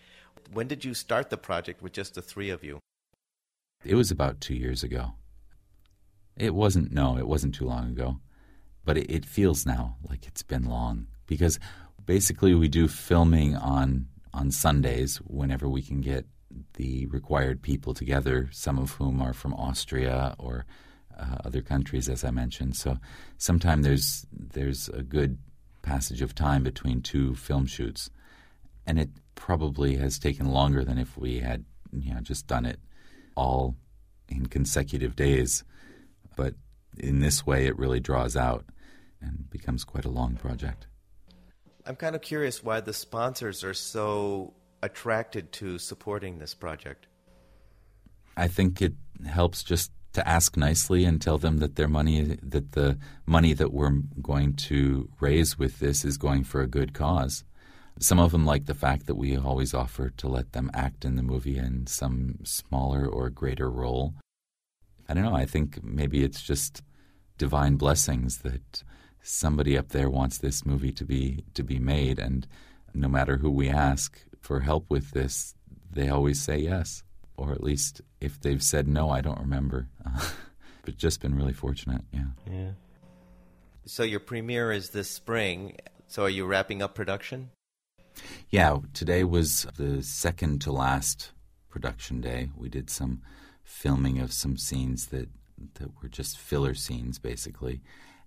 When 0.54 0.68
did 0.68 0.86
you 0.86 0.94
start 0.94 1.30
the 1.30 1.38
project 1.38 1.82
with 1.82 1.92
just 1.92 2.16
the 2.16 2.22
three 2.22 2.50
of 2.50 2.64
you? 2.64 2.80
It 3.84 3.96
was 3.96 4.10
about 4.10 4.40
two 4.40 4.56
years 4.56 4.84
ago. 4.84 5.14
It 6.38 6.54
wasn't, 6.56 6.92
no, 6.94 7.18
it 7.18 7.28
wasn't 7.28 7.56
too 7.56 7.66
long 7.66 7.90
ago. 7.90 8.20
But 8.86 8.98
it, 8.98 9.12
it 9.12 9.26
feels 9.26 9.66
now 9.66 9.98
like 10.10 10.26
it's 10.28 10.44
been 10.44 10.64
long 10.64 11.08
because 11.26 11.60
basically 12.06 12.56
we 12.56 12.70
do 12.70 12.88
filming 12.88 13.56
on 13.56 14.08
on 14.34 14.50
Sundays 14.52 15.18
whenever 15.18 15.68
we 15.68 15.82
can 15.82 16.00
get 16.00 16.26
the 16.76 17.06
required 17.08 17.62
people 17.62 17.94
together, 17.94 18.48
some 18.52 18.78
of 18.78 18.92
whom 18.92 19.22
are 19.22 19.34
from 19.34 19.54
Austria 19.56 20.36
or 20.38 20.66
uh, 21.18 21.38
other 21.46 21.62
countries, 21.62 22.10
as 22.10 22.24
I 22.24 22.32
mentioned. 22.32 22.76
So 22.76 22.98
sometimes 23.38 23.86
there's 23.86 24.26
there's 24.32 24.90
a 24.90 25.04
good 25.04 25.38
passage 25.82 26.22
of 26.22 26.36
time 26.36 26.64
between 26.64 27.02
two 27.02 27.36
film 27.36 27.66
shoots, 27.66 28.10
and 28.86 29.00
it 29.00 29.10
probably 29.36 29.96
has 29.98 30.20
taken 30.20 30.52
longer 30.52 30.84
than 30.84 30.98
if 30.98 31.18
we 31.18 31.40
had 31.40 31.66
you 31.92 32.14
know 32.14 32.22
just 32.22 32.48
done 32.48 32.66
it 32.66 32.80
all 33.36 33.76
in 34.30 34.48
consecutive 34.48 35.16
days. 35.16 35.64
But 36.36 36.56
in 36.98 37.20
this 37.20 37.46
way, 37.46 37.68
it 37.68 37.78
really 37.78 38.00
draws 38.00 38.36
out 38.36 38.66
and 39.22 39.50
becomes 39.50 39.84
quite 39.84 40.06
a 40.06 40.10
long 40.10 40.36
project. 40.36 40.88
I'm 41.86 41.96
kind 41.96 42.16
of 42.16 42.22
curious 42.22 42.64
why 42.64 42.82
the 42.82 42.94
sponsors 42.94 43.64
are 43.64 43.74
so 43.74 44.54
attracted 44.84 45.52
to 45.54 45.80
supporting 45.80 46.38
this 46.38 46.54
project. 46.54 47.08
I 48.36 48.48
think 48.48 48.82
it 48.82 48.94
helps 49.26 49.64
just 49.64 49.92
to 50.18 50.28
ask 50.28 50.58
nicely 50.58 51.06
and 51.06 51.22
tell 51.22 51.38
them 51.38 51.60
that 51.60 51.76
their 51.76 51.88
money 51.88 52.40
that 52.42 52.72
the 52.72 52.98
money 53.28 53.54
that 53.54 53.72
we're 53.72 54.02
going 54.20 54.54
to 54.54 55.08
raise 55.20 55.60
with 55.60 55.78
this 55.78 56.04
is 56.04 56.18
going 56.18 56.44
for 56.44 56.62
a 56.62 56.68
good 56.68 56.92
cause. 56.92 57.44
Some 58.00 58.20
of 58.20 58.32
them 58.32 58.44
like 58.44 58.66
the 58.66 58.74
fact 58.74 59.06
that 59.06 59.14
we 59.16 59.38
always 59.38 59.76
offer 59.76 60.10
to 60.10 60.28
let 60.28 60.54
them 60.54 60.72
act 60.74 61.06
in 61.06 61.18
the 61.18 61.22
movie 61.22 61.58
in 61.58 61.86
some 61.86 62.40
smaller 62.44 63.08
or 63.08 63.30
greater 63.30 63.70
role. 63.70 64.16
I 65.08 65.14
don't 65.14 65.24
know, 65.24 65.36
I 65.36 65.46
think 65.46 65.84
maybe 65.84 66.24
it's 66.24 66.42
just 66.42 66.82
divine 67.38 67.76
blessings 67.76 68.40
that 68.40 68.84
somebody 69.22 69.78
up 69.78 69.90
there 69.90 70.10
wants 70.10 70.40
this 70.40 70.66
movie 70.66 70.94
to 70.94 71.06
be 71.06 71.44
to 71.54 71.62
be 71.62 71.78
made 71.78 72.18
and 72.18 72.48
no 72.96 73.08
matter 73.08 73.38
who 73.38 73.52
we 73.52 73.70
ask 73.70 74.20
for 74.40 74.62
help 74.62 74.90
with 74.90 75.12
this, 75.12 75.54
they 75.92 76.10
always 76.10 76.42
say 76.42 76.58
yes. 76.58 77.04
Or 77.38 77.52
at 77.52 77.64
least 77.64 78.02
if 78.20 78.42
they've 78.42 78.64
said 78.64 78.88
no, 78.88 79.10
I 79.10 79.22
don't 79.22 79.40
remember. 79.40 79.88
but 80.84 80.98
just 80.98 81.22
been 81.22 81.36
really 81.36 81.54
fortunate, 81.54 82.02
yeah. 82.12 82.26
Yeah. 82.52 82.72
So 83.86 84.04
your 84.04 84.20
premiere 84.20 84.72
is 84.72 84.90
this 84.90 85.10
spring. 85.10 85.78
So 86.08 86.24
are 86.24 86.30
you 86.30 86.46
wrapping 86.46 86.82
up 86.82 86.96
production? 86.96 87.52
Yeah, 88.50 88.78
today 88.94 89.24
was 89.24 89.68
the 89.78 90.02
second 90.02 90.62
to 90.62 90.72
last 90.72 91.32
production 91.70 92.22
day. 92.22 92.50
We 92.56 92.70
did 92.70 92.90
some 92.90 93.22
filming 93.64 94.20
of 94.20 94.34
some 94.34 94.58
scenes 94.58 95.08
that 95.08 95.30
that 95.76 95.90
were 96.02 96.10
just 96.10 96.38
filler 96.38 96.74
scenes 96.74 97.20
basically. 97.20 97.82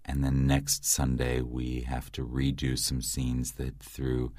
And 0.04 0.24
then 0.24 0.46
next 0.46 0.84
Sunday 0.84 1.40
we 1.40 1.82
have 1.82 2.10
to 2.12 2.26
redo 2.26 2.78
some 2.78 3.02
scenes 3.02 3.52
that 3.52 3.78
through 3.80 4.32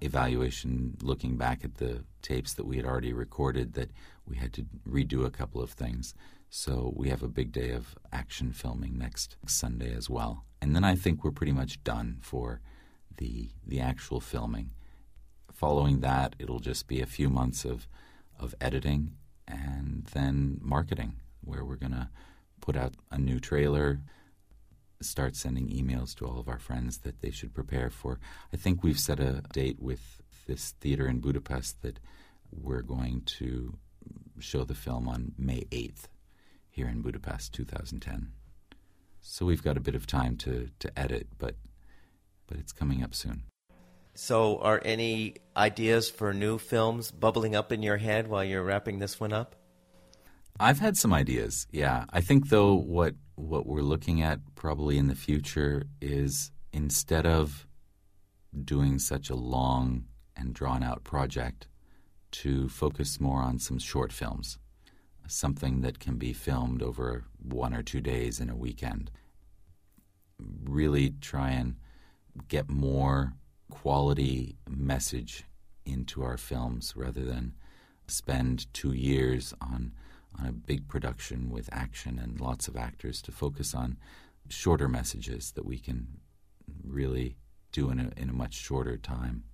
evaluation 0.00 0.96
looking 1.00 1.36
back 1.36 1.64
at 1.64 1.76
the 1.76 2.04
tapes 2.22 2.54
that 2.54 2.66
we 2.66 2.76
had 2.76 2.86
already 2.86 3.12
recorded 3.12 3.74
that 3.74 3.90
we 4.26 4.36
had 4.36 4.52
to 4.54 4.66
redo 4.88 5.24
a 5.24 5.30
couple 5.30 5.62
of 5.62 5.70
things. 5.70 6.14
So 6.50 6.92
we 6.96 7.08
have 7.08 7.22
a 7.22 7.28
big 7.28 7.52
day 7.52 7.70
of 7.70 7.96
action 8.12 8.52
filming 8.52 8.98
next 8.98 9.36
Sunday 9.46 9.94
as 9.94 10.10
well. 10.10 10.44
And 10.60 10.76
then 10.76 10.84
I 10.84 10.96
think 10.96 11.24
we're 11.24 11.30
pretty 11.30 11.52
much 11.52 11.82
done 11.82 12.18
for 12.20 12.60
the 13.16 13.50
the 13.66 13.80
actual 13.80 14.20
filming. 14.20 14.70
Following 15.52 16.00
that, 16.00 16.34
it'll 16.38 16.60
just 16.60 16.86
be 16.86 17.00
a 17.00 17.06
few 17.06 17.28
months 17.28 17.64
of 17.64 17.88
of 18.38 18.54
editing 18.60 19.12
and 19.46 20.06
then 20.12 20.58
marketing 20.60 21.16
where 21.44 21.64
we're 21.64 21.76
going 21.76 21.92
to 21.92 22.08
put 22.60 22.76
out 22.76 22.94
a 23.10 23.18
new 23.18 23.40
trailer, 23.40 24.00
start 25.00 25.36
sending 25.36 25.68
emails 25.68 26.14
to 26.14 26.26
all 26.26 26.38
of 26.38 26.48
our 26.48 26.58
friends 26.58 26.98
that 26.98 27.20
they 27.20 27.30
should 27.30 27.52
prepare 27.52 27.90
for. 27.90 28.20
I 28.52 28.56
think 28.56 28.82
we've 28.82 28.98
set 28.98 29.20
a 29.20 29.42
date 29.52 29.80
with 29.80 30.22
this 30.46 30.74
theater 30.80 31.06
in 31.08 31.20
Budapest 31.20 31.82
that 31.82 31.98
we're 32.50 32.82
going 32.82 33.22
to 33.38 33.76
show 34.42 34.64
the 34.64 34.74
film 34.74 35.08
on 35.08 35.32
May 35.38 35.64
8th 35.70 36.04
here 36.68 36.88
in 36.88 37.02
Budapest, 37.02 37.52
2010. 37.54 38.32
So 39.20 39.46
we've 39.46 39.62
got 39.62 39.76
a 39.76 39.80
bit 39.80 39.94
of 39.94 40.06
time 40.06 40.36
to, 40.38 40.68
to 40.80 40.98
edit, 40.98 41.28
but 41.38 41.56
but 42.48 42.58
it's 42.58 42.72
coming 42.72 43.02
up 43.02 43.14
soon. 43.14 43.44
So, 44.14 44.58
are 44.58 44.82
any 44.84 45.36
ideas 45.56 46.10
for 46.10 46.34
new 46.34 46.58
films 46.58 47.10
bubbling 47.10 47.56
up 47.56 47.72
in 47.72 47.82
your 47.82 47.96
head 47.96 48.28
while 48.28 48.44
you're 48.44 48.62
wrapping 48.62 48.98
this 48.98 49.18
one 49.18 49.32
up? 49.32 49.56
I've 50.60 50.78
had 50.78 50.98
some 50.98 51.14
ideas. 51.14 51.66
Yeah, 51.70 52.04
I 52.10 52.20
think 52.20 52.50
though 52.50 52.74
what 52.74 53.14
what 53.36 53.66
we're 53.66 53.80
looking 53.80 54.20
at 54.20 54.40
probably 54.54 54.98
in 54.98 55.08
the 55.08 55.14
future 55.14 55.84
is 56.02 56.50
instead 56.72 57.26
of 57.26 57.66
doing 58.64 58.98
such 58.98 59.30
a 59.30 59.34
long 59.34 60.04
and 60.36 60.52
drawn 60.52 60.82
out 60.82 61.04
project 61.04 61.68
to 62.32 62.68
focus 62.68 63.20
more 63.20 63.40
on 63.40 63.58
some 63.58 63.78
short 63.78 64.12
films, 64.12 64.58
something 65.26 65.82
that 65.82 66.00
can 66.00 66.16
be 66.16 66.32
filmed 66.32 66.82
over 66.82 67.24
one 67.40 67.74
or 67.74 67.82
two 67.82 68.00
days 68.00 68.40
in 68.40 68.50
a 68.50 68.56
weekend. 68.56 69.10
Really 70.64 71.14
try 71.20 71.50
and 71.50 71.76
get 72.48 72.68
more 72.68 73.34
quality 73.70 74.56
message 74.68 75.44
into 75.84 76.22
our 76.22 76.36
films 76.36 76.94
rather 76.96 77.24
than 77.24 77.54
spend 78.06 78.72
two 78.72 78.92
years 78.92 79.54
on 79.60 79.92
on 80.38 80.46
a 80.46 80.52
big 80.52 80.88
production 80.88 81.50
with 81.50 81.68
action 81.72 82.18
and 82.18 82.40
lots 82.40 82.66
of 82.66 82.74
actors 82.74 83.20
to 83.20 83.30
focus 83.30 83.74
on 83.74 83.98
shorter 84.48 84.88
messages 84.88 85.52
that 85.52 85.66
we 85.66 85.78
can 85.78 86.06
really 86.82 87.36
do 87.70 87.90
in 87.90 88.00
a, 88.00 88.10
in 88.16 88.30
a 88.30 88.32
much 88.32 88.54
shorter 88.54 88.96
time 88.96 89.44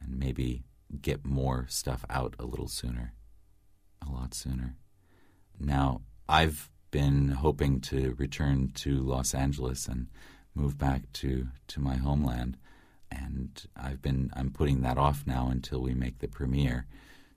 and 0.00 0.18
maybe 0.18 0.64
get 1.00 1.24
more 1.24 1.66
stuff 1.68 2.04
out 2.10 2.34
a 2.38 2.44
little 2.44 2.68
sooner, 2.68 3.14
a 4.06 4.10
lot 4.10 4.34
sooner. 4.34 4.76
Now, 5.58 6.02
I've 6.28 6.70
been 6.90 7.28
hoping 7.30 7.80
to 7.80 8.14
return 8.18 8.70
to 8.74 9.00
Los 9.00 9.34
Angeles 9.34 9.86
and 9.86 10.08
move 10.54 10.76
back 10.76 11.10
to, 11.14 11.48
to 11.68 11.80
my 11.80 11.96
homeland, 11.96 12.58
and 13.10 13.64
I've 13.76 14.02
been 14.02 14.30
I'm 14.34 14.50
putting 14.50 14.82
that 14.82 14.98
off 14.98 15.24
now 15.26 15.48
until 15.48 15.80
we 15.80 15.94
make 15.94 16.18
the 16.18 16.28
premiere. 16.28 16.86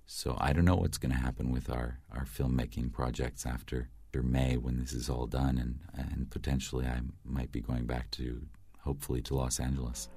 So 0.05 0.37
I 0.39 0.53
don't 0.53 0.65
know 0.65 0.75
what's 0.75 0.97
going 0.99 1.11
to 1.11 1.17
happen 1.17 1.51
with 1.51 1.69
our, 1.69 1.99
our 2.11 2.25
filmmaking 2.25 2.91
projects 2.91 3.45
after, 3.45 3.89
after 4.07 4.21
May 4.21 4.55
when 4.55 4.79
this 4.79 4.93
is 4.93 5.09
all 5.09 5.25
done, 5.25 5.57
and, 5.57 5.79
and 5.93 6.29
potentially 6.29 6.85
I 6.85 7.01
might 7.23 7.51
be 7.51 7.59
going 7.59 7.85
back 7.85 8.11
to, 8.11 8.43
hopefully, 8.81 9.21
to 9.23 9.35
Los 9.35 9.59
Angeles. 9.59 10.09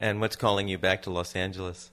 And 0.00 0.20
what's 0.20 0.36
calling 0.36 0.68
you 0.68 0.76
back 0.76 1.02
to 1.02 1.10
Los 1.10 1.36
Angeles? 1.36 1.90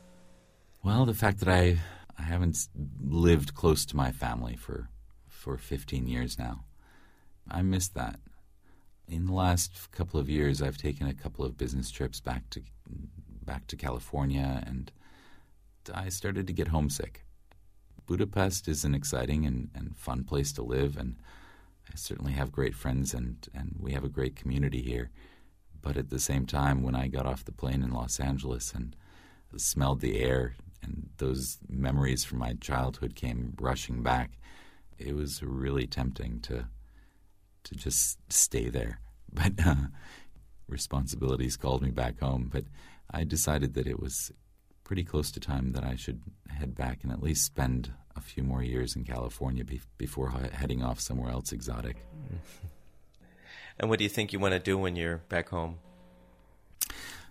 Well, 0.83 1.05
the 1.05 1.13
fact 1.13 1.39
that 1.39 1.47
I, 1.47 1.79
I 2.19 2.23
haven't 2.23 2.67
lived 3.01 3.53
close 3.55 3.85
to 3.85 3.95
my 3.95 4.11
family 4.11 4.57
for, 4.57 4.89
for 5.29 5.57
15 5.57 6.07
years 6.07 6.37
now. 6.37 6.65
I 7.49 7.61
miss 7.61 7.87
that. 7.89 8.19
In 9.07 9.27
the 9.27 9.33
last 9.33 9.91
couple 9.91 10.19
of 10.19 10.29
years, 10.29 10.61
I've 10.61 10.77
taken 10.77 11.07
a 11.07 11.13
couple 11.13 11.45
of 11.45 11.57
business 11.57 11.89
trips 11.89 12.19
back 12.19 12.49
to 12.49 12.61
back 13.45 13.67
to 13.67 13.75
California 13.75 14.63
and 14.65 14.89
I 15.93 16.09
started 16.09 16.47
to 16.47 16.53
get 16.53 16.69
homesick. 16.69 17.25
Budapest 18.05 18.67
is 18.67 18.83
an 18.83 18.93
exciting 18.93 19.45
and, 19.45 19.69
and 19.73 19.97
fun 19.97 20.23
place 20.23 20.51
to 20.53 20.63
live, 20.63 20.95
and 20.97 21.15
I 21.91 21.95
certainly 21.95 22.33
have 22.33 22.53
great 22.53 22.75
friends 22.75 23.13
and, 23.13 23.47
and 23.53 23.75
we 23.79 23.93
have 23.93 24.03
a 24.03 24.09
great 24.09 24.37
community 24.37 24.81
here. 24.81 25.11
But 25.81 25.97
at 25.97 26.09
the 26.09 26.19
same 26.19 26.45
time, 26.45 26.83
when 26.83 26.95
I 26.95 27.07
got 27.07 27.25
off 27.25 27.43
the 27.43 27.51
plane 27.51 27.83
in 27.83 27.91
Los 27.91 28.19
Angeles 28.19 28.73
and 28.73 28.95
smelled 29.57 29.99
the 29.99 30.19
air 30.19 30.55
and 30.83 31.09
those 31.17 31.57
memories 31.69 32.23
from 32.23 32.39
my 32.39 32.53
childhood 32.53 33.15
came 33.15 33.53
rushing 33.59 34.03
back, 34.03 34.31
it 34.97 35.15
was 35.15 35.41
really 35.41 35.87
tempting 35.87 36.39
to 36.41 36.67
to 37.63 37.75
just 37.75 38.19
stay 38.31 38.69
there. 38.69 38.99
But 39.35 39.53
uh, 39.65 39.87
responsibilities 40.67 41.57
called 41.57 41.81
me 41.81 41.89
back 41.89 42.19
home. 42.19 42.49
But 42.51 42.65
I 43.09 43.23
decided 43.23 43.73
that 43.73 43.87
it 43.87 43.99
was 43.99 44.31
pretty 44.83 45.03
close 45.03 45.31
to 45.31 45.39
time 45.39 45.71
that 45.71 45.83
I 45.83 45.95
should 45.95 46.21
head 46.49 46.75
back 46.75 47.03
and 47.03 47.11
at 47.11 47.23
least 47.23 47.45
spend 47.45 47.91
a 48.15 48.21
few 48.21 48.43
more 48.43 48.61
years 48.61 48.95
in 48.95 49.05
California 49.05 49.63
be- 49.63 49.81
before 49.97 50.29
heading 50.51 50.83
off 50.83 50.99
somewhere 50.99 51.31
else 51.31 51.51
exotic. 51.51 51.97
And 53.79 53.89
what 53.89 53.97
do 53.97 54.03
you 54.03 54.09
think 54.09 54.33
you 54.33 54.39
want 54.39 54.53
to 54.53 54.59
do 54.59 54.77
when 54.77 54.95
you're 54.95 55.17
back 55.29 55.49
home? 55.49 55.79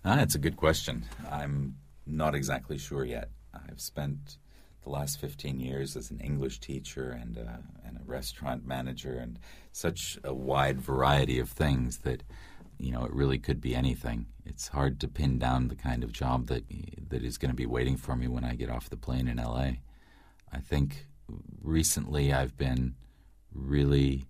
Ah, 0.05 0.17
that's 0.17 0.35
a 0.35 0.39
good 0.39 0.57
question. 0.57 1.05
I'm 1.31 1.77
not 2.05 2.35
exactly 2.35 2.79
sure 2.79 3.05
yet. 3.05 3.29
I've 3.55 3.81
spent 3.81 4.39
the 4.83 4.91
last 4.91 5.21
15 5.21 5.61
years 5.61 5.97
as 5.97 6.11
an 6.11 6.19
English 6.21 6.59
teacher 6.59 7.11
and 7.11 7.37
a, 7.37 7.63
and 7.85 7.97
a 7.97 8.05
restaurant 8.05 8.67
manager 8.67 9.15
and 9.15 9.39
such 9.71 10.19
a 10.25 10.35
wide 10.35 10.81
variety 10.81 11.39
of 11.39 11.49
things 11.49 11.99
that 11.99 12.23
you 12.83 12.91
know, 12.91 13.05
it 13.05 13.13
really 13.13 13.39
could 13.39 13.61
be 13.61 13.77
anything. 13.77 14.27
It's 14.45 14.69
hard 14.69 14.99
to 15.01 15.09
pin 15.09 15.39
down 15.39 15.69
the 15.69 15.77
kind 15.77 16.03
of 16.03 16.13
job 16.13 16.49
that 16.49 16.65
that 17.09 17.23
is 17.23 17.39
going 17.39 17.51
to 17.51 17.57
be 17.57 17.67
waiting 17.67 17.97
for 17.97 18.17
me 18.17 18.27
when 18.27 18.45
I 18.45 18.57
get 18.57 18.71
off 18.71 18.91
the 18.91 18.97
plane 18.97 19.29
in 19.29 19.37
LA. 19.37 19.75
I 20.53 20.59
think 20.59 21.07
recently 21.63 22.33
I've 22.33 22.57
been 22.57 22.97
really 23.53 24.27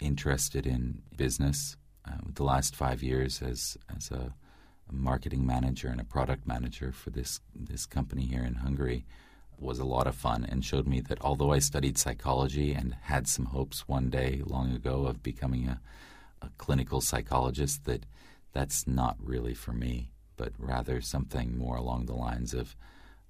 interested 0.00 0.66
in 0.66 1.02
business. 1.16 1.76
Uh, 2.06 2.18
the 2.34 2.44
last 2.44 2.76
five 2.76 3.02
years 3.02 3.42
as 3.42 3.76
as 3.94 4.10
a 4.12 4.34
a 4.88 4.92
marketing 4.92 5.46
manager 5.46 5.88
and 5.88 6.00
a 6.00 6.04
product 6.04 6.46
manager 6.46 6.92
for 6.92 7.10
this 7.10 7.40
this 7.54 7.86
company 7.86 8.26
here 8.26 8.44
in 8.44 8.56
Hungary 8.56 9.04
was 9.58 9.78
a 9.78 9.84
lot 9.84 10.06
of 10.06 10.14
fun 10.14 10.44
and 10.44 10.64
showed 10.64 10.86
me 10.86 11.00
that 11.00 11.20
although 11.20 11.52
I 11.52 11.58
studied 11.58 11.98
psychology 11.98 12.72
and 12.72 12.96
had 13.02 13.28
some 13.28 13.46
hopes 13.46 13.88
one 13.88 14.10
day 14.10 14.42
long 14.44 14.72
ago 14.72 15.06
of 15.06 15.22
becoming 15.22 15.68
a, 15.68 15.80
a 16.42 16.50
clinical 16.58 17.00
psychologist, 17.00 17.84
that 17.84 18.06
that's 18.52 18.86
not 18.86 19.16
really 19.20 19.54
for 19.54 19.72
me, 19.72 20.10
but 20.36 20.52
rather 20.58 21.00
something 21.00 21.56
more 21.56 21.76
along 21.76 22.06
the 22.06 22.14
lines 22.14 22.54
of 22.54 22.76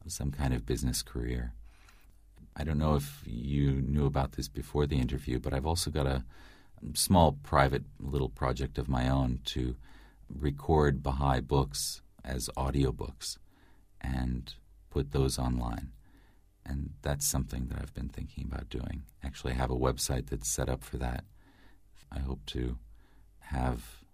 some 0.07 0.31
kind 0.31 0.53
of 0.53 0.67
business 0.67 1.03
career. 1.03 1.53
I 2.57 2.65
don't 2.65 2.79
know 2.79 2.95
if 2.95 3.23
you 3.27 3.73
knew 3.73 4.07
about 4.07 4.33
this 4.33 4.49
before 4.49 4.87
the 4.87 5.01
interview, 5.01 5.41
but 5.41 5.53
I've 5.53 5.67
also 5.67 5.91
got 5.91 6.07
a 6.07 6.25
small 6.95 7.33
private 7.43 7.85
little 7.99 8.29
project 8.29 8.79
of 8.79 8.89
my 8.89 9.09
own 9.09 9.41
to 9.47 9.77
record 10.35 11.03
Baha'i 11.03 11.41
books 11.41 12.03
as 12.25 12.49
audiobooks 12.57 13.39
and 14.01 14.55
put 14.91 15.13
those 15.13 15.39
online. 15.39 15.93
And 16.67 16.95
that's 17.03 17.27
something 17.27 17.67
that 17.67 17.79
I've 17.79 17.95
been 17.95 18.09
thinking 18.09 18.49
about 18.51 18.71
doing. 18.71 19.05
Actually, 19.23 19.53
I 19.53 19.57
have 19.57 19.71
a 19.71 19.77
website 19.77 20.31
that's 20.31 20.49
set 20.49 20.69
up 20.69 20.83
for 20.83 20.97
that. 20.97 21.25
I 22.11 22.21
hope 22.21 22.47
to 22.47 22.79
have 23.41 24.05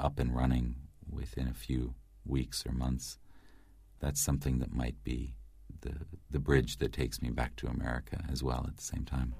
up 0.00 0.18
and 0.18 0.34
running 0.34 0.76
within 1.10 1.48
a 1.48 1.54
few 1.54 1.94
weeks 2.24 2.64
or 2.66 2.72
months. 2.72 3.18
That's 4.00 4.22
something 4.22 4.58
that 4.60 4.72
might 4.72 5.02
be 5.04 5.34
the 5.82 5.94
the 6.30 6.38
bridge 6.38 6.78
that 6.78 6.92
takes 6.92 7.20
me 7.20 7.30
back 7.30 7.56
to 7.56 7.66
America 7.66 8.24
as 8.30 8.42
well 8.42 8.64
at 8.66 8.76
the 8.76 8.82
same 8.82 9.04
time. 9.04 9.34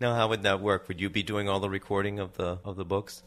Now, 0.00 0.14
how 0.14 0.28
would 0.28 0.42
that 0.42 0.60
work? 0.60 0.88
Would 0.88 1.00
you 1.00 1.10
be 1.10 1.22
doing 1.22 1.48
all 1.48 1.60
the 1.60 1.70
recording 1.70 2.18
of 2.18 2.34
the 2.34 2.58
of 2.64 2.76
the 2.76 2.84
books? 2.84 3.22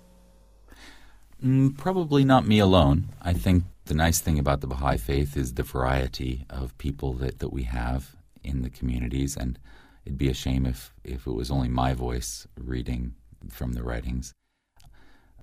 Mm, 1.43 1.77
probably 1.77 2.23
not 2.23 2.47
me 2.47 2.59
alone. 2.59 3.09
I 3.21 3.33
think 3.33 3.63
the 3.86 3.93
nice 3.93 4.19
thing 4.19 4.39
about 4.39 4.61
the 4.61 4.67
Baha'i 4.67 4.97
faith 4.97 5.36
is 5.36 5.53
the 5.53 5.63
variety 5.63 6.45
of 6.49 6.77
people 6.77 7.13
that, 7.13 7.39
that 7.39 7.53
we 7.53 7.63
have 7.63 8.15
in 8.43 8.61
the 8.61 8.69
communities, 8.69 9.36
and 9.36 9.59
it'd 10.05 10.17
be 10.17 10.29
a 10.29 10.33
shame 10.33 10.65
if, 10.65 10.93
if 11.03 11.27
it 11.27 11.31
was 11.31 11.51
only 11.51 11.69
my 11.69 11.93
voice 11.93 12.47
reading 12.57 13.15
from 13.49 13.73
the 13.73 13.83
writings. 13.83 14.33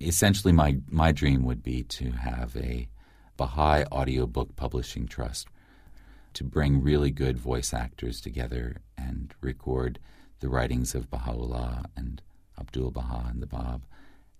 Essentially, 0.01 0.51
my, 0.51 0.77
my 0.89 1.11
dream 1.11 1.43
would 1.45 1.63
be 1.63 1.83
to 1.83 2.11
have 2.11 2.55
a 2.57 2.87
Baha'i 3.37 3.85
audiobook 3.91 4.55
publishing 4.55 5.07
trust 5.07 5.47
to 6.33 6.43
bring 6.43 6.81
really 6.81 7.11
good 7.11 7.37
voice 7.37 7.73
actors 7.73 8.19
together 8.19 8.77
and 8.97 9.33
record 9.41 9.99
the 10.39 10.49
writings 10.49 10.95
of 10.95 11.09
Baha'u'llah 11.09 11.85
and 11.95 12.21
Abdul 12.59 12.91
Baha 12.91 13.29
and 13.29 13.41
the 13.41 13.47
Bab 13.47 13.83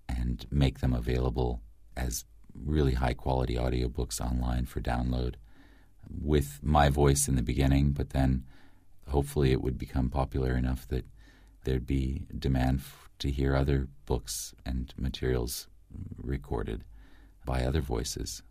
and 0.08 0.46
make 0.52 0.80
them 0.80 0.94
available 0.94 1.62
as 1.96 2.26
really 2.56 2.94
high 2.94 3.14
quality 3.14 3.56
audiobooks 3.56 4.22
online 4.22 4.66
for 4.66 4.82
download 4.82 5.36
with 6.10 6.60
my 6.62 6.90
voice 6.90 7.28
in 7.28 7.36
the 7.36 7.42
beginning, 7.42 7.92
but 7.92 8.12
then 8.12 8.46
hopefully 9.08 9.52
it 9.52 9.62
would 9.62 9.78
become 9.78 10.10
popular 10.10 10.56
enough 10.56 10.88
that 10.88 11.06
there'd 11.64 11.88
be 11.88 12.26
demand 12.38 12.80
f- 12.80 13.10
to 13.20 13.32
hear 13.32 13.56
other 13.56 13.88
books 14.06 14.54
and 14.66 14.94
materials 14.98 15.68
recorded 16.18 16.84
by 17.46 17.64
other 17.64 17.82
voices. 17.82 18.44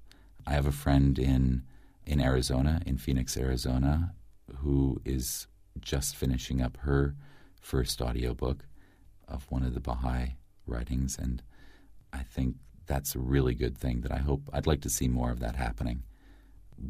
I 0.46 0.52
have 0.52 0.66
a 0.66 0.72
friend 0.72 1.18
in 1.18 1.64
in 2.04 2.20
Arizona, 2.20 2.80
in 2.84 2.98
Phoenix, 2.98 3.36
Arizona, 3.36 4.12
who 4.56 5.00
is 5.04 5.46
just 5.80 6.16
finishing 6.16 6.60
up 6.60 6.76
her 6.78 7.14
first 7.60 8.02
audiobook 8.02 8.64
of 9.28 9.48
one 9.50 9.62
of 9.62 9.72
the 9.72 9.80
Baha'i 9.80 10.36
writings, 10.66 11.18
and 11.18 11.42
I 12.12 12.22
think 12.22 12.56
that's 12.86 13.14
a 13.14 13.20
really 13.20 13.54
good 13.54 13.76
thing 13.78 14.02
that 14.02 14.12
I 14.12 14.18
hope 14.18 14.42
I'd 14.52 14.66
like 14.66 14.80
to 14.82 14.90
see 14.90 15.08
more 15.08 15.30
of 15.30 15.40
that 15.40 15.56
happening. 15.56 16.02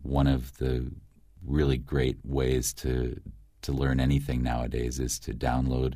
One 0.03 0.27
of 0.27 0.59
the 0.59 0.91
really 1.45 1.79
great 1.79 2.19
ways 2.25 2.73
to 2.75 3.21
to 3.63 3.73
learn 3.73 4.01
anything 4.01 4.43
nowadays 4.43 4.99
is 4.99 5.19
to 5.21 5.33
download 5.33 5.95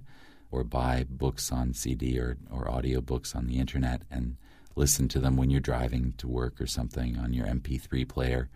or 0.51 0.63
buy 0.63 1.05
books 1.09 1.51
on 1.51 1.75
CD 1.75 2.19
or, 2.19 2.37
or 2.51 2.71
audio 2.71 3.01
books 3.01 3.35
on 3.35 3.47
the 3.47 3.59
internet 3.59 4.03
and 4.11 4.37
listen 4.77 5.09
to 5.09 5.19
them 5.19 5.37
when 5.37 5.51
you're 5.51 5.61
driving 5.61 6.15
to 6.19 6.29
work 6.29 6.61
or 6.61 6.67
something 6.67 7.19
on 7.19 7.33
your 7.33 7.47
MP3 7.47 8.09
player 8.09 8.49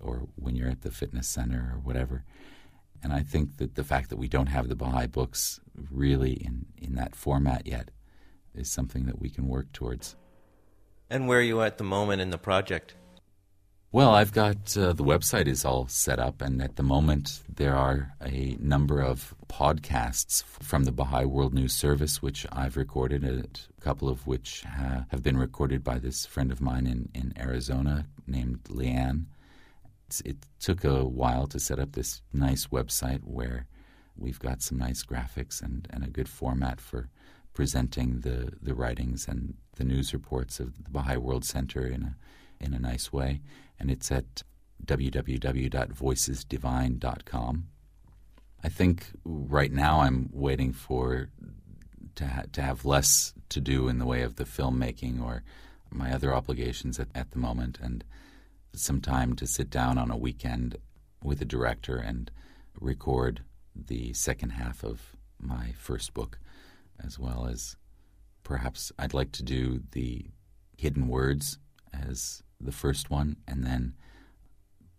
or 0.00 0.26
when 0.34 0.56
you're 0.56 0.68
at 0.68 0.82
the 0.82 0.90
fitness 0.90 1.28
center 1.28 1.72
or 1.74 1.78
whatever. 1.78 2.24
And 3.02 3.12
I 3.12 3.20
think 3.20 3.58
that 3.58 3.76
the 3.76 3.84
fact 3.84 4.10
that 4.10 4.18
we 4.18 4.28
don't 4.28 4.48
have 4.48 4.68
the 4.68 4.74
Baha'i 4.74 5.06
books 5.06 5.60
really 5.90 6.32
in, 6.32 6.66
in 6.76 6.96
that 6.96 7.14
format 7.14 7.66
yet 7.66 7.90
is 8.54 8.70
something 8.70 9.06
that 9.06 9.20
we 9.20 9.30
can 9.30 9.48
work 9.48 9.72
towards. 9.72 10.16
And 11.08 11.26
where 11.26 11.38
are 11.38 11.42
you 11.42 11.62
at 11.62 11.78
the 11.78 11.84
moment 11.84 12.20
in 12.20 12.30
the 12.30 12.38
project? 12.38 12.94
Well, 13.92 14.10
I've 14.10 14.32
got 14.32 14.76
uh, 14.76 14.92
the 14.92 15.02
website 15.02 15.48
is 15.48 15.64
all 15.64 15.88
set 15.88 16.20
up, 16.20 16.40
and 16.40 16.62
at 16.62 16.76
the 16.76 16.84
moment 16.84 17.42
there 17.52 17.74
are 17.74 18.14
a 18.24 18.56
number 18.60 19.00
of 19.00 19.34
podcasts 19.48 20.44
from 20.44 20.84
the 20.84 20.92
Baha'i 20.92 21.24
World 21.24 21.52
News 21.52 21.74
Service, 21.74 22.22
which 22.22 22.46
I've 22.52 22.76
recorded, 22.76 23.24
a 23.24 23.80
couple 23.80 24.08
of 24.08 24.28
which 24.28 24.62
ha- 24.62 25.06
have 25.08 25.24
been 25.24 25.36
recorded 25.36 25.82
by 25.82 25.98
this 25.98 26.24
friend 26.24 26.52
of 26.52 26.60
mine 26.60 26.86
in, 26.86 27.08
in 27.16 27.34
Arizona 27.36 28.06
named 28.28 28.62
Leanne. 28.68 29.24
It's, 30.06 30.20
it 30.20 30.36
took 30.60 30.84
a 30.84 31.04
while 31.04 31.48
to 31.48 31.58
set 31.58 31.80
up 31.80 31.90
this 31.90 32.22
nice 32.32 32.68
website 32.68 33.24
where 33.24 33.66
we've 34.16 34.38
got 34.38 34.62
some 34.62 34.78
nice 34.78 35.02
graphics 35.02 35.60
and, 35.60 35.88
and 35.90 36.04
a 36.04 36.10
good 36.10 36.28
format 36.28 36.80
for 36.80 37.08
presenting 37.52 38.20
the, 38.20 38.52
the 38.60 38.74
writings 38.74 39.28
and 39.28 39.54
the 39.76 39.84
news 39.84 40.12
reports 40.12 40.58
of 40.60 40.84
the 40.84 40.90
Baha'i 40.90 41.16
World 41.16 41.44
Center 41.44 41.86
in 41.86 42.02
a 42.02 42.16
in 42.62 42.74
a 42.74 42.78
nice 42.78 43.10
way, 43.10 43.40
and 43.78 43.90
it's 43.90 44.12
at 44.12 44.42
www.voicesdivine.com. 44.84 47.68
I 48.62 48.68
think 48.68 49.06
right 49.24 49.72
now 49.72 50.02
I'm 50.02 50.28
waiting 50.30 50.74
for 50.74 51.30
to 52.16 52.26
ha- 52.26 52.42
to 52.52 52.60
have 52.60 52.84
less 52.84 53.32
to 53.48 53.60
do 53.60 53.88
in 53.88 53.98
the 53.98 54.04
way 54.04 54.20
of 54.22 54.36
the 54.36 54.44
filmmaking 54.44 55.22
or 55.22 55.42
my 55.90 56.12
other 56.12 56.34
obligations 56.34 57.00
at, 57.00 57.08
at 57.14 57.30
the 57.30 57.38
moment, 57.38 57.78
and 57.80 58.04
some 58.74 59.00
time 59.00 59.34
to 59.36 59.46
sit 59.46 59.70
down 59.70 59.96
on 59.98 60.10
a 60.10 60.16
weekend 60.16 60.76
with 61.22 61.40
a 61.40 61.46
director 61.46 61.96
and 61.96 62.30
record 62.78 63.42
the 63.74 64.12
second 64.12 64.50
half 64.50 64.84
of 64.84 65.16
my 65.38 65.72
first 65.72 66.12
book, 66.14 66.38
as 67.04 67.18
well 67.18 67.46
as 67.46 67.76
perhaps 68.42 68.92
I'd 68.98 69.14
like 69.14 69.32
to 69.32 69.42
do 69.42 69.82
the 69.92 70.26
hidden 70.76 71.08
words 71.08 71.58
as 71.92 72.42
the 72.60 72.72
first 72.72 73.10
one, 73.10 73.36
and 73.46 73.64
then 73.64 73.94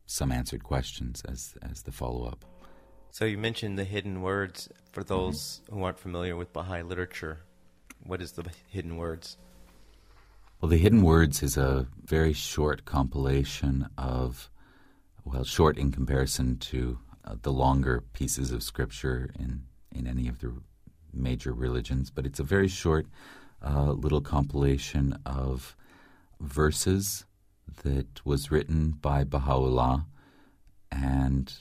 some 0.05 0.31
answered 0.31 0.63
questions 0.63 1.21
as 1.27 1.55
as 1.61 1.83
the 1.83 1.91
follow 1.91 2.25
up. 2.25 2.45
So 3.11 3.25
you 3.25 3.37
mentioned 3.37 3.77
the 3.77 3.83
hidden 3.83 4.21
words. 4.21 4.69
For 4.91 5.03
those 5.03 5.61
mm-hmm. 5.65 5.75
who 5.75 5.83
aren't 5.83 5.99
familiar 5.99 6.35
with 6.35 6.53
Baha'i 6.53 6.81
literature, 6.81 7.39
what 8.03 8.21
is 8.21 8.33
the 8.33 8.45
hidden 8.69 8.97
words? 8.97 9.37
Well, 10.59 10.69
the 10.69 10.77
hidden 10.77 11.01
words 11.01 11.41
is 11.41 11.57
a 11.57 11.87
very 12.03 12.33
short 12.33 12.85
compilation 12.85 13.87
of, 13.97 14.49
well, 15.25 15.43
short 15.43 15.77
in 15.77 15.91
comparison 15.91 16.57
to 16.57 16.99
uh, 17.25 17.35
the 17.41 17.51
longer 17.51 18.03
pieces 18.13 18.51
of 18.51 18.63
scripture 18.63 19.31
in 19.39 19.63
in 19.91 20.07
any 20.07 20.27
of 20.27 20.39
the 20.39 20.53
major 21.13 21.53
religions, 21.53 22.09
but 22.09 22.25
it's 22.25 22.39
a 22.39 22.43
very 22.43 22.67
short 22.67 23.07
uh, 23.65 23.91
little 23.91 24.21
compilation 24.21 25.17
of 25.25 25.75
verses 26.39 27.25
that 27.83 28.25
was 28.25 28.51
written 28.51 28.91
by 28.91 29.23
Baha'u'llah 29.23 30.05
and 30.91 31.53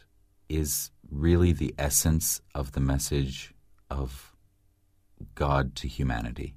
is 0.48 0.90
really 1.10 1.52
the 1.52 1.74
essence 1.78 2.40
of 2.54 2.72
the 2.72 2.80
message 2.80 3.54
of 3.90 4.34
God 5.34 5.74
to 5.76 5.88
humanity 5.88 6.54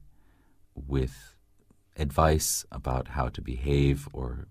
with 0.76 1.36
advice 1.98 2.66
about 2.72 3.10
how 3.10 3.28
to 3.30 3.41
behave, 3.41 4.08
or 4.14 4.48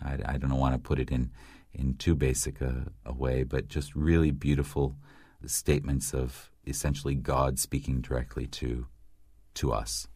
I, 0.00 0.18
I 0.24 0.38
don't 0.38 0.56
want 0.56 0.74
to 0.74 0.78
put 0.78 0.98
it 0.98 1.10
in, 1.10 1.30
in 1.72 1.94
too 1.94 2.14
basic 2.14 2.60
a, 2.60 2.86
a 3.04 3.12
way, 3.12 3.42
but 3.42 3.68
just 3.68 3.94
really 3.94 4.30
beautiful 4.30 4.96
statements 5.44 6.14
of 6.14 6.50
essentially 6.66 7.14
God 7.14 7.58
speaking 7.58 8.00
directly 8.00 8.46
to, 8.48 8.86
to 9.54 9.72
us. 9.72 10.08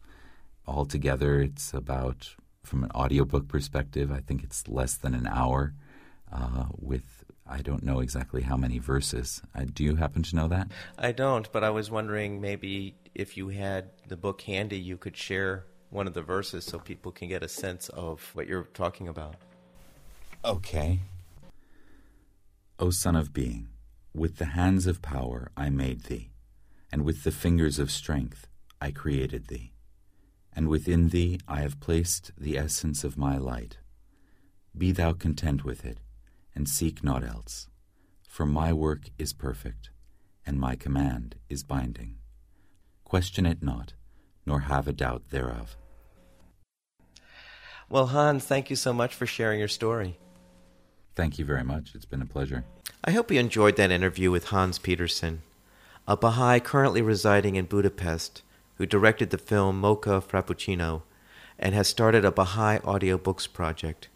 Altogether, 0.67 1.41
it's 1.41 1.73
about 1.73 2.35
from 2.63 2.83
an 2.83 2.91
audiobook 2.91 3.47
perspective, 3.47 4.11
I 4.11 4.19
think 4.19 4.43
it's 4.43 4.67
less 4.67 4.95
than 4.95 5.15
an 5.15 5.27
hour 5.27 5.73
uh, 6.31 6.65
with 6.77 7.23
I 7.51 7.61
don't 7.63 7.83
know 7.83 7.99
exactly 7.99 8.43
how 8.43 8.55
many 8.55 8.77
verses. 8.77 9.41
Uh, 9.55 9.65
do 9.73 9.83
you 9.83 9.95
happen 9.95 10.21
to 10.21 10.35
know 10.35 10.47
that? 10.49 10.67
I 10.99 11.11
don't, 11.11 11.51
but 11.51 11.63
I 11.63 11.71
was 11.71 11.89
wondering 11.89 12.39
maybe 12.39 12.95
if 13.15 13.37
you 13.37 13.49
had 13.49 13.89
the 14.07 14.15
book 14.15 14.41
handy, 14.41 14.77
you 14.77 14.97
could 14.97 15.17
share 15.17 15.65
one 15.89 16.05
of 16.05 16.13
the 16.13 16.21
verses 16.21 16.63
so 16.63 16.77
people 16.77 17.11
can 17.11 17.27
get 17.27 17.41
a 17.41 17.47
sense 17.47 17.89
of 17.89 18.29
what 18.35 18.45
you're 18.45 18.65
talking 18.75 19.07
about. 19.07 19.35
Okay. 20.45 20.99
O 22.77 22.91
Son 22.91 23.15
of 23.15 23.33
Being, 23.33 23.67
with 24.13 24.37
the 24.37 24.45
hands 24.45 24.85
of 24.85 25.01
power 25.01 25.49
I 25.57 25.71
made 25.71 26.03
thee, 26.03 26.29
and 26.91 27.03
with 27.03 27.23
the 27.23 27.31
fingers 27.31 27.79
of 27.79 27.91
strength 27.91 28.47
I 28.81 28.91
created 28.91 29.47
thee 29.47 29.73
and 30.59 30.67
within 30.67 31.07
thee 31.07 31.39
I 31.47 31.61
have 31.61 31.79
placed 31.79 32.31
the 32.37 32.57
essence 32.57 33.05
of 33.05 33.17
my 33.17 33.37
light. 33.37 33.77
Be 34.77 34.91
thou 34.91 35.13
content 35.13 35.63
with 35.63 35.85
it, 35.85 35.99
and 36.53 36.67
seek 36.67 37.03
naught 37.03 37.23
else. 37.23 37.69
For 38.27 38.45
my 38.45 38.73
work 38.73 39.09
is 39.17 39.31
perfect, 39.31 39.89
and 40.45 40.59
my 40.59 40.75
command 40.75 41.35
is 41.47 41.63
binding. 41.63 42.17
Question 43.03 43.45
it 43.45 43.63
not, 43.63 43.93
nor 44.45 44.61
have 44.61 44.85
a 44.87 44.91
doubt 44.91 45.29
thereof. 45.29 45.77
Well, 47.89 48.07
Hans, 48.07 48.43
thank 48.43 48.69
you 48.69 48.75
so 48.75 48.93
much 48.93 49.15
for 49.15 49.25
sharing 49.25 49.59
your 49.59 49.67
story. 49.67 50.19
Thank 51.15 51.39
you 51.39 51.45
very 51.45 51.63
much. 51.63 51.95
It's 51.95 52.05
been 52.05 52.21
a 52.21 52.25
pleasure. 52.25 52.65
I 53.03 53.11
hope 53.11 53.31
you 53.31 53.39
enjoyed 53.39 53.77
that 53.77 53.91
interview 53.91 54.29
with 54.29 54.49
Hans 54.49 54.77
Peterson, 54.77 55.41
a 56.07 56.17
Baha'i 56.17 56.59
currently 56.59 57.01
residing 57.01 57.55
in 57.55 57.65
Budapest 57.65 58.41
who 58.75 58.85
directed 58.85 59.29
the 59.29 59.37
film 59.37 59.79
Mocha 59.79 60.21
Frapuchino 60.21 61.03
and 61.59 61.75
has 61.75 61.87
started 61.87 62.23
a 62.23 62.31
Baha'i 62.31 62.79
audiobooks 62.79 63.51
project. 63.51 64.07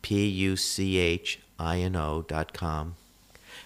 P 0.01 0.27
U 0.27 0.55
C 0.55 0.97
H 0.97 1.39
I 1.57 1.79
N 1.79 1.95
O.com. 1.95 2.95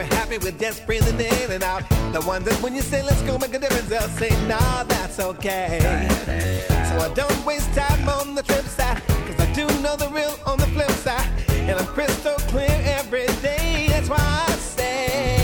They're 0.00 0.18
happy 0.18 0.38
with 0.38 0.58
just 0.58 0.86
breathing 0.86 1.20
in 1.20 1.50
and 1.50 1.62
out. 1.62 1.86
The 2.12 2.22
ones 2.22 2.46
that 2.46 2.56
when 2.62 2.74
you 2.74 2.80
say 2.80 3.02
let's 3.02 3.22
go 3.22 3.36
make 3.38 3.54
a 3.54 3.58
difference, 3.58 3.88
they'll 3.88 4.08
say 4.08 4.30
nah, 4.46 4.84
that's 4.84 5.20
okay. 5.20 5.78
So 6.88 6.98
I 6.98 7.12
don't 7.14 7.44
waste 7.44 7.72
time 7.74 8.08
on 8.08 8.34
the 8.34 8.42
trip 8.42 8.64
side, 8.64 9.02
cause 9.06 9.38
I 9.38 9.52
do 9.52 9.66
know 9.80 9.96
the 9.96 10.08
real 10.08 10.34
on 10.46 10.58
the 10.58 10.66
flip 10.68 10.90
side, 10.90 11.28
and 11.50 11.78
I'm 11.78 11.86
crystal 11.86 12.36
clear 12.48 12.80
every 12.84 13.26
day. 13.42 13.88
That's 13.90 14.08
why 14.08 14.16
I 14.18 14.50
an 14.78 15.39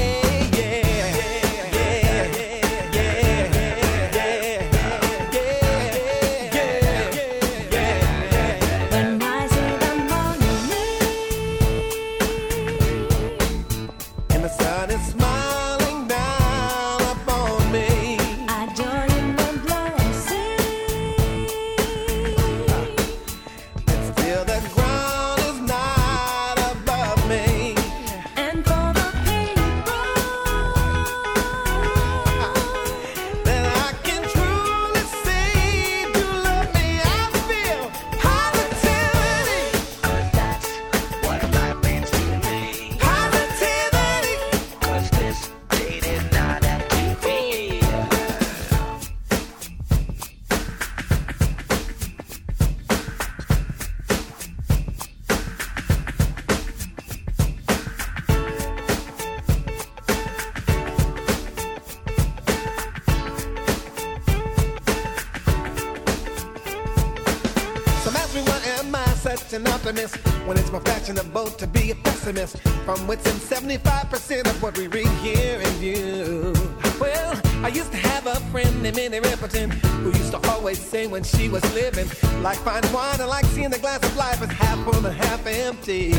we 74.76 74.88
read, 74.88 75.06
and 75.06 75.76
view. 75.76 76.52
Well, 77.00 77.40
I 77.64 77.68
used 77.68 77.92
to 77.92 77.98
have 77.98 78.26
a 78.26 78.34
friend 78.50 78.82
named 78.82 78.96
Minnie 78.96 79.20
Riperton 79.20 79.70
who 80.02 80.08
used 80.10 80.32
to 80.32 80.50
always 80.50 80.78
say 80.78 81.06
when 81.06 81.22
she 81.22 81.48
was 81.48 81.62
living, 81.74 82.08
like 82.42 82.58
fine 82.58 82.82
wine, 82.92 83.20
I 83.20 83.24
like 83.24 83.44
seeing 83.46 83.70
the 83.70 83.78
glass 83.78 84.02
of 84.02 84.14
life 84.16 84.42
as 84.42 84.50
half 84.50 84.78
full 84.84 85.06
and 85.06 85.16
half 85.16 85.46
empty. 85.46 86.12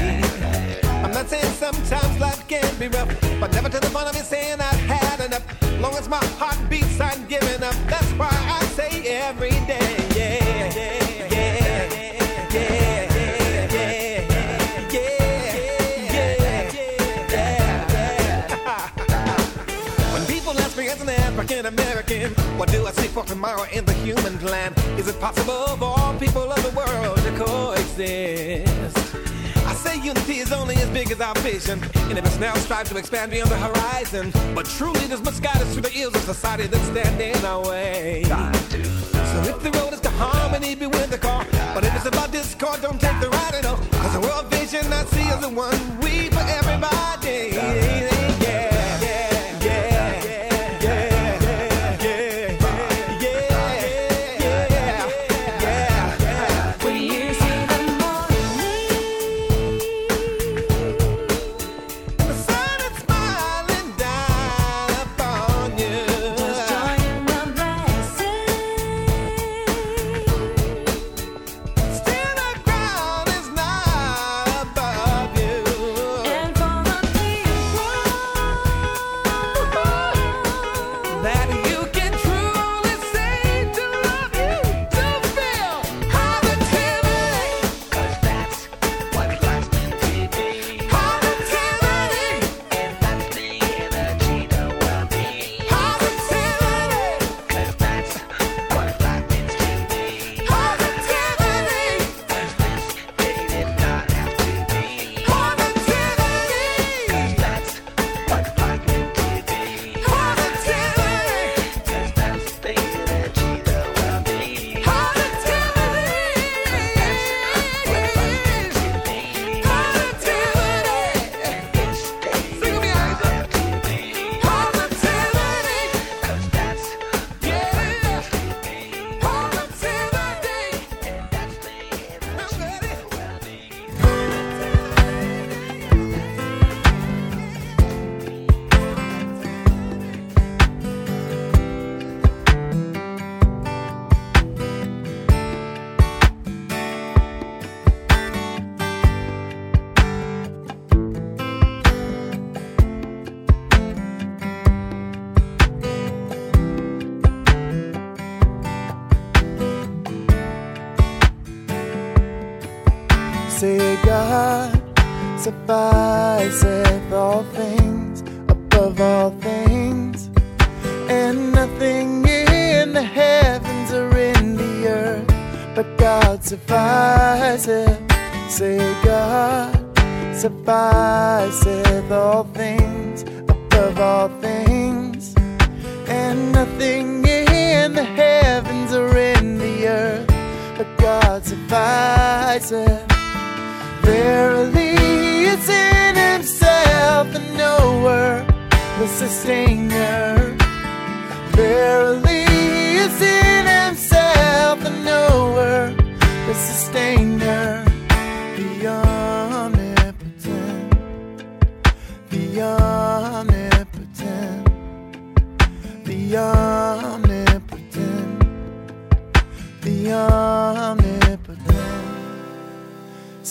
I'm 1.03 1.11
not 1.11 1.29
saying 1.29 1.51
sometimes 1.53 2.19
life 2.19 2.47
can 2.47 2.77
be 2.79 2.87
rough, 2.87 3.09
but 3.39 3.51
never 3.53 3.69
to 3.69 3.79
the 3.79 3.89
point 3.89 4.07
of 4.07 4.15
me 4.15 4.21
saying 4.21 4.59
I've 4.59 4.79
had 4.79 5.25
enough. 5.25 5.45
Long 5.79 5.93
as 5.95 6.09
my 6.09 6.23
heart 6.39 6.57
beats, 6.69 6.99
I'm 6.99 7.27
giving 7.27 7.61
up. 7.61 7.75
That's 7.87 8.11
why 8.13 8.29
I 8.31 8.63
say 8.75 9.03
every 9.07 9.51
day, 9.67 9.96
What 22.07 22.71
do 22.71 22.85
I 22.85 22.91
see 22.91 23.09
for 23.09 23.25
tomorrow 23.25 23.65
in 23.73 23.83
the 23.83 23.91
human 23.91 24.37
plan? 24.37 24.73
Is 24.97 25.09
it 25.09 25.19
possible 25.19 25.75
for 25.75 25.93
all 25.99 26.17
people 26.17 26.49
of 26.49 26.63
the 26.63 26.69
world 26.69 27.17
to 27.17 27.31
coexist? 27.35 29.15
I 29.65 29.73
say 29.73 29.99
unity 29.99 30.37
is 30.39 30.53
only 30.53 30.75
as 30.75 30.89
big 30.91 31.11
as 31.11 31.19
our 31.19 31.35
vision, 31.39 31.83
and 32.07 32.17
if 32.17 32.25
it's 32.25 32.39
now 32.39 32.53
strive 32.55 32.87
to 32.91 32.97
expand 32.97 33.31
beyond 33.31 33.51
the 33.51 33.57
horizon. 33.57 34.31
But 34.55 34.67
truly, 34.67 35.05
there's 35.07 35.21
much 35.21 35.41
guidance 35.41 35.73
through 35.73 35.81
the 35.81 35.99
ills 35.99 36.15
of 36.15 36.21
society 36.21 36.67
that 36.67 36.81
stand 36.85 37.19
in 37.19 37.43
our 37.43 37.67
way. 37.67 38.23
So 38.23 39.37
if 39.51 39.61
the 39.61 39.71
road 39.77 39.91
is 39.91 39.99
to 39.99 40.09
harmony, 40.11 40.75
be 40.75 40.87
with 40.87 41.09
the 41.09 41.17
car. 41.17 41.45
But 41.73 41.83
if 41.83 41.93
it's 41.93 42.05
about 42.05 42.31
discord, 42.31 42.81
don't 42.81 43.01
take 43.01 43.19
the 43.19 43.29
ride 43.29 43.55
at 43.55 43.65
all. 43.65 43.75
Cause 43.75 44.13
the 44.13 44.21
world 44.21 44.45
vision 44.45 44.93
I 44.93 45.03
see 45.03 45.27
is 45.27 45.41
the 45.41 45.49
one 45.49 45.99
we 45.99 46.29
for 46.29 46.39
everybody. 46.39 48.26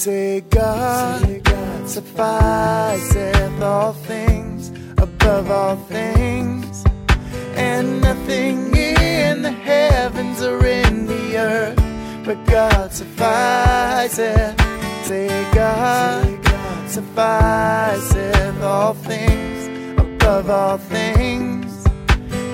Say 0.07 0.41
God, 0.51 1.43
sufficeth 1.85 3.61
all 3.61 3.93
things 3.93 4.69
above 4.99 5.51
all 5.51 5.75
things, 5.75 6.85
and 7.57 8.03
nothing 8.03 8.77
in 8.77 9.43
the 9.43 9.51
heavens 9.51 10.43
or 10.43 10.65
in 10.65 11.09
the 11.09 11.37
earth, 11.39 12.25
but 12.25 12.37
God 12.47 12.93
sufficeth. 12.93 14.55
Say 15.03 15.27
God, 15.53 16.39
sufficeth 16.89 18.63
all 18.63 18.95
things 18.95 19.99
above 19.99 20.49
all 20.49 20.79
things, 20.79 21.85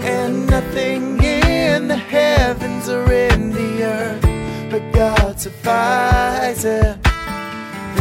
and 0.05 0.47
nothing 0.47 1.23
in 1.23 1.87
the 1.87 1.99
heavens 1.99 2.89
or 2.89 3.13
in 3.13 3.51
the 3.51 3.83
earth, 3.83 4.71
but 4.71 4.91
God 4.95 5.39
sufficeth. 5.39 7.02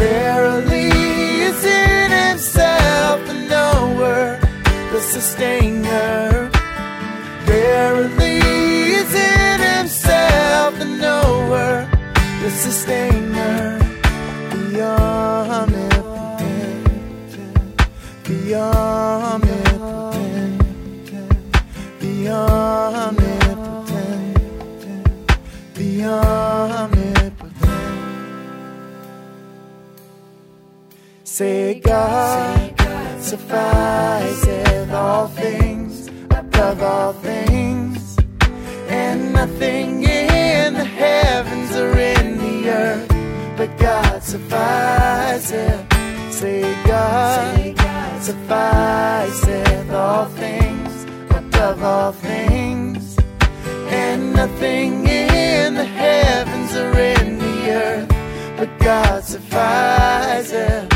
Verily 0.02 0.89
is 1.47 1.64
in 1.64 2.10
himself 2.12 3.18
the 3.28 3.36
knower, 3.52 4.39
the 4.91 4.99
sustainer. 4.99 6.49
Verily 7.45 8.39
is 8.99 9.14
in 9.14 9.60
himself 9.78 10.80
the 10.80 10.86
knower, 10.86 11.88
the 12.41 12.49
sustainer. 12.49 13.78
The 14.49 14.82
omnipotent, 14.82 15.93
the 18.24 18.56
omnipotent, 18.56 19.54
the 21.99 22.30
omnipotent, 22.30 23.22
the 25.76 26.04
omnipotent. 26.06 26.41
Say 31.34 31.80
God, 31.80 32.76
sufficeth 33.22 34.92
all 34.92 35.30
things 35.30 36.10
above 36.30 36.84
all 36.84 37.14
things, 37.14 38.18
and 38.90 39.32
nothing 39.32 40.04
in 40.04 40.74
the 40.74 40.84
heavens 40.84 41.74
or 41.78 41.98
in 41.98 42.38
the 42.38 42.70
earth, 42.70 43.08
but 43.56 43.70
God 43.78 44.22
sufficeth. 44.22 45.88
Say 46.34 46.64
God, 46.86 47.76
sufficeth 48.22 49.90
all 49.90 50.26
things 50.26 51.06
above 51.30 51.82
all 51.82 52.12
things, 52.12 53.18
and 53.88 54.34
nothing 54.34 55.08
in 55.08 55.76
the 55.76 55.86
heavens 55.86 56.76
or 56.76 56.92
in 57.00 57.40
the 57.40 57.72
earth, 57.72 58.10
but 58.58 58.70
God 58.80 59.24
sufficeth. 59.24 60.91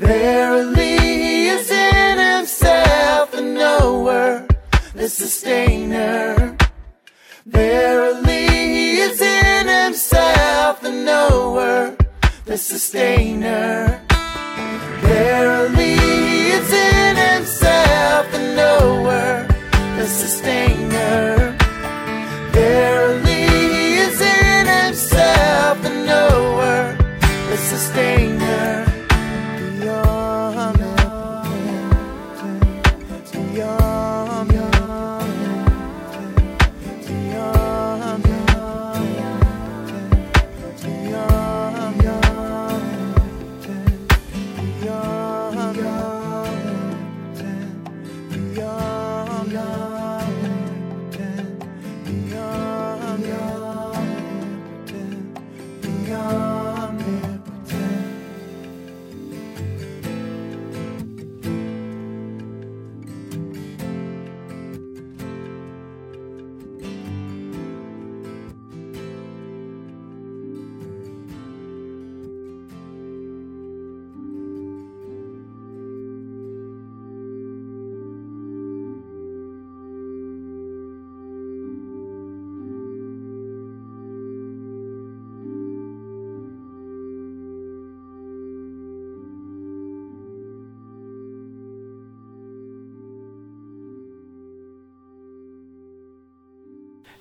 Verily 0.00 0.96
he 0.96 1.48
is 1.48 1.70
in 1.70 2.18
himself 2.18 3.32
the 3.32 3.42
knower, 3.42 4.46
the 4.94 5.10
sustainer. 5.10 6.56
Verily 7.44 8.46
he 8.48 9.00
is 9.00 9.20
in 9.20 9.68
himself 9.68 10.80
the 10.80 10.90
knower, 10.90 11.94
the 12.46 12.56
sustainer. 12.56 14.00
Verily 15.02 15.94
he 15.96 16.48
is 16.48 16.72
in 16.72 17.16
himself 17.16 18.32
the 18.32 18.54
knower, 18.56 19.46
the 19.98 20.06
sustainer. 20.06 21.58
Verily 22.52 23.42
he 23.52 23.98
is 23.98 24.18
in 24.18 24.66
himself 24.66 25.82
the 25.82 25.90
knower, 25.90 26.96
the 27.50 27.56
sustainer. 27.58 28.89